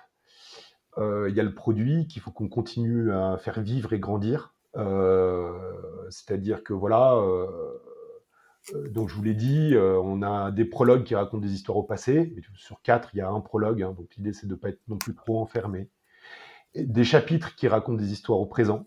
euh, 0.98 1.28
il 1.28 1.36
y 1.36 1.40
a 1.40 1.44
le 1.44 1.54
produit 1.54 2.06
qu'il 2.08 2.20
faut 2.22 2.30
qu'on 2.30 2.48
continue 2.48 3.12
à 3.12 3.38
faire 3.38 3.60
vivre 3.60 3.92
et 3.92 4.00
grandir. 4.00 4.54
Euh, 4.76 5.52
c'est-à-dire 6.10 6.64
que 6.64 6.72
voilà, 6.72 7.14
euh, 7.14 7.78
donc 8.90 9.08
je 9.08 9.14
vous 9.14 9.22
l'ai 9.22 9.34
dit, 9.34 9.74
on 9.76 10.22
a 10.22 10.50
des 10.50 10.64
prologues 10.64 11.04
qui 11.04 11.14
racontent 11.14 11.42
des 11.42 11.52
histoires 11.52 11.78
au 11.78 11.84
passé. 11.84 12.34
sur 12.56 12.82
quatre, 12.82 13.10
il 13.14 13.18
y 13.18 13.20
a 13.20 13.28
un 13.28 13.40
prologue, 13.40 13.82
hein, 13.82 13.92
donc 13.96 14.14
l'idée 14.16 14.32
c'est 14.32 14.46
de 14.46 14.52
ne 14.54 14.58
pas 14.58 14.70
être 14.70 14.80
non 14.88 14.98
plus 14.98 15.14
trop 15.14 15.40
enfermé. 15.40 15.88
des 16.74 17.04
chapitres 17.04 17.54
qui 17.56 17.68
racontent 17.68 17.98
des 17.98 18.12
histoires 18.12 18.40
au 18.40 18.46
présent. 18.46 18.84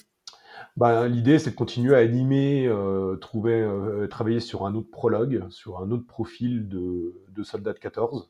Ben, 0.78 1.07
l'idée 1.07 1.39
c'est 1.39 1.51
de 1.51 1.55
continuer 1.55 1.95
à 1.95 1.99
animer, 1.99 2.72
trouver, 3.20 3.68
travailler 4.09 4.39
sur 4.39 4.66
un 4.66 4.76
autre 4.76 4.89
prologue, 4.91 5.45
sur 5.49 5.80
un 5.80 5.91
autre 5.91 6.05
profil 6.05 6.68
de, 6.68 7.43
soldat 7.43 7.74
de 7.74 7.80
14 7.80 8.30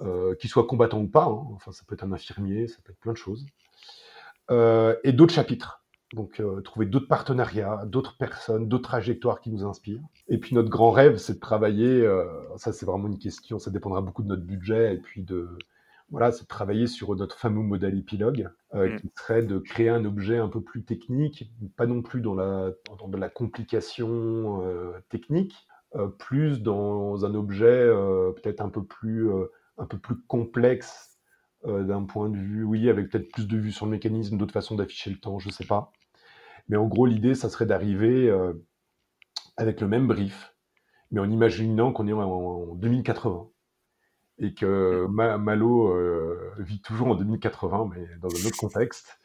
euh, 0.00 0.34
qu'il 0.36 0.48
soit 0.48 0.66
combattant 0.66 1.00
ou 1.00 1.06
pas, 1.06 1.26
hein. 1.26 1.44
enfin 1.54 1.70
ça 1.70 1.84
peut 1.86 1.94
être 1.94 2.02
un 2.02 2.12
infirmier, 2.12 2.66
ça 2.66 2.78
peut 2.82 2.92
être 2.92 2.98
plein 2.98 3.12
de 3.12 3.18
choses, 3.18 3.44
euh, 4.50 4.96
et 5.04 5.12
d'autres 5.12 5.34
chapitres. 5.34 5.84
Donc 6.14 6.40
euh, 6.40 6.62
trouver 6.62 6.86
d'autres 6.86 7.08
partenariats, 7.08 7.84
d'autres 7.84 8.16
personnes, 8.16 8.68
d'autres 8.68 8.88
trajectoires 8.88 9.40
qui 9.40 9.50
nous 9.50 9.64
inspirent. 9.64 10.02
Et 10.28 10.38
puis 10.38 10.54
notre 10.54 10.70
grand 10.70 10.92
rêve, 10.92 11.18
c'est 11.18 11.34
de 11.34 11.40
travailler, 11.40 12.08
ça 12.56 12.72
c'est 12.72 12.86
vraiment 12.86 13.08
une 13.08 13.18
question, 13.18 13.58
ça 13.58 13.70
dépendra 13.70 14.00
beaucoup 14.00 14.22
de 14.22 14.28
notre 14.28 14.44
budget, 14.44 14.94
et 14.94 14.98
puis 14.98 15.22
de, 15.22 15.58
voilà, 16.12 16.30
c'est 16.30 16.44
de 16.44 16.48
travailler 16.48 16.86
sur 16.86 17.16
notre 17.16 17.36
fameux 17.36 17.62
modèle 17.62 17.98
épilogue, 17.98 18.50
mm. 18.72 18.96
qui 19.00 19.10
serait 19.18 19.42
de 19.42 19.58
créer 19.58 19.88
un 19.88 20.04
objet 20.04 20.36
un 20.36 20.48
peu 20.48 20.62
plus 20.62 20.84
technique, 20.84 21.50
pas 21.76 21.86
non 21.86 22.02
plus 22.02 22.20
dans 22.20 22.34
la, 22.34 22.70
dans 22.98 23.18
la 23.18 23.28
complication 23.28 24.62
technique, 25.08 25.56
plus 26.18 26.62
dans 26.62 27.24
un 27.24 27.34
objet 27.34 27.90
peut-être 28.36 28.60
un 28.60 28.68
peu 28.68 28.84
plus 28.84 29.28
un 29.78 29.86
peu 29.86 29.98
plus 29.98 30.16
complexe 30.26 31.12
euh, 31.64 31.84
d'un 31.84 32.04
point 32.04 32.28
de 32.28 32.36
vue, 32.36 32.64
oui, 32.64 32.88
avec 32.88 33.10
peut-être 33.10 33.30
plus 33.30 33.46
de 33.46 33.56
vues 33.56 33.72
sur 33.72 33.86
le 33.86 33.92
mécanisme, 33.92 34.36
d'autres 34.36 34.52
façons 34.52 34.74
d'afficher 34.74 35.10
le 35.10 35.18
temps, 35.18 35.38
je 35.38 35.48
ne 35.48 35.52
sais 35.52 35.66
pas. 35.66 35.92
Mais 36.68 36.76
en 36.76 36.86
gros, 36.86 37.06
l'idée, 37.06 37.34
ça 37.34 37.48
serait 37.48 37.66
d'arriver 37.66 38.28
euh, 38.28 38.52
avec 39.56 39.80
le 39.80 39.86
même 39.86 40.08
brief, 40.08 40.56
mais 41.10 41.20
en 41.20 41.30
imaginant 41.30 41.92
qu'on 41.92 42.08
est 42.08 42.12
en 42.12 42.74
2080 42.74 43.48
et 44.38 44.54
que 44.54 45.06
Malo 45.08 45.88
euh, 45.88 46.52
vit 46.58 46.80
toujours 46.80 47.08
en 47.08 47.14
2080, 47.14 47.90
mais 47.94 48.06
dans 48.20 48.28
un 48.28 48.46
autre 48.46 48.56
contexte, 48.56 49.20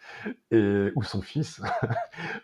et, 0.51 0.89
ou 0.95 1.03
son 1.03 1.21
fils. 1.21 1.61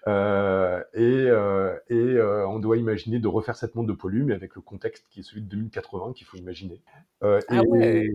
Euh, 0.08 0.84
et, 0.94 1.02
euh, 1.02 1.78
et 1.90 2.22
on 2.22 2.60
doit 2.60 2.78
imaginer 2.78 3.20
de 3.20 3.28
refaire 3.28 3.56
cette 3.56 3.74
montre 3.74 3.88
de 3.88 3.94
Polu, 3.94 4.24
mais 4.24 4.34
avec 4.34 4.56
le 4.56 4.62
contexte 4.62 5.08
qui 5.10 5.22
est 5.22 5.24
celui 5.24 5.42
de 5.42 5.48
2080 5.48 6.12
qu'il 6.14 6.28
faut 6.28 6.38
imaginer. 6.38 6.82
ah 7.22 7.40
ouais, 7.68 8.10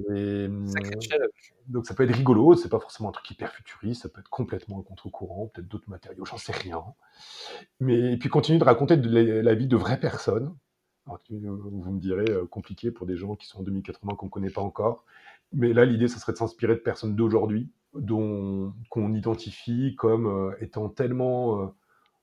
donc 1.66 1.86
ça 1.86 1.94
peut 1.94 2.05
être 2.05 2.14
rigolo, 2.14 2.57
c'est 2.57 2.68
pas 2.68 2.78
forcément 2.78 3.09
un 3.09 3.12
truc 3.12 3.30
hyper 3.30 3.53
futuriste, 3.53 4.03
ça 4.03 4.09
peut 4.09 4.20
être 4.20 4.28
complètement 4.28 4.80
un 4.80 4.82
contre-courant, 4.82 5.51
peut-être 5.53 5.68
d'autres 5.68 5.88
matériaux, 5.88 6.24
j'en 6.26 6.36
sais 6.36 6.53
rien. 6.53 6.84
Mais 7.80 8.12
et 8.12 8.16
puis 8.18 8.28
continuer 8.28 8.59
de 8.59 8.64
raconter 8.64 8.96
de 8.96 9.40
la 9.40 9.55
vie 9.55 9.66
de 9.66 9.76
vraies 9.76 10.01
personnes, 10.01 10.55
vous 11.31 11.93
me 11.93 12.01
direz, 12.01 12.31
euh, 12.31 12.47
compliqué 12.47 12.91
pour 12.91 13.07
des 13.07 13.17
gens 13.17 13.37
qui 13.37 13.47
sont 13.47 13.61
en 13.61 13.63
2080 13.63 14.15
qu'on 14.15 14.27
ne 14.27 14.31
connaît 14.31 14.51
pas 14.51 14.61
encore. 14.61 15.05
Mais 15.53 15.73
là, 15.73 15.85
l'idée, 15.85 16.09
ce 16.09 16.19
serait 16.19 16.33
de 16.33 16.39
s'inspirer 16.39 16.75
de 16.75 16.81
personnes 16.81 17.17
d'aujourd'hui, 17.17 17.71
dont 17.95 18.73
qu'on 18.91 19.15
identifie 19.15 19.95
comme 19.97 20.27
euh, 20.27 20.55
étant 20.61 20.89
tellement, 20.89 21.73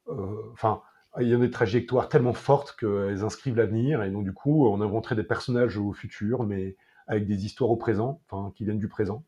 euh, 0.10 0.52
enfin, 0.54 0.82
il 1.20 1.28
y 1.28 1.34
a 1.34 1.38
des 1.38 1.50
trajectoires 1.50 2.10
tellement 2.10 2.34
fortes 2.34 2.76
qu'elles 2.80 3.24
inscrivent 3.24 3.56
l'avenir, 3.56 4.04
et 4.04 4.12
donc 4.12 4.26
du 4.26 4.34
coup, 4.34 4.68
on 4.68 4.82
inventerait 4.82 5.16
des 5.16 5.24
personnages 5.24 5.78
au 5.78 5.94
futur, 5.94 6.44
mais 6.44 6.76
avec 7.08 7.26
des 7.26 7.46
histoires 7.46 7.70
au 7.70 7.78
présent, 7.78 8.22
qui 8.56 8.66
viennent 8.66 8.80
du 8.80 8.90
présent, 8.90 9.24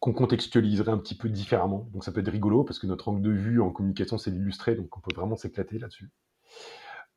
qu'on 0.00 0.12
contextualiserait 0.12 0.92
un 0.92 0.98
petit 0.98 1.14
peu 1.14 1.28
différemment. 1.28 1.88
Donc 1.92 2.04
ça 2.04 2.12
peut 2.12 2.20
être 2.20 2.30
rigolo, 2.30 2.64
parce 2.64 2.78
que 2.78 2.86
notre 2.86 3.08
angle 3.08 3.20
de 3.20 3.30
vue 3.30 3.60
en 3.60 3.70
communication, 3.70 4.16
c'est 4.16 4.30
l'illustrer, 4.30 4.76
donc 4.76 4.96
on 4.96 5.00
peut 5.00 5.14
vraiment 5.14 5.36
s'éclater 5.36 5.78
là-dessus. 5.78 6.10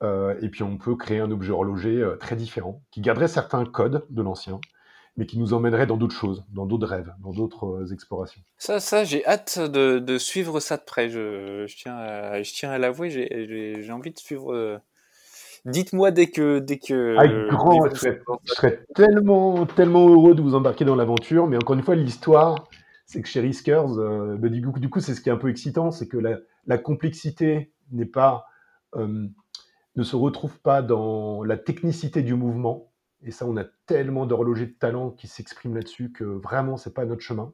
Euh, 0.04 0.36
et 0.42 0.50
puis 0.50 0.64
on 0.64 0.78
peut 0.78 0.96
créer 0.96 1.20
un 1.20 1.32
objet 1.32 1.52
horloger 1.52 1.96
euh, 1.96 2.16
très 2.18 2.36
différent, 2.36 2.82
qui 2.92 3.02
garderait 3.02 3.28
certains 3.28 3.66
codes 3.66 4.06
de 4.10 4.22
l'ancien, 4.22 4.60
mais 5.16 5.26
qui 5.26 5.40
nous 5.40 5.54
emmènerait 5.54 5.88
dans 5.88 5.98
d'autres 5.98 6.16
choses, 6.16 6.44
dans 6.54 6.68
d'autres 6.68 6.88
rêves, 6.88 7.12
dans 7.24 7.32
d'autres 7.32 7.66
euh, 7.66 7.94
explorations. 7.94 8.42
Ça, 8.60 8.80
ça 8.80 9.04
j'ai 9.04 9.26
hâte 9.26 9.58
de, 9.60 9.98
de, 9.98 10.18
suivre 10.20 10.60
ça 10.60 10.78
de 10.78 10.84
près. 10.84 11.10
Je, 11.10 11.66
je 11.68 11.76
tiens, 11.76 11.98
à, 11.98 12.44
je 12.44 12.54
tiens 12.54 12.70
à 12.70 12.78
l'avouer, 12.78 13.10
j'ai 13.10 13.92
envie 13.92 14.12
de 14.12 14.20
suivre. 14.20 14.80
Dites-moi 15.66 16.12
dès 16.12 16.28
que, 16.28 16.60
dès 16.60 16.78
que. 16.78 17.18
Avec 17.18 17.50
grand, 17.50 17.90
je 17.90 18.54
serais, 18.54 18.86
tellement, 18.94 19.66
tellement 19.66 20.08
heureux 20.08 20.36
de 20.36 20.42
vous 20.42 20.54
embarquer 20.54 20.86
dans 20.86 20.96
l'aventure, 20.96 21.48
mais 21.48 21.58
encore 21.58 21.76
une 21.76 21.84
fois, 21.84 21.96
l'histoire, 21.96 22.68
c'est 23.08 23.22
que 23.22 23.28
chez 23.28 23.42
Riskers, 23.42 23.96
bah, 24.38 24.48
du 24.48 24.62
coup, 24.62 24.80
du 24.80 24.90
coup 24.90 25.00
c'est 25.00 25.16
ce 25.16 25.22
qui 25.22 25.30
est 25.30 25.32
un 25.32 25.38
peu 25.38 25.50
excitant, 25.50 25.90
c'est 25.90 26.08
que 26.08 26.18
la, 26.18 26.38
la 26.68 26.78
complexité 26.78 27.72
n'est 27.92 28.06
pas 28.06 28.46
ne 29.98 30.04
se 30.04 30.16
retrouve 30.16 30.60
pas 30.60 30.82
dans 30.82 31.44
la 31.44 31.58
technicité 31.58 32.22
du 32.22 32.36
mouvement. 32.36 32.92
Et 33.24 33.32
ça, 33.32 33.46
on 33.48 33.58
a 33.58 33.66
tellement 33.88 34.28
d'horlogers 34.28 34.68
de 34.68 34.78
talent 34.78 35.10
qui 35.10 35.28
s'expriment 35.28 35.76
là-dessus 35.76 36.12
que 36.12 36.24
vraiment, 36.24 36.78
c'est 36.78 36.94
pas 36.94 37.06
notre 37.06 37.22
chemin. 37.22 37.52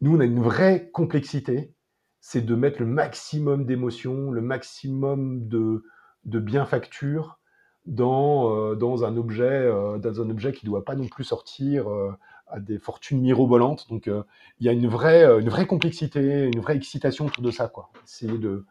Nous, 0.00 0.14
on 0.14 0.20
a 0.20 0.24
une 0.24 0.42
vraie 0.42 0.90
complexité, 0.92 1.72
c'est 2.20 2.42
de 2.44 2.54
mettre 2.56 2.80
le 2.80 2.86
maximum 2.86 3.64
d'émotion, 3.64 4.32
le 4.32 4.40
maximum 4.40 5.46
de, 5.46 5.84
de 6.24 6.40
bienfacture 6.40 7.38
dans, 7.86 8.52
euh, 8.52 8.74
dans, 8.74 9.04
un 9.04 9.16
objet, 9.16 9.44
euh, 9.44 9.98
dans 9.98 10.20
un 10.20 10.28
objet 10.28 10.52
qui 10.52 10.66
ne 10.66 10.70
doit 10.70 10.84
pas 10.84 10.96
non 10.96 11.06
plus 11.06 11.22
sortir 11.22 11.88
euh, 11.88 12.10
à 12.48 12.58
des 12.58 12.78
fortunes 12.78 13.20
mirobolantes. 13.20 13.88
Donc, 13.88 14.06
il 14.06 14.66
y 14.66 14.68
a 14.68 14.72
une 14.72 14.88
vraie, 14.88 15.24
une 15.40 15.48
vraie 15.48 15.66
complexité, 15.66 16.50
une 16.52 16.60
vraie 16.60 16.76
excitation 16.76 17.26
autour 17.26 17.44
de 17.44 17.50
ça. 17.52 17.68
Quoi. 17.68 17.90
Essayer 18.04 18.38
de, 18.38 18.66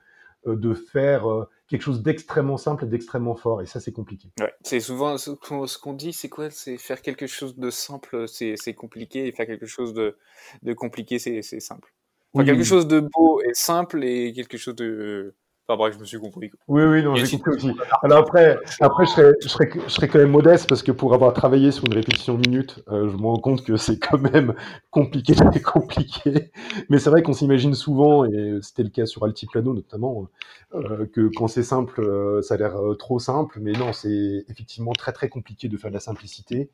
de 0.45 0.73
faire 0.73 1.25
quelque 1.67 1.81
chose 1.81 2.03
d'extrêmement 2.03 2.57
simple 2.57 2.85
et 2.85 2.87
d'extrêmement 2.87 3.35
fort. 3.35 3.61
Et 3.61 3.65
ça, 3.65 3.79
c'est 3.79 3.91
compliqué. 3.91 4.29
Ouais, 4.39 4.53
c'est 4.61 4.79
souvent 4.79 5.17
ce 5.17 5.31
qu'on 5.77 5.93
dit, 5.93 6.13
c'est 6.13 6.29
quoi? 6.29 6.49
C'est 6.49 6.77
faire 6.77 7.01
quelque 7.01 7.27
chose 7.27 7.57
de 7.57 7.69
simple, 7.69 8.27
c'est 8.27 8.73
compliqué, 8.73 9.27
et 9.27 9.31
faire 9.31 9.47
quelque 9.47 9.65
chose 9.65 9.93
de, 9.93 10.17
de 10.63 10.73
compliqué, 10.73 11.19
c'est 11.19 11.41
simple. 11.59 11.93
quelque 12.35 12.63
chose 12.63 12.87
de 12.87 12.99
beau 12.99 13.41
et 13.41 13.53
simple 13.53 14.03
et 14.03 14.33
quelque 14.33 14.57
chose 14.57 14.75
de 14.75 15.35
Enfin 15.67 15.77
bref, 15.77 15.95
je 15.95 15.99
me 15.99 16.05
suis 16.05 16.19
compris. 16.19 16.51
Oui, 16.67 16.83
oui, 16.83 17.03
non, 17.03 17.15
j'ai 17.15 17.37
compris 17.37 17.55
aussi. 17.55 17.71
Alors 18.03 18.19
après, 18.19 18.59
après 18.81 19.05
je, 19.05 19.11
serais, 19.11 19.33
je, 19.41 19.47
serais, 19.47 19.69
je 19.73 19.91
serais 19.91 20.07
quand 20.07 20.19
même 20.19 20.29
modeste 20.29 20.69
parce 20.69 20.83
que 20.83 20.91
pour 20.91 21.15
avoir 21.15 21.33
travaillé 21.33 21.71
sur 21.71 21.85
une 21.85 21.95
répétition 21.95 22.37
minute, 22.37 22.83
euh, 22.91 23.09
je 23.09 23.17
me 23.17 23.23
rends 23.23 23.39
compte 23.39 23.65
que 23.65 23.75
c'est 23.75 23.97
quand 23.97 24.19
même 24.19 24.53
compliqué, 24.91 25.33
très 25.33 25.59
compliqué. 25.61 26.51
Mais 26.89 26.99
c'est 26.99 27.09
vrai 27.09 27.23
qu'on 27.23 27.33
s'imagine 27.33 27.73
souvent, 27.73 28.25
et 28.25 28.59
c'était 28.61 28.83
le 28.83 28.89
cas 28.89 29.07
sur 29.07 29.25
Altiplano 29.25 29.73
notamment, 29.73 30.27
euh, 30.75 31.07
que 31.07 31.31
quand 31.35 31.47
c'est 31.47 31.63
simple, 31.63 31.99
euh, 31.99 32.43
ça 32.43 32.53
a 32.53 32.57
l'air 32.57 32.75
trop 32.99 33.17
simple. 33.17 33.57
Mais 33.59 33.71
non, 33.71 33.91
c'est 33.91 34.45
effectivement 34.47 34.93
très 34.93 35.13
très 35.13 35.29
compliqué 35.29 35.67
de 35.67 35.77
faire 35.77 35.89
de 35.89 35.95
la 35.95 35.99
simplicité. 35.99 36.69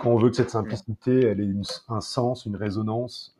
Quand 0.00 0.12
on 0.12 0.16
veut 0.16 0.30
que 0.30 0.36
cette 0.36 0.50
simplicité, 0.50 1.26
elle 1.26 1.40
ait 1.40 1.52
un 1.90 2.00
sens, 2.00 2.46
une 2.46 2.56
résonance, 2.56 3.36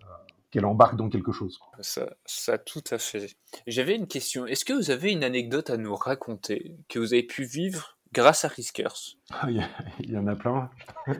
qu'elle 0.50 0.66
embarque 0.66 0.96
dans 0.96 1.08
quelque 1.08 1.32
chose. 1.32 1.58
Ça, 1.80 2.10
ça, 2.26 2.58
tout 2.58 2.82
à 2.90 2.98
fait. 2.98 3.36
J'avais 3.66 3.94
une 3.94 4.06
question. 4.06 4.46
Est-ce 4.46 4.64
que 4.64 4.72
vous 4.72 4.90
avez 4.90 5.12
une 5.12 5.24
anecdote 5.24 5.70
à 5.70 5.76
nous 5.76 5.94
raconter 5.94 6.76
que 6.88 6.98
vous 6.98 7.12
avez 7.14 7.22
pu 7.22 7.44
vivre 7.44 7.98
grâce 8.12 8.44
à 8.44 8.48
Riskers? 8.48 9.16
Ah, 9.32 9.48
il, 10.00 10.10
y 10.10 10.16
en 10.16 10.26
a 10.26 10.34
plein. 10.34 10.70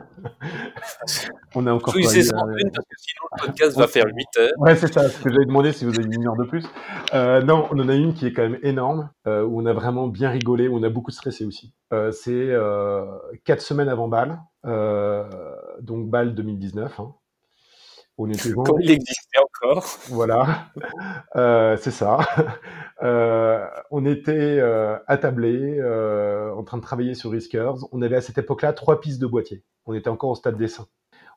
on 1.55 1.65
a 1.65 1.73
encore. 1.73 1.95
Oui, 1.95 2.03
c'est 2.05 2.23
ça, 2.23 2.35
euh, 2.35 2.69
parce 2.73 2.85
que 2.85 2.95
sinon 2.97 3.27
le 3.31 3.45
podcast 3.47 3.77
va 3.77 3.87
faire 3.87 4.05
8 4.05 4.27
heures. 4.39 4.51
Ouais, 4.57 4.75
c'est 4.75 4.93
ça. 4.93 5.09
Ce 5.09 5.23
que 5.23 5.31
j'avais 5.31 5.45
demandé 5.45 5.71
si 5.71 5.85
vous 5.85 5.97
avez 5.97 6.13
une 6.13 6.27
heure 6.27 6.35
de 6.35 6.45
plus. 6.45 6.65
Euh, 7.13 7.41
non, 7.41 7.67
on 7.71 7.79
en 7.79 7.87
a 7.87 7.95
une 7.95 8.13
qui 8.13 8.25
est 8.25 8.33
quand 8.33 8.43
même 8.43 8.59
énorme, 8.63 9.09
euh, 9.27 9.43
où 9.43 9.61
on 9.61 9.65
a 9.65 9.73
vraiment 9.73 10.07
bien 10.07 10.29
rigolé, 10.29 10.67
où 10.67 10.77
on 10.77 10.83
a 10.83 10.89
beaucoup 10.89 11.11
stressé 11.11 11.45
aussi. 11.45 11.73
c'est 12.11 12.53
quatre 13.45 13.61
semaines 13.61 13.89
avant 13.89 14.09
Bâle, 14.09 14.41
donc 15.81 16.09
Bâle 16.09 16.35
2019. 16.35 16.99
Hein. 16.99 17.15
On 18.17 18.29
il 18.79 18.91
existait 18.91 19.39
encore. 19.39 19.85
Voilà, 20.09 20.71
euh, 21.35 21.77
c'est 21.77 21.91
ça. 21.91 22.19
Euh, 23.03 23.65
on 23.89 24.05
était 24.05 24.59
euh, 24.59 24.95
attablés, 25.07 25.81
en 26.55 26.63
train 26.63 26.77
de 26.77 26.83
travailler 26.83 27.15
sur 27.15 27.31
Riskers. 27.31 27.73
On 27.91 28.03
avait 28.03 28.17
à 28.17 28.21
cette 28.21 28.37
époque-là 28.37 28.73
trois 28.73 29.01
pistes 29.01 29.19
de 29.19 29.25
boîtier. 29.25 29.63
On 29.87 29.95
était 29.95 30.11
encore 30.11 30.29
au 30.29 30.35
stade 30.35 30.55
dessin. 30.55 30.85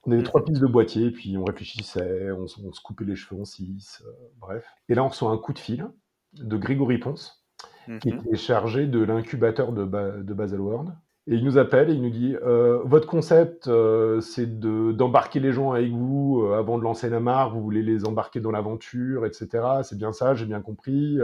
On 0.04 0.12
avait 0.12 0.22
trois 0.22 0.44
pistes 0.44 0.60
de 0.60 0.66
boîtier, 0.66 1.10
puis 1.10 1.38
on 1.38 1.44
réfléchissait, 1.44 2.30
on, 2.32 2.46
se 2.46 2.80
coupait 2.82 3.06
les 3.06 3.16
cheveux 3.16 3.40
en 3.40 3.46
six, 3.46 4.02
bref. 4.38 4.66
Et 4.90 4.94
là, 4.94 5.04
on 5.04 5.08
reçoit 5.08 5.30
un 5.30 5.38
coup 5.38 5.54
de 5.54 5.58
fil 5.58 5.88
de 6.34 6.58
Grégory 6.58 6.98
Ponce, 6.98 7.42
qui 7.86 8.10
mm-hmm. 8.10 8.26
était 8.26 8.36
chargé 8.36 8.86
de 8.86 9.02
l'incubateur 9.02 9.72
de, 9.72 9.86
de 9.86 10.34
Baselworld, 10.34 10.94
et 11.26 11.36
il 11.36 11.44
nous 11.44 11.56
appelle 11.56 11.88
et 11.88 11.94
il 11.94 12.02
nous 12.02 12.10
dit 12.10 12.36
euh, 12.42 12.80
Votre 12.84 13.06
concept, 13.06 13.66
euh, 13.66 14.20
c'est 14.20 14.60
d'embarquer 14.60 15.40
les 15.40 15.52
gens 15.52 15.72
avec 15.72 15.90
vous 15.90 16.42
euh, 16.42 16.58
avant 16.58 16.76
de 16.76 16.82
lancer 16.82 17.08
la 17.08 17.20
marque, 17.20 17.54
vous 17.54 17.62
voulez 17.62 17.82
les 17.82 18.04
embarquer 18.04 18.40
dans 18.40 18.50
l'aventure, 18.50 19.24
etc. 19.24 19.48
C'est 19.84 19.96
bien 19.96 20.12
ça, 20.12 20.34
j'ai 20.34 20.44
bien 20.44 20.60
compris. 20.60 21.18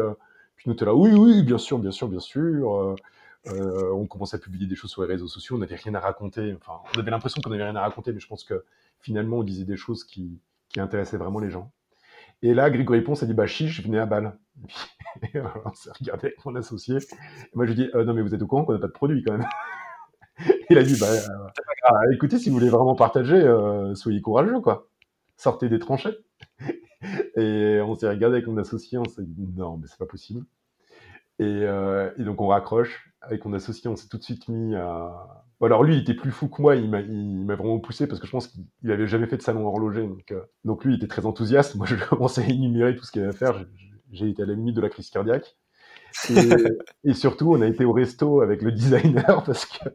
puis 0.56 0.68
nous, 0.68 0.74
était 0.74 0.86
là 0.86 0.94
Oui, 0.94 1.12
oui, 1.12 1.42
bien 1.42 1.58
sûr, 1.58 1.78
bien 1.78 1.90
sûr, 1.90 2.08
bien 2.08 2.20
sûr. 2.20 2.96
on 3.46 4.06
commençait 4.06 4.36
à 4.36 4.40
publier 4.40 4.66
des 4.66 4.74
choses 4.74 4.90
sur 4.90 5.02
les 5.02 5.08
réseaux 5.08 5.28
sociaux, 5.28 5.56
on 5.56 5.58
n'avait 5.58 5.76
rien 5.76 5.94
à 5.94 6.00
raconter. 6.00 6.54
Enfin, 6.56 6.80
on 6.96 6.98
avait 6.98 7.10
l'impression 7.10 7.42
qu'on 7.42 7.50
n'avait 7.50 7.64
rien 7.64 7.76
à 7.76 7.82
raconter, 7.82 8.12
mais 8.14 8.20
je 8.20 8.28
pense 8.28 8.44
que 8.44 8.64
finalement, 9.00 9.38
on 9.38 9.42
disait 9.42 9.64
des 9.64 9.76
choses 9.76 10.04
qui, 10.04 10.40
qui 10.70 10.80
intéressaient 10.80 11.18
vraiment 11.18 11.40
les 11.40 11.50
gens. 11.50 11.70
Et 12.42 12.54
là, 12.54 12.70
Grégory 12.70 13.02
Ponce 13.02 13.22
a 13.22 13.26
dit 13.26 13.34
Bah, 13.34 13.46
chiche, 13.46 13.82
venez 13.82 13.98
à 13.98 14.06
balle. 14.06 14.38
Et 15.34 15.40
on 15.40 15.74
s'est 15.74 15.90
regardé 15.98 16.28
avec 16.28 16.44
mon 16.46 16.54
associé. 16.54 16.96
Moi, 17.54 17.66
je 17.66 17.72
lui 17.72 17.76
dis 17.76 17.90
Non, 17.94 18.14
mais 18.14 18.22
vous 18.22 18.34
êtes 18.34 18.40
au 18.40 18.46
courant 18.46 18.64
qu'on 18.64 18.72
n'a 18.72 18.78
pas 18.78 18.86
de 18.86 18.92
produit 18.92 19.22
quand 19.22 19.32
même? 19.36 19.46
Il 20.70 20.78
a 20.78 20.82
dit 20.82 20.98
bah, 20.98 21.08
bah, 21.82 22.00
écoutez, 22.12 22.38
si 22.38 22.50
vous 22.50 22.58
voulez 22.58 22.70
vraiment 22.70 22.94
partager, 22.94 23.36
euh, 23.36 23.94
soyez 23.94 24.20
courageux, 24.20 24.60
quoi. 24.60 24.88
Sortez 25.36 25.68
des 25.68 25.78
tranchées. 25.78 26.16
et 27.36 27.80
on 27.82 27.94
s'est 27.94 28.08
regardé 28.08 28.36
avec 28.36 28.46
mon 28.46 28.58
associé, 28.58 28.98
on 28.98 29.04
s'est 29.04 29.24
dit 29.24 29.48
non, 29.56 29.78
mais 29.78 29.86
c'est 29.86 29.98
pas 29.98 30.06
possible. 30.06 30.44
Et, 31.40 31.44
euh, 31.44 32.10
et, 32.18 32.24
donc 32.24 32.40
on 32.40 32.48
raccroche. 32.48 33.06
Avec 33.22 33.44
mon 33.44 33.52
associé, 33.54 33.88
on 33.88 33.96
s'est 33.96 34.08
tout 34.08 34.18
de 34.18 34.22
suite 34.22 34.48
mis 34.48 34.74
à. 34.76 35.44
Bon, 35.58 35.66
alors 35.66 35.82
lui, 35.82 35.96
il 35.96 36.00
était 36.02 36.14
plus 36.14 36.30
fou 36.30 36.48
que 36.48 36.60
moi, 36.60 36.76
il 36.76 36.88
m'a 36.88 37.54
vraiment 37.54 37.80
poussé 37.80 38.06
parce 38.06 38.20
que 38.20 38.26
je 38.26 38.32
pense 38.32 38.48
qu'il 38.48 38.90
avait 38.90 39.06
jamais 39.06 39.26
fait 39.26 39.36
de 39.36 39.42
salon 39.42 39.66
horloger. 39.66 40.06
Donc, 40.06 40.32
euh, 40.32 40.42
donc 40.64 40.84
lui, 40.84 40.94
il 40.94 40.96
était 40.96 41.06
très 41.06 41.26
enthousiaste. 41.26 41.76
Moi, 41.76 41.86
je 41.86 41.96
commençais 42.08 42.42
à 42.42 42.46
énumérer 42.46 42.94
tout 42.94 43.04
ce 43.04 43.12
qu'il 43.12 43.22
avait 43.22 43.30
à 43.30 43.36
faire. 43.36 43.64
J'ai 44.12 44.28
été 44.28 44.42
à 44.42 44.46
la 44.46 44.54
limite 44.54 44.76
de 44.76 44.80
la 44.80 44.88
crise 44.88 45.10
cardiaque. 45.10 45.56
Et, 46.28 46.34
et, 47.10 47.14
surtout, 47.14 47.52
on 47.52 47.60
a 47.62 47.66
été 47.66 47.84
au 47.84 47.92
resto 47.92 48.42
avec 48.42 48.62
le 48.62 48.72
designer 48.72 49.42
parce 49.46 49.64
que 49.64 49.88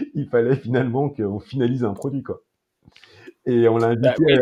il 0.14 0.26
fallait 0.28 0.56
finalement 0.56 1.08
qu'on 1.08 1.40
finalise 1.40 1.84
un 1.84 1.94
produit, 1.94 2.22
quoi. 2.22 2.42
Et 3.46 3.68
on 3.68 3.78
l'a 3.78 3.94
bah 3.96 4.10
invité, 4.10 4.34
à, 4.34 4.38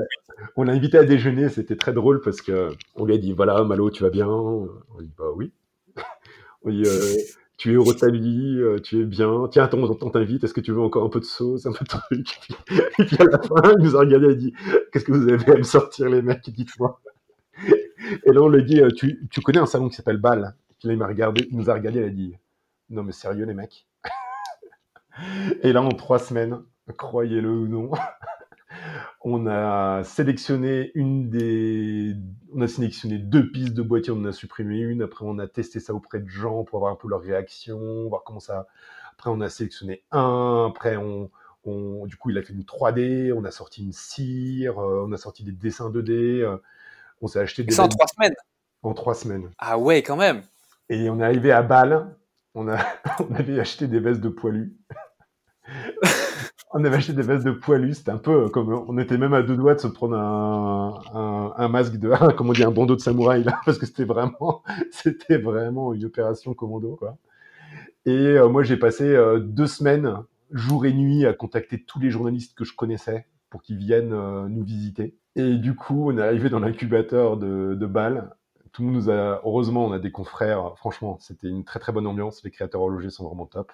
on 0.56 0.64
l'a 0.64 0.72
invité 0.72 0.98
à 0.98 1.04
déjeuner. 1.04 1.48
C'était 1.48 1.76
très 1.76 1.92
drôle 1.92 2.20
parce 2.20 2.40
que 2.42 2.70
on 2.96 3.04
lui 3.04 3.14
a 3.14 3.18
dit 3.18 3.32
voilà, 3.32 3.62
Malo, 3.64 3.90
tu 3.90 4.02
vas 4.02 4.10
bien? 4.10 4.28
On 4.28 4.68
dit 5.00 5.12
bah 5.16 5.30
oui. 5.34 5.52
on 6.62 6.70
dit 6.70 6.82
euh, 6.84 7.16
tu 7.56 7.72
es 7.72 7.74
heureux 7.74 7.94
de 7.94 7.98
ta 7.98 8.10
vie, 8.10 8.56
euh, 8.58 8.78
tu 8.80 9.00
es 9.00 9.04
bien. 9.04 9.48
Tiens, 9.50 9.64
attends, 9.64 9.78
on 9.78 10.10
t'invite. 10.10 10.44
Est-ce 10.44 10.54
que 10.54 10.60
tu 10.60 10.72
veux 10.72 10.80
encore 10.80 11.04
un 11.04 11.08
peu 11.08 11.20
de 11.20 11.24
sauce, 11.24 11.66
un 11.66 11.72
peu 11.72 11.84
de 11.84 11.88
truc? 11.88 12.38
Et 12.98 13.04
puis 13.04 13.16
à 13.20 13.24
la 13.24 13.38
fin, 13.38 13.72
il 13.78 13.84
nous 13.84 13.96
a 13.96 14.00
regardé 14.00 14.26
et 14.26 14.30
a 14.30 14.34
dit 14.34 14.52
qu'est-ce 14.92 15.04
que 15.04 15.12
vous 15.12 15.28
avez 15.28 15.52
à 15.52 15.56
me 15.56 15.62
sortir 15.62 16.08
les 16.08 16.22
mecs 16.22 16.50
Dites-moi? 16.50 17.00
Et 18.24 18.32
là, 18.32 18.42
on 18.42 18.48
lui 18.48 18.60
a 18.60 18.64
dit 18.64 18.80
tu, 18.96 19.26
tu 19.30 19.40
connais 19.40 19.58
un 19.58 19.66
salon 19.66 19.88
qui 19.88 19.96
s'appelle 19.96 20.18
Bâle 20.18 20.54
Là, 20.84 20.92
il 20.92 20.98
m'a 20.98 21.08
regardé, 21.08 21.48
il 21.50 21.56
nous 21.56 21.70
a 21.70 21.74
regardé, 21.74 21.98
il 21.98 22.04
a 22.04 22.10
dit 22.10 22.36
non 22.90 23.02
mais 23.02 23.12
sérieux 23.12 23.44
les 23.44 23.54
mecs? 23.54 23.87
Et 25.62 25.72
là, 25.72 25.82
en 25.82 25.90
trois 25.90 26.18
semaines, 26.18 26.62
croyez-le 26.96 27.50
ou 27.50 27.68
non, 27.68 27.90
on 29.22 29.46
a 29.46 30.04
sélectionné 30.04 30.90
une 30.94 31.28
des, 31.28 32.14
on 32.54 32.60
a 32.60 32.68
sélectionné 32.68 33.18
deux 33.18 33.50
pistes 33.50 33.74
de 33.74 33.82
boîtier, 33.82 34.12
on 34.12 34.20
en 34.20 34.26
a 34.26 34.32
supprimé 34.32 34.78
une. 34.78 35.02
Après, 35.02 35.24
on 35.26 35.38
a 35.38 35.46
testé 35.46 35.80
ça 35.80 35.94
auprès 35.94 36.20
de 36.20 36.28
gens 36.28 36.64
pour 36.64 36.78
avoir 36.78 36.92
un 36.92 36.96
peu 36.96 37.08
leur 37.08 37.20
réaction, 37.20 38.08
voir 38.08 38.22
comment 38.24 38.40
ça. 38.40 38.66
Après, 39.12 39.30
on 39.30 39.40
a 39.40 39.48
sélectionné 39.48 40.04
un. 40.12 40.68
Après, 40.70 40.96
on, 40.96 41.30
on... 41.64 42.06
du 42.06 42.16
coup, 42.16 42.30
il 42.30 42.38
a 42.38 42.42
fait 42.42 42.52
une 42.52 42.62
3D. 42.62 43.32
On 43.32 43.44
a 43.44 43.50
sorti 43.50 43.84
une 43.84 43.92
cire. 43.92 44.78
Euh, 44.78 45.04
on 45.06 45.12
a 45.12 45.16
sorti 45.16 45.42
des 45.42 45.52
dessins 45.52 45.90
2D. 45.90 46.12
Euh, 46.12 46.56
on 47.20 47.26
s'est 47.26 47.40
acheté 47.40 47.64
des. 47.64 47.72
Ça 47.72 47.84
en 47.84 47.88
trois 47.88 48.06
semaines? 48.06 48.34
En 48.82 48.94
trois 48.94 49.14
semaines. 49.14 49.50
Ah 49.58 49.76
ouais, 49.76 50.02
quand 50.02 50.16
même. 50.16 50.42
Et 50.88 51.10
on 51.10 51.18
est 51.20 51.24
arrivé 51.24 51.50
à 51.50 51.62
Bâle. 51.62 52.14
On, 52.54 52.68
a, 52.68 52.78
on 53.28 53.34
avait 53.34 53.58
acheté 53.58 53.88
des 53.88 53.98
vestes 53.98 54.20
de 54.20 54.28
poilus. 54.28 54.76
on 56.72 56.84
avait 56.84 56.96
acheté 56.96 57.12
des 57.12 57.22
vestes 57.22 57.44
de 57.44 57.52
poilus, 57.52 57.94
c'était 57.94 58.10
un 58.10 58.18
peu 58.18 58.48
comme 58.48 58.72
on 58.88 58.98
était 58.98 59.18
même 59.18 59.34
à 59.34 59.42
deux 59.42 59.56
doigts 59.56 59.74
de 59.74 59.80
se 59.80 59.86
prendre 59.86 60.16
un, 60.16 61.52
un, 61.56 61.68
masque 61.68 61.96
de, 61.96 62.12
comment 62.36 62.50
on 62.50 62.52
dit, 62.52 62.64
un 62.64 62.70
bandeau 62.70 62.96
de 62.96 63.00
samouraï 63.00 63.44
là, 63.44 63.60
parce 63.64 63.78
que 63.78 63.86
c'était 63.86 64.04
vraiment, 64.04 64.62
c'était 64.90 65.38
vraiment 65.38 65.92
une 65.92 66.04
opération 66.04 66.54
commando 66.54 66.96
quoi. 66.96 67.16
Et 68.06 68.10
euh, 68.10 68.48
moi 68.48 68.62
j'ai 68.62 68.76
passé 68.76 69.04
euh, 69.04 69.38
deux 69.38 69.66
semaines, 69.66 70.16
jour 70.52 70.86
et 70.86 70.92
nuit, 70.92 71.26
à 71.26 71.32
contacter 71.32 71.82
tous 71.84 72.00
les 72.00 72.10
journalistes 72.10 72.56
que 72.56 72.64
je 72.64 72.74
connaissais 72.74 73.26
pour 73.50 73.62
qu'ils 73.62 73.78
viennent 73.78 74.12
euh, 74.12 74.48
nous 74.48 74.64
visiter. 74.64 75.16
Et 75.36 75.54
du 75.56 75.74
coup, 75.74 76.10
on 76.10 76.18
est 76.18 76.22
arrivé 76.22 76.48
dans 76.48 76.58
l'incubateur 76.58 77.36
de, 77.36 77.74
de 77.74 77.86
Bâle. 77.86 78.30
Tout 78.72 78.82
le 78.82 78.88
monde 78.88 78.96
nous 78.96 79.10
a, 79.10 79.40
heureusement, 79.44 79.86
on 79.86 79.92
a 79.92 79.98
des 79.98 80.10
confrères. 80.10 80.76
Franchement, 80.76 81.16
c'était 81.20 81.48
une 81.48 81.64
très 81.64 81.78
très 81.78 81.92
bonne 81.92 82.06
ambiance. 82.06 82.42
Les 82.44 82.50
créateurs 82.50 82.82
horlogers 82.82 83.10
sont 83.10 83.26
vraiment 83.26 83.46
top. 83.46 83.70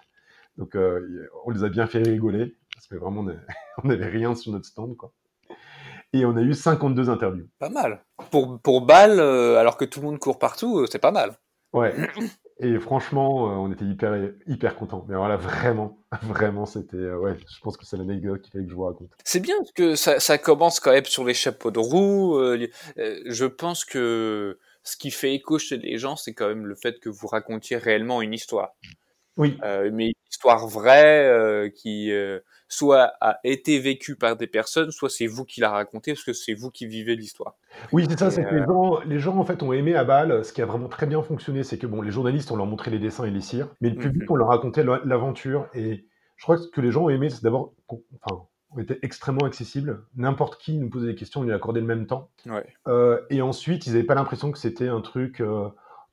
Donc, 0.57 0.77
euh, 0.77 1.29
on 1.45 1.51
les 1.51 1.65
a 1.65 1.69
bien 1.69 1.87
fait 1.87 2.03
rigoler, 2.03 2.57
parce 2.75 2.87
que 2.87 2.97
vraiment, 2.97 3.25
on 3.83 3.89
n'avait 3.89 4.07
rien 4.09 4.35
sur 4.35 4.53
notre 4.53 4.67
stand, 4.67 4.97
quoi. 4.97 5.13
Et 6.13 6.25
on 6.25 6.37
a 6.37 6.43
eu 6.43 6.55
52 6.55 7.11
interviews. 7.11 7.49
Pas 7.59 7.71
mal. 7.71 8.05
Pour, 8.31 8.61
pour 8.61 8.83
balle, 8.83 9.19
euh, 9.19 9.59
alors 9.59 9.77
que 9.77 9.85
tout 9.85 10.01
le 10.01 10.07
monde 10.07 10.19
court 10.21 10.39
partout, 10.39 10.79
euh, 10.79 10.87
c'est 10.91 11.01
pas 11.01 11.11
mal. 11.11 11.33
Ouais. 11.73 11.93
Et 12.61 12.79
franchement, 12.79 13.47
on 13.61 13.73
était 13.73 13.85
hyper, 13.85 14.31
hyper 14.47 14.77
contents. 14.77 15.05
Mais 15.09 15.17
voilà, 15.17 15.37
vraiment, 15.37 15.99
vraiment, 16.23 16.67
c'était. 16.67 17.11
ouais, 17.11 17.37
je 17.37 17.61
pense 17.61 17.77
que 17.77 17.85
c'est 17.85 17.97
l'anecdote 17.97 18.43
qu'il 18.43 18.53
fallait 18.53 18.65
que 18.65 18.71
je 18.71 18.77
vous 18.77 18.85
raconte. 18.85 19.11
C'est 19.25 19.41
bien 19.41 19.57
que 19.75 19.97
ça, 19.97 20.21
ça, 20.21 20.39
commence 20.39 20.79
quand 20.79 20.93
même 20.93 21.05
sur 21.05 21.25
les 21.25 21.35
chapeaux 21.35 21.73
de 21.73 21.81
roue. 21.81 22.39
je 22.97 23.45
pense 23.47 23.85
que 23.85 24.61
ce 24.85 24.97
qui 24.97 25.11
fait 25.11 25.35
écho 25.35 25.59
chez 25.59 25.79
les 25.79 25.99
gens, 25.99 26.15
c'est 26.15 26.33
quand 26.33 26.47
même 26.47 26.67
le 26.67 26.77
fait 26.77 27.01
que 27.01 27.09
vous 27.09 27.27
racontiez 27.27 27.77
réellement 27.77 28.23
une 28.23 28.35
histoire. 28.35 28.77
Oui. 29.37 29.59
Euh, 29.65 29.91
mais 29.93 30.13
histoire 30.35 30.67
vraie 30.67 31.29
euh, 31.29 31.71
qui 31.71 32.11
euh, 32.11 32.41
soit 32.69 33.13
a 33.21 33.39
été 33.45 33.79
vécue 33.79 34.17
par 34.17 34.37
des 34.37 34.49
personnes, 34.49 34.91
soit 34.91 35.09
c'est 35.09 35.29
vous 35.29 35.45
qui 35.45 35.61
la 35.61 35.71
racontez 35.71 36.13
parce 36.13 36.25
que 36.25 36.33
c'est 36.33 36.55
vous 36.55 36.71
qui 36.71 36.87
vivez 36.87 37.15
l'histoire. 37.15 37.55
Oui, 37.93 38.07
c'est 38.09 38.19
ça. 38.19 38.33
C'est 38.33 38.45
que 38.45 38.55
les 38.55 38.65
gens, 38.65 39.01
les 39.07 39.19
gens 39.21 39.37
en 39.37 39.45
fait 39.45 39.63
ont 39.63 39.73
aimé 39.73 39.95
à 39.95 40.03
Bâle. 40.03 40.45
Ce 40.45 40.53
qui 40.53 40.61
a 40.61 40.67
vraiment 40.67 40.89
très 40.89 41.07
bien 41.07 41.23
fonctionné, 41.23 41.63
c'est 41.63 41.79
que 41.79 41.87
bon, 41.87 42.03
les 42.03 42.11
journalistes 42.11 42.51
on 42.51 42.57
leur 42.57 42.67
montré 42.67 42.91
les 42.91 42.99
dessins 42.99 43.25
et 43.25 43.31
les 43.31 43.41
cires, 43.41 43.69
mais 43.81 43.91
le 43.91 43.97
public 43.97 44.23
mhm. 44.23 44.33
on 44.33 44.37
leur 44.37 44.49
racontait 44.49 44.83
l'aventure. 44.83 45.69
Et 45.73 46.05
je 46.37 46.43
crois 46.43 46.57
que 46.57 46.63
ce 46.63 46.69
que 46.69 46.81
les 46.81 46.91
gens 46.91 47.05
ont 47.05 47.11
aimé, 47.11 47.31
c'est 47.31 47.45
d'abord, 47.45 47.73
enfin, 48.23 48.43
était 48.81 48.99
extrêmement 49.03 49.47
accessible. 49.47 50.05
N'importe 50.17 50.61
qui 50.61 50.77
nous 50.77 50.91
posait 50.91 51.07
des 51.07 51.15
questions, 51.15 51.43
on 51.43 51.45
lui 51.45 51.53
accordait 51.53 51.81
le 51.81 51.87
même 51.87 52.09
temps. 52.09 52.31
Ouais. 52.47 52.67
et 53.31 53.41
ensuite, 53.41 53.87
ils 53.87 53.93
n'avaient 53.93 54.05
pas 54.05 54.17
l'impression 54.17 54.51
que 54.51 54.59
c'était 54.59 54.89
un 54.89 55.01
truc 55.01 55.41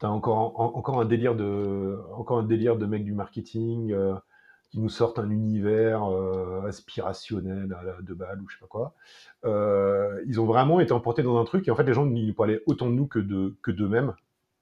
T'as 0.02 0.08
encore, 0.08 0.60
encore 0.60 1.00
un 1.00 1.06
délire 1.06 1.36
de, 1.36 2.00
encore 2.16 2.40
un 2.40 2.44
délire 2.44 2.76
de 2.76 2.88
mecs 2.88 3.04
du 3.04 3.14
marketing 3.14 3.92
euh, 3.92 4.16
qui 4.72 4.80
nous 4.80 4.90
sortent 4.90 5.20
un 5.20 5.30
univers 5.30 6.06
euh, 6.06 6.66
aspirationnel 6.66 7.72
à 7.72 8.02
de 8.02 8.14
balle 8.16 8.42
ou 8.42 8.50
je 8.50 8.56
sais 8.56 8.60
pas 8.60 8.66
quoi. 8.66 8.96
Euh, 9.46 10.20
ils 10.26 10.42
ont 10.42 10.48
vraiment 10.48 10.80
été 10.80 10.92
emportés 10.92 11.22
dans 11.22 11.38
un 11.40 11.44
truc 11.46 11.68
et 11.68 11.72
en 11.72 11.76
fait 11.76 11.84
les 11.84 11.94
gens 11.94 12.08
n'y 12.08 12.34
parlaient 12.34 12.64
autant 12.66 12.90
de 12.90 12.96
nous 12.96 13.06
que 13.06 13.20
de 13.20 13.56
que 13.62 13.70
d'eux-mêmes. 13.70 14.16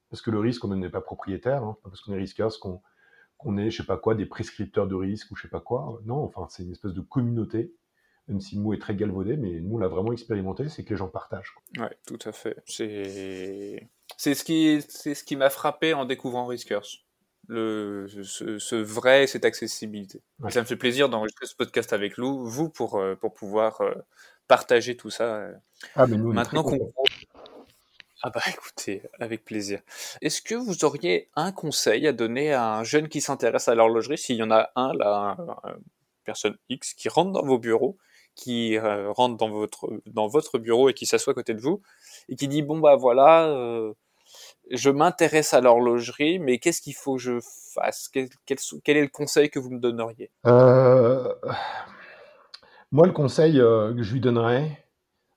parce 0.10 0.22
que 0.22 0.30
le 0.30 0.40
risque, 0.40 0.66
on 0.66 0.76
n'est 0.76 0.90
pas 0.90 1.00
propriétaire, 1.00 1.64
hein, 1.64 1.78
parce 1.84 2.02
qu'on 2.02 2.12
est 2.12 2.18
risqueur, 2.18 2.52
qu'on 2.60 2.82
qu'on 3.38 3.58
est, 3.58 3.72
je 3.72 3.78
sais 3.78 3.88
pas 3.88 3.96
quoi, 3.96 4.16
des 4.16 4.26
prescripteurs 4.26 4.88
de 4.90 4.96
risque 4.96 5.32
ou 5.32 5.38
je 5.38 5.44
sais 5.44 5.48
pas 5.48 5.62
quoi. 5.62 6.02
Non, 6.04 6.22
enfin, 6.26 6.48
c'est 6.50 6.64
une 6.64 6.72
espèce 6.72 6.94
de 6.94 7.00
communauté, 7.00 7.74
même 8.28 8.42
si 8.42 8.58
le 8.58 8.62
mot 8.62 8.74
est 8.74 8.80
très 8.80 8.94
galvaudé, 8.94 9.38
mais 9.38 9.62
nous, 9.62 9.76
on 9.76 9.78
l'a 9.78 9.88
vraiment 9.88 10.12
expérimenté, 10.12 10.68
c'est 10.68 10.84
que 10.84 10.90
les 10.90 10.98
gens 10.98 11.08
partagent. 11.08 11.56
Oui, 11.78 11.88
tout 12.06 12.20
à 12.26 12.34
fait. 12.34 12.58
C'est 12.66 13.90
c'est 14.18 14.36
ce 14.36 14.44
qui 14.44 14.84
c'est 14.88 15.16
ce 15.16 15.24
qui 15.24 15.36
m'a 15.36 15.50
frappé 15.50 15.94
en 15.94 16.06
découvrant 16.06 16.46
Riskers. 16.46 17.06
Le, 17.48 18.06
ce, 18.08 18.76
vrai, 18.76 19.26
cette 19.26 19.44
accessibilité. 19.44 20.22
ça 20.50 20.62
me 20.62 20.66
fait 20.68 20.76
plaisir 20.76 21.10
d'enregistrer 21.10 21.48
ce 21.48 21.56
podcast 21.56 21.94
avec 21.94 22.20
vous 22.20 22.70
pour, 22.70 23.00
euh, 23.00 23.16
pour 23.16 23.34
pouvoir 23.34 23.82
euh, 23.82 23.96
partager 24.48 24.96
tout 24.96 25.10
ça. 25.10 25.48
Ah, 25.96 26.06
mais 26.06 26.18
nous, 26.18 26.32
Maintenant 26.32 26.62
qu'on 26.62 26.92
ah 28.22 28.32
bah 28.32 28.42
écoutez, 28.50 29.04
avec 29.20 29.46
plaisir. 29.46 29.80
Est-ce 30.22 30.42
que 30.42 30.54
vous 30.54 30.84
auriez 30.84 31.30
un 31.38 31.54
conseil 31.54 32.06
à 32.06 32.12
donner 32.12 32.52
à 32.52 32.74
un 32.74 32.84
jeune 32.84 33.08
qui 33.08 33.22
s'intéresse 33.22 33.70
à 33.70 33.76
l'horlogerie, 33.76 34.18
s'il 34.18 34.36
y 34.36 34.44
en 34.44 34.52
a 34.52 34.72
un 34.76 34.94
là, 34.94 35.38
personne 36.26 36.58
X 36.68 36.94
qui 36.94 37.08
rentre 37.08 37.32
dans 37.32 37.46
vos 37.46 37.60
bureaux, 37.60 37.98
qui 38.36 38.78
euh, 38.78 39.12
rentre 39.12 39.38
dans 39.38 39.50
votre 39.50 39.90
dans 40.06 40.28
votre 40.28 40.58
bureau 40.60 40.90
et 40.90 40.94
qui 40.94 41.06
s'assoit 41.06 41.32
à 41.32 41.34
côté 41.34 41.54
de 41.54 41.60
vous 41.60 41.82
et 42.30 42.36
qui 42.36 42.48
dit 42.48 42.62
bon 42.62 42.80
bah 42.80 42.96
voilà, 42.96 43.48
euh, 43.48 43.94
je 44.72 44.90
m'intéresse 44.90 45.54
à 45.54 45.62
l'horlogerie, 45.62 46.40
mais 46.40 46.58
qu'est-ce 46.60 46.82
qu'il 46.82 46.96
faut 46.96 47.16
que 47.16 47.22
je 47.22 47.40
fasse? 47.74 48.08
Quel, 48.08 48.30
quel, 48.46 48.98
est 48.98 49.02
le 49.02 49.08
conseil 49.08 49.50
que 49.50 49.60
vous 49.60 49.72
me 49.72 49.80
donneriez? 49.80 50.32
Euh, 50.46 51.34
Moi, 52.92 53.08
le 53.08 53.14
conseil 53.14 53.56
que 53.58 54.02
je 54.02 54.14
lui 54.14 54.22
donnerais, 54.22 54.86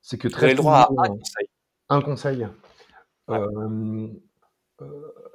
c'est 0.02 0.18
que 0.18 0.28
très 0.28 0.40
vous 0.40 0.44
avez 0.44 0.54
le 0.54 0.58
droit 0.58 0.76
à 0.76 0.88
un 0.98 1.08
conseil. 1.08 1.48
Un 1.88 2.02
conseil. 2.02 2.46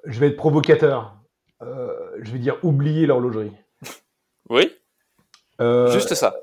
Je 0.06 0.20
vais 0.20 0.28
être 0.28 0.38
provocateur. 0.38 1.18
Je 1.62 2.32
vais 2.32 2.40
dire 2.40 2.58
oublier 2.64 3.08
l'horlogerie. 3.08 3.54
Oui. 4.50 4.72
Juste 5.60 6.14
ça. 6.14 6.36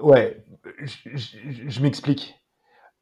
ouais. 0.00 0.42
Je, 0.78 1.82
m'explique. 1.82 2.34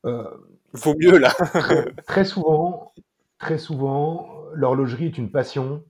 Vaut 0.05 0.95
mieux 0.99 1.19
là. 1.19 1.33
très, 2.07 2.25
souvent, 2.25 2.93
très 3.39 3.59
souvent, 3.59 4.29
l'horlogerie 4.53 5.07
est 5.07 5.19
une 5.19 5.31
passion 5.31 5.85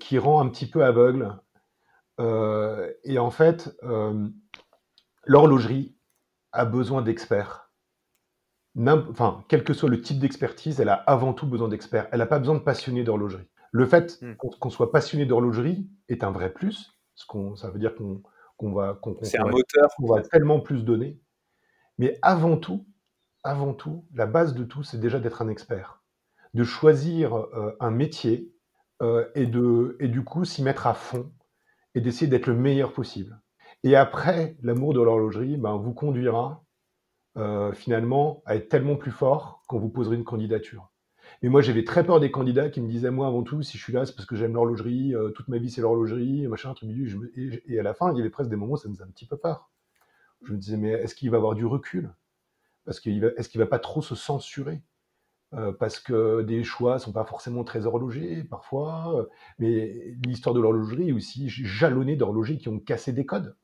qui 0.00 0.18
rend 0.18 0.40
un 0.40 0.48
petit 0.48 0.68
peu 0.68 0.84
aveugle. 0.84 1.36
et 2.18 3.18
en 3.18 3.30
fait, 3.30 3.76
l'horlogerie 5.24 5.96
a 6.52 6.64
besoin 6.64 7.02
d'experts 7.02 7.66
enfin, 8.84 9.44
quel 9.48 9.64
que 9.64 9.72
soit 9.72 9.88
le 9.88 10.00
type 10.00 10.18
d'expertise, 10.18 10.80
elle 10.80 10.88
a 10.88 10.94
avant 10.94 11.32
tout 11.32 11.46
besoin 11.46 11.68
d'experts. 11.68 12.08
Elle 12.12 12.18
n'a 12.18 12.26
pas 12.26 12.38
besoin 12.38 12.54
de 12.54 12.60
passionnés 12.60 13.04
d'horlogerie. 13.04 13.48
Le 13.72 13.86
fait 13.86 14.18
hmm. 14.22 14.34
qu'on 14.36 14.70
soit 14.70 14.92
passionné 14.92 15.26
d'horlogerie 15.26 15.88
est 16.08 16.24
un 16.24 16.30
vrai 16.30 16.52
plus. 16.52 16.92
Parce 17.14 17.60
ça 17.60 17.70
veut 17.70 17.78
dire 17.78 17.94
qu'on 17.94 18.22
va, 18.62 19.00
c'est 19.22 19.38
un 19.38 19.46
moteur. 19.46 19.88
On 20.02 20.06
va 20.06 20.22
tellement 20.22 20.60
plus 20.60 20.84
donner. 20.84 21.20
Mais 21.98 22.18
avant 22.22 22.56
tout, 22.56 22.86
avant 23.44 23.74
tout, 23.74 24.06
la 24.14 24.26
base 24.26 24.54
de 24.54 24.64
tout, 24.64 24.82
c'est 24.82 24.98
déjà 24.98 25.18
d'être 25.20 25.42
un 25.42 25.48
expert, 25.48 26.02
de 26.54 26.64
choisir 26.64 27.34
euh, 27.34 27.76
un 27.80 27.90
métier 27.90 28.52
euh, 29.02 29.28
et 29.34 29.46
de, 29.46 29.96
et 30.00 30.08
du 30.08 30.24
coup 30.24 30.44
s'y 30.44 30.62
mettre 30.62 30.86
à 30.86 30.94
fond 30.94 31.32
et 31.94 32.00
d'essayer 32.00 32.26
d'être 32.26 32.46
le 32.46 32.56
meilleur 32.56 32.92
possible. 32.92 33.40
Et 33.82 33.94
après, 33.94 34.56
l'amour 34.62 34.94
de 34.94 35.00
l'horlogerie 35.00 35.56
ben, 35.56 35.76
vous 35.76 35.92
conduira 35.92 36.66
euh, 37.36 37.72
finalement, 37.74 38.42
à 38.46 38.56
être 38.56 38.70
tellement 38.70 38.96
plus 38.96 39.10
fort 39.10 39.62
qu'on 39.68 39.78
vous 39.78 39.90
poserait 39.90 40.16
une 40.16 40.24
candidature. 40.24 40.90
Mais 41.42 41.48
moi, 41.48 41.60
j'avais 41.62 41.84
très 41.84 42.04
peur 42.04 42.20
des 42.20 42.30
candidats 42.30 42.68
qui 42.70 42.80
me 42.80 42.88
disaient, 42.88 43.10
moi, 43.10 43.26
avant 43.26 43.42
tout, 43.42 43.62
si 43.62 43.78
je 43.78 43.82
suis 43.82 43.92
là, 43.92 44.06
c'est 44.06 44.14
parce 44.14 44.26
que 44.26 44.36
j'aime 44.36 44.54
l'horlogerie, 44.54 45.14
euh, 45.14 45.30
toute 45.30 45.48
ma 45.48 45.58
vie, 45.58 45.70
c'est 45.70 45.80
l'horlogerie, 45.80 46.46
machin, 46.48 46.74
truc, 46.74 46.90
et, 47.36 47.62
et, 47.66 47.78
à 47.78 47.82
la 47.82 47.94
fin, 47.94 48.12
il 48.12 48.18
y 48.18 48.20
avait 48.20 48.30
presque 48.30 48.50
des 48.50 48.56
moments 48.56 48.74
où 48.74 48.76
ça 48.76 48.88
nous 48.88 48.94
faisait 48.94 49.04
un 49.04 49.10
petit 49.10 49.26
peu 49.26 49.36
peur. 49.36 49.70
Je 50.44 50.52
me 50.52 50.58
disais, 50.58 50.76
mais 50.76 50.90
est-ce 50.90 51.14
qu'il 51.14 51.30
va 51.30 51.36
avoir 51.38 51.54
du 51.54 51.66
recul? 51.66 52.10
Parce 52.84 53.00
qu'il 53.00 53.24
est-ce 53.36 53.48
qu'il 53.48 53.60
va 53.60 53.66
pas 53.66 53.78
trop 53.78 54.02
se 54.02 54.14
censurer? 54.14 54.82
Euh, 55.54 55.72
parce 55.72 56.00
que 56.00 56.42
des 56.42 56.64
choix 56.64 56.98
sont 56.98 57.12
pas 57.12 57.24
forcément 57.24 57.62
très 57.62 57.86
horlogers 57.86 58.42
parfois, 58.44 59.28
mais 59.58 60.16
l'histoire 60.24 60.54
de 60.54 60.60
l'horlogerie 60.60 61.10
est 61.10 61.12
aussi 61.12 61.48
jalonnée 61.48 62.16
d'horlogers 62.16 62.58
qui 62.58 62.68
ont 62.68 62.80
cassé 62.80 63.12
des 63.12 63.24
codes. 63.26 63.56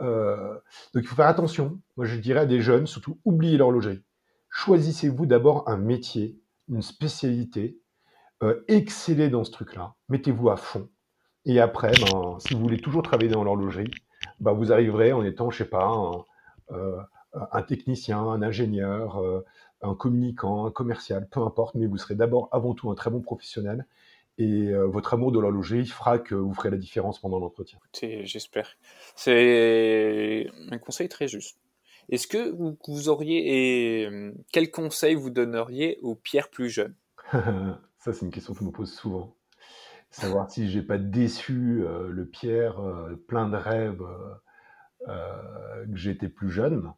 Euh, 0.00 0.54
donc 0.94 1.02
il 1.02 1.06
faut 1.06 1.16
faire 1.16 1.26
attention. 1.26 1.80
Moi 1.96 2.06
je 2.06 2.16
dirais 2.16 2.40
à 2.40 2.46
des 2.46 2.60
jeunes, 2.60 2.86
surtout 2.86 3.18
oubliez 3.24 3.56
l'horlogerie. 3.56 4.02
Choisissez-vous 4.50 5.26
d'abord 5.26 5.68
un 5.68 5.76
métier, 5.76 6.40
une 6.68 6.82
spécialité, 6.82 7.80
euh, 8.42 8.62
excellez 8.68 9.30
dans 9.30 9.44
ce 9.44 9.50
truc-là, 9.50 9.94
mettez-vous 10.08 10.50
à 10.50 10.56
fond. 10.56 10.88
Et 11.44 11.60
après, 11.60 11.92
ben, 11.92 12.38
si 12.40 12.54
vous 12.54 12.60
voulez 12.60 12.78
toujours 12.78 13.02
travailler 13.02 13.30
dans 13.30 13.44
l'horlogerie, 13.44 13.90
ben, 14.40 14.52
vous 14.52 14.72
arriverez 14.72 15.12
en 15.12 15.24
étant, 15.24 15.50
je 15.50 15.58
sais 15.58 15.68
pas, 15.68 15.86
un, 15.86 16.24
euh, 16.74 17.62
technicien, 17.66 18.18
un 18.18 18.42
ingénieur, 18.42 19.18
euh, 19.18 19.44
un 19.82 19.94
communicant, 19.94 20.66
un 20.66 20.70
commercial, 20.70 21.28
peu 21.30 21.40
importe, 21.40 21.74
mais 21.74 21.86
vous 21.86 21.98
serez 21.98 22.14
d'abord 22.14 22.48
avant 22.52 22.74
tout 22.74 22.90
un 22.90 22.94
très 22.94 23.10
bon 23.10 23.20
professionnel 23.20 23.86
et 24.38 24.68
euh, 24.68 24.86
votre 24.86 25.14
amour 25.14 25.32
de 25.32 25.40
l'horlogerie 25.40 25.86
fera 25.86 26.18
que 26.18 26.34
vous 26.34 26.54
ferez 26.54 26.70
la 26.70 26.76
différence 26.76 27.20
pendant 27.20 27.38
l'entretien. 27.38 27.78
J'espère. 28.22 28.76
C'est 29.16 30.48
un 30.70 30.78
conseil 30.78 31.08
très 31.08 31.28
juste. 31.28 31.58
Est-ce 32.08 32.26
que 32.26 32.50
vous, 32.86 33.08
auriez 33.08 34.02
et 34.02 34.06
euh, 34.06 34.32
quel 34.52 34.70
conseil 34.70 35.14
vous 35.14 35.30
donneriez 35.30 35.98
aux 36.02 36.14
pierres 36.14 36.50
plus 36.50 36.70
jeunes? 36.70 36.94
Ça, 37.32 38.12
c'est 38.12 38.22
une 38.22 38.30
question 38.30 38.54
que 38.54 38.60
je 38.60 38.64
me 38.64 38.70
pose 38.70 38.92
souvent. 38.92 39.36
Savoir 40.10 40.50
si 40.50 40.70
j'ai 40.70 40.82
pas 40.82 40.96
déçu 40.96 41.82
euh, 41.82 42.08
le 42.08 42.26
Pierre 42.26 42.80
plein 43.26 43.48
de 43.48 43.56
rêves 43.56 44.02
que 45.06 45.96
j'étais 45.96 46.28
plus 46.28 46.50
jeune. 46.50 46.92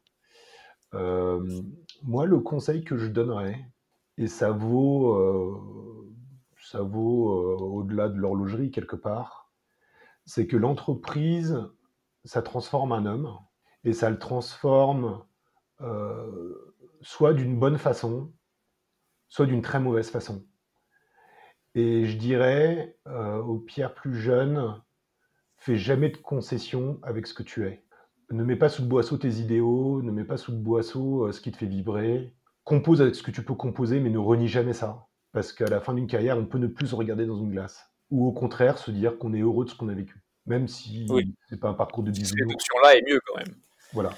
moi, 0.92 2.26
le 2.26 2.38
conseil 2.38 2.84
que 2.84 2.96
je 2.96 3.08
donnerais, 3.08 3.58
et 4.16 4.26
ça 4.26 4.50
vaut 4.50 5.16
ça 6.70 6.82
vaut 6.82 7.30
euh, 7.30 7.56
au-delà 7.56 8.08
de 8.08 8.16
l'horlogerie 8.16 8.70
quelque 8.70 8.94
part, 8.94 9.50
c'est 10.24 10.46
que 10.46 10.56
l'entreprise, 10.56 11.58
ça 12.24 12.42
transforme 12.42 12.92
un 12.92 13.06
homme 13.06 13.36
et 13.84 13.92
ça 13.92 14.10
le 14.10 14.18
transforme 14.18 15.22
euh, 15.80 16.74
soit 17.00 17.34
d'une 17.34 17.58
bonne 17.58 17.78
façon, 17.78 18.32
soit 19.28 19.46
d'une 19.46 19.62
très 19.62 19.80
mauvaise 19.80 20.10
façon. 20.10 20.44
Et 21.74 22.06
je 22.06 22.16
dirais 22.16 22.96
euh, 23.06 23.38
aux 23.38 23.58
pierres 23.58 23.94
plus 23.94 24.14
jeunes, 24.14 24.80
fais 25.56 25.76
jamais 25.76 26.10
de 26.10 26.16
concessions 26.16 26.98
avec 27.02 27.26
ce 27.26 27.34
que 27.34 27.42
tu 27.42 27.66
es. 27.66 27.84
Ne 28.30 28.44
mets 28.44 28.56
pas 28.56 28.68
sous 28.68 28.82
le 28.82 28.88
boisseau 28.88 29.16
tes 29.16 29.34
idéaux, 29.34 30.02
ne 30.02 30.10
mets 30.10 30.24
pas 30.24 30.36
sous 30.36 30.52
le 30.52 30.58
boisseau 30.58 31.30
ce 31.32 31.40
qui 31.40 31.50
te 31.50 31.56
fait 31.56 31.66
vibrer. 31.66 32.34
Compose 32.64 33.02
avec 33.02 33.14
ce 33.14 33.22
que 33.22 33.30
tu 33.30 33.44
peux 33.44 33.54
composer, 33.54 34.00
mais 34.00 34.10
ne 34.10 34.18
renie 34.18 34.48
jamais 34.48 34.72
ça 34.72 35.08
parce 35.32 35.52
qu'à 35.52 35.66
la 35.66 35.80
fin 35.80 35.94
d'une 35.94 36.06
carrière, 36.06 36.38
on 36.38 36.46
peut 36.46 36.58
ne 36.58 36.66
plus 36.66 36.88
se 36.88 36.94
regarder 36.94 37.26
dans 37.26 37.36
une 37.36 37.50
glace. 37.50 37.88
Ou 38.10 38.26
au 38.26 38.32
contraire, 38.32 38.78
se 38.78 38.90
dire 38.90 39.18
qu'on 39.18 39.32
est 39.32 39.40
heureux 39.40 39.64
de 39.64 39.70
ce 39.70 39.76
qu'on 39.76 39.88
a 39.88 39.94
vécu. 39.94 40.22
Même 40.46 40.66
si 40.66 41.06
ce 41.06 41.14
c'est 41.48 41.60
pas 41.60 41.68
un 41.68 41.74
parcours 41.74 42.02
de 42.02 42.10
bisous. 42.10 42.34
Cette 42.36 42.52
option-là 42.52 42.96
est 42.96 43.02
mieux 43.08 43.20
quand 43.26 43.36
même. 43.36 43.54
Voilà. 43.92 44.10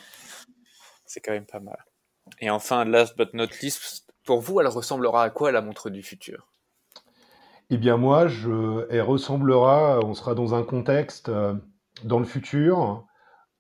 C'est 1.07 1.21
quand 1.21 1.33
même 1.33 1.47
pas 1.47 1.61
mal. 1.61 1.85
Et 2.41 2.51
enfin, 2.51 2.85
last 2.85 3.17
but 3.17 3.35
not 3.35 3.49
least, 3.63 4.07
pour 4.25 4.41
vous, 4.41 4.61
elle 4.61 4.69
ressemblera 4.69 5.25
à 5.25 5.31
quoi 5.31 5.53
la 5.53 5.61
montre 5.61 5.91
du 5.91 6.03
futur? 6.03 6.49
Eh 7.71 7.77
bien, 7.77 7.97
moi, 7.97 8.27
je, 8.27 8.87
elle 8.91 9.03
ressemblera, 9.03 10.01
on 10.01 10.15
sera 10.15 10.35
dans 10.35 10.55
un 10.55 10.63
contexte 10.63 11.29
euh, 11.29 11.55
dans 12.05 12.19
le 12.19 12.25
futur. 12.25 13.07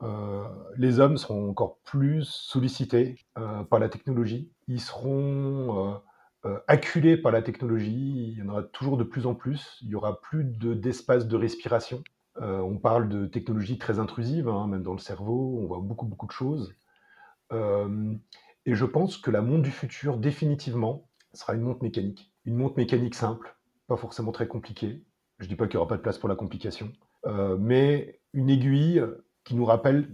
Euh, 0.02 0.44
les 0.76 0.98
hommes 0.98 1.16
seront 1.16 1.50
encore 1.50 1.78
plus 1.84 2.24
sollicités 2.24 3.16
euh, 3.38 3.62
par 3.64 3.78
la 3.78 3.88
technologie. 3.88 4.50
Ils 4.66 4.80
seront 4.80 6.00
euh, 6.44 6.58
acculé 6.66 7.16
par 7.16 7.30
la 7.30 7.42
technologie. 7.42 8.32
Il 8.32 8.38
y 8.38 8.42
en 8.42 8.48
aura 8.48 8.62
toujours 8.64 8.96
de 8.96 9.04
plus 9.04 9.26
en 9.26 9.34
plus. 9.34 9.78
Il 9.82 9.88
y 9.88 9.94
aura 9.94 10.20
plus 10.20 10.44
d'espace 10.44 11.26
de, 11.26 11.36
respiration. 11.36 12.02
Euh, 12.40 12.60
on 12.60 12.78
parle 12.78 13.08
de 13.08 13.26
technologies 13.26 13.78
très 13.78 13.98
intrusives, 13.98 14.48
hein, 14.48 14.66
même 14.66 14.82
dans 14.82 14.92
le 14.92 14.98
cerveau. 14.98 15.58
On 15.62 15.66
voit 15.66 15.80
beaucoup, 15.80 16.06
beaucoup 16.06 16.26
de 16.26 16.32
choses. 16.32 16.74
Euh, 17.52 18.14
et 18.64 18.74
je 18.74 18.84
pense 18.84 19.18
que 19.18 19.30
la 19.30 19.42
montre 19.42 19.62
du 19.62 19.70
futur, 19.70 20.16
définitivement, 20.16 21.08
sera 21.34 21.54
une 21.54 21.62
montre 21.62 21.82
mécanique. 21.82 22.32
Une 22.44 22.56
montre 22.56 22.76
mécanique 22.76 23.14
simple, 23.14 23.56
pas 23.86 23.96
forcément 23.96 24.32
très 24.32 24.48
compliquée. 24.48 25.04
Je 25.38 25.44
ne 25.44 25.48
dis 25.48 25.56
pas 25.56 25.66
qu'il 25.66 25.76
n'y 25.76 25.80
aura 25.80 25.88
pas 25.88 25.96
de 25.96 26.02
place 26.02 26.18
pour 26.18 26.28
la 26.28 26.36
complication, 26.36 26.92
mais 27.58 28.20
une 28.32 28.48
aiguille 28.48 29.02
qui 29.44 29.56
nous 29.56 29.64
rappelle 29.64 30.08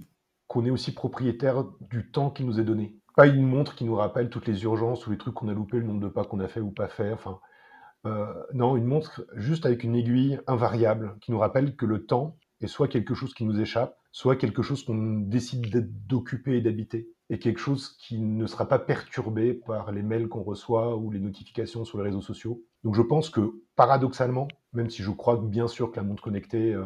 qu'on 0.47 0.65
est 0.65 0.71
aussi 0.71 0.95
propriétaire 0.95 1.65
du 1.81 2.11
temps 2.11 2.31
qui 2.31 2.45
nous 2.45 2.59
est 2.61 2.65
donné 2.65 2.99
pas 3.19 3.27
une 3.27 3.49
montre 3.49 3.75
qui 3.75 3.85
nous 3.85 3.97
rappelle 3.97 4.31
toutes 4.31 4.47
les 4.47 4.63
urgences 4.63 5.05
ou 5.09 5.11
les 5.11 5.19
trucs 5.19 5.35
qu'on 5.35 5.49
a 5.49 5.53
loupés, 5.53 5.79
le 5.79 5.83
nombre 5.83 5.99
de 5.99 6.07
pas 6.07 6.23
qu'on 6.23 6.39
a 6.39 6.47
fait 6.47 6.61
ou 6.61 6.71
pas 6.71 6.87
fait. 6.87 7.13
Enfin, 7.13 7.41
euh, 8.07 8.33
non, 8.55 8.77
une 8.77 8.85
montre 8.85 9.27
juste 9.35 9.67
avec 9.67 9.83
une 9.83 9.97
aiguille 9.97 10.39
invariable 10.47 11.17
qui 11.21 11.33
nous 11.33 11.39
rappelle 11.39 11.77
que 11.77 11.87
le 11.87 12.07
temps 12.07 12.37
est 12.61 12.67
soit 12.67 12.89
quelque 12.89 13.15
chose 13.15 13.35
qui 13.35 13.45
nous 13.45 13.61
échappe, 13.61 13.99
soit 14.13 14.37
quelque 14.37 14.63
chose 14.63 14.85
qu'on 14.85 15.21
décide 15.21 16.07
d'occuper 16.07 16.57
et 16.57 16.61
d'habiter, 16.61 17.11
et 17.31 17.39
quelque 17.39 17.59
chose 17.59 17.97
qui 17.99 18.19
ne 18.19 18.47
sera 18.47 18.69
pas 18.69 18.79
perturbé 18.79 19.55
par 19.55 19.93
les 19.93 20.03
mails 20.03 20.29
qu'on 20.29 20.43
reçoit 20.43 20.97
ou 20.97 21.11
les 21.11 21.21
notifications 21.21 21.85
sur 21.85 21.99
les 21.99 22.05
réseaux 22.05 22.23
sociaux. 22.23 22.63
Donc 22.85 22.95
je 22.95 23.03
pense 23.03 23.31
que 23.31 23.63
paradoxalement, 23.77 24.49
même 24.73 24.91
si 24.91 25.03
je 25.03 25.11
crois 25.11 25.37
bien 25.37 25.69
sûr 25.69 25.91
que 25.91 25.97
la 25.97 26.03
montre 26.03 26.23
connectée 26.23 26.77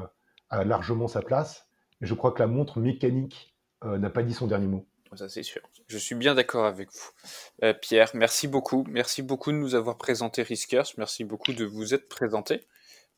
a 0.50 0.64
largement 0.64 1.08
sa 1.08 1.22
place, 1.22 1.68
je 2.00 2.14
crois 2.14 2.32
que 2.32 2.40
la 2.40 2.48
montre 2.48 2.80
mécanique 2.80 3.54
n'a 3.84 4.10
pas 4.10 4.22
dit 4.22 4.34
son 4.34 4.46
dernier 4.46 4.66
mot. 4.66 4.86
Ça, 5.16 5.28
c'est 5.28 5.42
sûr. 5.42 5.60
Je 5.88 5.98
suis 5.98 6.14
bien 6.14 6.34
d'accord 6.34 6.64
avec 6.64 6.88
vous. 6.92 7.72
Pierre, 7.82 8.10
merci 8.14 8.48
beaucoup. 8.48 8.84
Merci 8.88 9.22
beaucoup 9.22 9.52
de 9.52 9.56
nous 9.56 9.74
avoir 9.74 9.98
présenté 9.98 10.42
Riskers. 10.42 10.94
Merci 10.96 11.24
beaucoup 11.24 11.52
de 11.52 11.64
vous 11.64 11.94
être 11.94 12.08
présenté, 12.08 12.66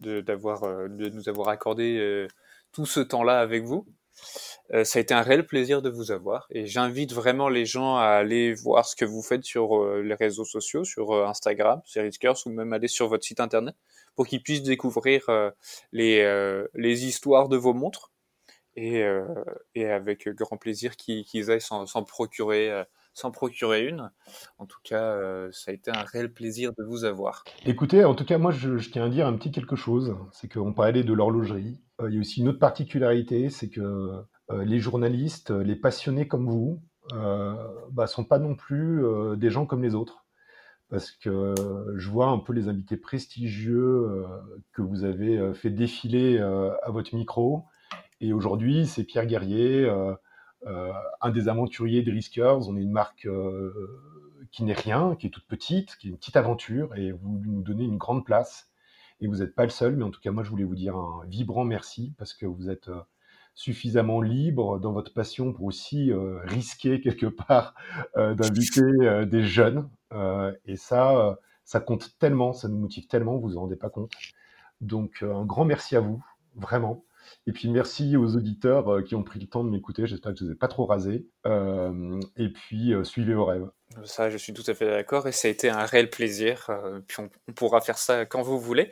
de, 0.01 0.20
de 0.20 1.09
nous 1.09 1.28
avoir 1.28 1.49
accordé 1.49 2.26
tout 2.72 2.86
ce 2.86 3.01
temps-là 3.01 3.40
avec 3.40 3.64
vous. 3.64 3.86
Euh, 4.72 4.84
ça 4.84 4.99
a 4.99 5.03
été 5.03 5.12
un 5.12 5.22
réel 5.22 5.47
plaisir 5.47 5.82
de 5.82 5.90
vous 5.90 6.11
avoir 6.11 6.47
et 6.51 6.66
j'invite 6.66 7.12
vraiment 7.12 7.49
les 7.49 7.66
gens 7.66 7.97
à 7.97 8.07
aller 8.07 8.55
voir 8.55 8.86
ce 8.86 8.97
que 8.97 9.05
vous 9.05 9.22
faites 9.22 9.45
sur 9.45 9.76
euh, 9.76 10.03
les 10.03 10.14
réseaux 10.14 10.45
sociaux, 10.45 10.84
sur 10.84 11.12
euh, 11.12 11.26
Instagram, 11.26 11.80
sur 11.84 12.03
Riskers 12.03 12.47
ou 12.47 12.51
même 12.51 12.72
aller 12.72 12.88
sur 12.88 13.09
votre 13.09 13.24
site 13.24 13.40
internet 13.40 13.74
pour 14.16 14.26
qu'ils 14.26 14.42
puissent 14.42 14.62
découvrir 14.62 15.26
les 15.92 17.05
histoires 17.05 17.49
de 17.49 17.57
vos 17.57 17.74
montres 17.74 18.12
et, 18.77 19.05
et 19.75 19.87
avec 19.87 20.29
grand 20.29 20.57
plaisir 20.57 20.97
qu'ils 20.97 21.51
aillent 21.51 21.61
s'en 21.61 22.05
procurer 22.05 22.85
s'en 23.16 23.31
procurer 23.31 23.87
une. 23.87 24.11
En 24.59 24.66
tout 24.66 24.81
cas, 24.83 25.16
ça 25.53 25.70
a 25.70 25.75
été 25.75 25.91
un 25.91 26.03
réel 26.03 26.33
plaisir 26.33 26.72
de 26.77 26.83
vous 26.83 27.05
avoir. 27.05 27.45
Écoutez, 27.64 28.05
en 28.05 28.14
tout 28.14 28.25
cas, 28.25 28.39
moi, 28.39 28.51
je, 28.51 28.77
tiens 28.91 29.05
à 29.05 29.09
dire 29.09 29.27
un 29.27 29.35
petit 29.35 29.53
quelque 29.53 29.77
chose. 29.77 30.16
C'est 30.33 30.53
qu'on 30.53 30.72
parlait 30.72 31.05
de 31.05 31.12
l'horlogerie. 31.12 31.81
il 32.07 32.14
y 32.14 32.16
a 32.16 32.20
aussi 32.20 32.41
une 32.41 32.49
autre 32.49 32.59
particularité, 32.59 33.51
c'est 33.51 33.70
que 33.70 34.25
euh, 34.51 34.64
les 34.64 34.79
journalistes, 34.79 35.51
euh, 35.51 35.62
les 35.62 35.77
passionnés 35.77 36.29
comme 36.29 36.49
vous, 36.49 36.83
euh, 37.14 37.55
bah, 37.93 38.07
sont 38.07 38.25
pas 38.25 38.39
non 38.39 38.55
plus 38.55 39.05
des 39.37 39.51
gens 39.51 39.66
comme 39.66 39.83
les 39.83 39.95
autres. 39.95 40.25
Parce 40.91 41.11
que 41.11 41.55
je 41.97 42.11
vois 42.11 42.29
un 42.29 42.39
peu 42.39 42.53
les 42.53 42.68
invités 42.68 42.97
prestigieux 42.97 44.25
que 44.72 44.83
vous 44.83 45.03
avez 45.03 45.53
fait 45.55 45.70
défiler 45.70 46.39
à 46.39 46.91
votre 46.91 47.14
micro. 47.16 47.64
Et 48.25 48.33
aujourd'hui, 48.33 48.87
c'est 48.87 49.05
Pierre 49.05 49.27
Guerrier, 49.27 49.87
un 51.20 51.31
des 51.31 51.49
aventuriers 51.49 52.03
des 52.03 52.11
Riskers. 52.11 52.68
On 52.68 52.77
est 52.77 52.83
une 52.83 52.91
marque 52.93 53.29
qui 54.51 54.64
n'est 54.64 54.72
rien, 54.72 55.14
qui 55.16 55.27
est 55.27 55.31
toute 55.31 55.47
petite, 55.47 55.97
qui 55.97 56.09
est 56.09 56.11
une 56.11 56.16
petite 56.16 56.37
aventure, 56.37 56.95
et 56.97 57.12
vous 57.12 57.41
nous 57.45 57.62
donnez 57.62 57.85
une 57.85 57.99
grande 57.99 58.25
place. 58.25 58.70
Et 59.20 59.27
vous 59.27 59.37
n'êtes 59.37 59.55
pas 59.55 59.64
le 59.64 59.70
seul, 59.70 59.97
mais 59.97 60.05
en 60.05 60.11
tout 60.11 60.20
cas, 60.20 60.31
moi, 60.31 60.43
je 60.43 60.51
voulais 60.51 60.64
vous 60.64 60.75
dire 60.75 60.97
un 60.97 61.25
vibrant 61.27 61.64
merci 61.64 62.14
parce 62.16 62.33
que 62.33 62.47
vous 62.47 62.70
êtes 62.70 62.89
suffisamment 63.55 64.20
libre 64.20 64.81
dans 64.81 64.93
votre 64.93 65.12
passion 65.12 65.53
pour 65.53 65.66
aussi 65.66 66.11
euh, 66.11 66.41
risquer 66.45 67.01
quelque 67.01 67.27
part 67.27 67.75
euh, 68.16 68.35
d'inviter 68.35 68.83
euh, 68.83 69.25
des 69.25 69.45
jeunes. 69.45 69.89
et 70.66 70.77
ça, 70.77 71.37
ça 71.64 71.81
compte 71.81 72.16
tellement, 72.18 72.53
ça 72.53 72.68
nous 72.68 72.79
motive 72.79 73.09
tellement, 73.09 73.35
vous 73.37 73.49
vous 73.49 73.57
en 73.57 73.62
rendez 73.62 73.77
pas 73.77 73.91
compte. 73.91 74.12
Donc 74.81 75.22
un 75.22 75.45
grand 75.45 75.64
merci 75.64 75.97
à 75.97 76.01
vous, 76.01 76.22
vraiment. 76.55 77.05
Et 77.47 77.53
puis 77.53 77.68
merci 77.68 78.16
aux 78.16 78.37
auditeurs 78.37 79.03
qui 79.05 79.14
ont 79.14 79.22
pris 79.22 79.41
le 79.41 79.47
temps 79.47 79.64
de 79.64 79.70
m'écouter. 79.70 80.07
J'espère 80.07 80.33
que 80.33 80.39
je 80.39 80.45
ne 80.45 80.51
les 80.51 80.55
ai 80.55 80.59
pas 80.59 80.68
trop 80.68 80.87
rasés. 80.87 81.29
et 81.47 82.49
puis 82.49 82.93
suivez 83.05 83.35
vos 83.35 83.45
rêves. 83.45 83.68
Ça, 84.05 84.28
je 84.28 84.36
suis 84.36 84.53
tout 84.53 84.64
à 84.66 84.74
fait 84.74 84.86
d'accord 84.86 85.28
et 85.28 85.32
ça 85.32 85.47
a 85.47 85.51
été 85.51 85.68
un 85.70 85.84
réel 85.84 86.11
plaisir. 86.11 86.66
Euh, 86.68 87.01
puis 87.07 87.18
on, 87.20 87.53
pourra 87.53 87.80
faire 87.80 87.97
ça 87.99 88.26
quand 88.26 88.42
vous 88.42 88.59
voulez. 88.59 88.90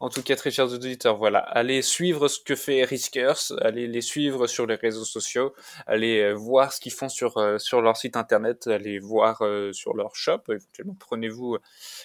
En 0.00 0.08
tout 0.08 0.22
cas, 0.22 0.34
très 0.34 0.50
chers 0.50 0.72
auditeurs, 0.72 1.16
voilà, 1.16 1.38
allez 1.38 1.82
suivre 1.82 2.26
ce 2.26 2.40
que 2.40 2.56
fait 2.56 2.82
Riskers, 2.84 3.52
allez 3.60 3.86
les 3.86 4.00
suivre 4.00 4.46
sur 4.48 4.66
les 4.66 4.74
réseaux 4.74 5.04
sociaux, 5.04 5.54
allez 5.86 6.20
euh, 6.20 6.32
voir 6.32 6.72
ce 6.72 6.80
qu'ils 6.80 6.92
font 6.92 7.08
sur 7.08 7.38
euh, 7.38 7.58
sur 7.58 7.80
leur 7.80 7.96
site 7.96 8.16
internet, 8.16 8.66
allez 8.66 8.98
voir 8.98 9.42
sur 9.72 9.94
leur 9.94 10.16
shop. 10.16 10.40
Éventuellement, 10.48 10.96
prenez-vous 10.98 11.58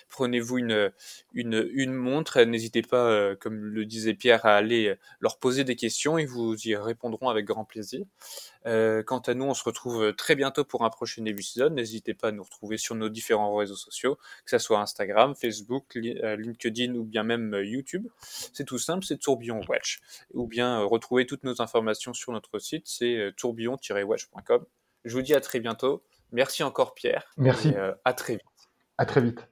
prenez-vous 0.09 0.57
une 0.59 0.91
une 1.33 1.67
une 1.73 1.93
montre. 1.93 2.41
N'hésitez 2.41 2.83
pas, 2.83 3.35
comme 3.37 3.65
le 3.65 3.85
disait 3.85 4.13
Pierre, 4.13 4.45
à 4.45 4.55
aller 4.55 4.95
leur 5.19 5.39
poser 5.39 5.63
des 5.63 5.75
questions. 5.75 6.17
Ils 6.17 6.27
vous 6.27 6.55
y 6.67 6.75
répondront 6.75 7.29
avec 7.29 7.45
grand 7.45 7.65
plaisir. 7.65 8.05
Euh, 8.65 9.03
quant 9.03 9.19
à 9.19 9.33
nous, 9.33 9.45
on 9.45 9.53
se 9.53 9.63
retrouve 9.63 10.13
très 10.13 10.35
bientôt 10.35 10.63
pour 10.63 10.83
un 10.83 10.89
prochain 10.89 11.23
épisode. 11.25 11.73
N'hésitez 11.73 12.13
pas 12.13 12.29
à 12.29 12.31
nous 12.31 12.43
retrouver 12.43 12.77
sur 12.77 12.95
nos 12.95 13.09
différents 13.09 13.55
réseaux 13.55 13.75
sociaux, 13.75 14.15
que 14.45 14.51
ce 14.51 14.57
soit 14.57 14.79
Instagram, 14.79 15.35
Facebook, 15.35 15.97
euh, 15.97 16.35
LinkedIn 16.35 16.95
ou 16.95 17.03
bien 17.03 17.23
même 17.23 17.53
euh, 17.53 17.65
YouTube. 17.65 18.07
C'est 18.21 18.65
tout 18.65 18.79
simple, 18.79 19.05
c'est 19.05 19.17
Tourbillon 19.17 19.61
Watch. 19.67 19.99
Ou 20.33 20.47
bien 20.47 20.79
retrouver 20.79 21.25
toutes 21.25 21.43
nos 21.43 21.61
informations 21.61 22.13
sur 22.13 22.31
notre 22.31 22.59
site, 22.59 22.87
c'est 22.87 23.31
tourbillon-watch.com. 23.37 24.65
Je 25.05 25.13
vous 25.13 25.21
dis 25.21 25.33
à 25.33 25.41
très 25.41 25.59
bientôt. 25.59 26.03
Merci 26.31 26.63
encore 26.63 26.95
Pierre. 26.95 27.31
Merci. 27.37 27.73
à 28.03 28.13
très 28.13 28.33
vite. 28.33 28.41
À 28.97 29.05
très 29.05 29.21
vite. 29.21 29.47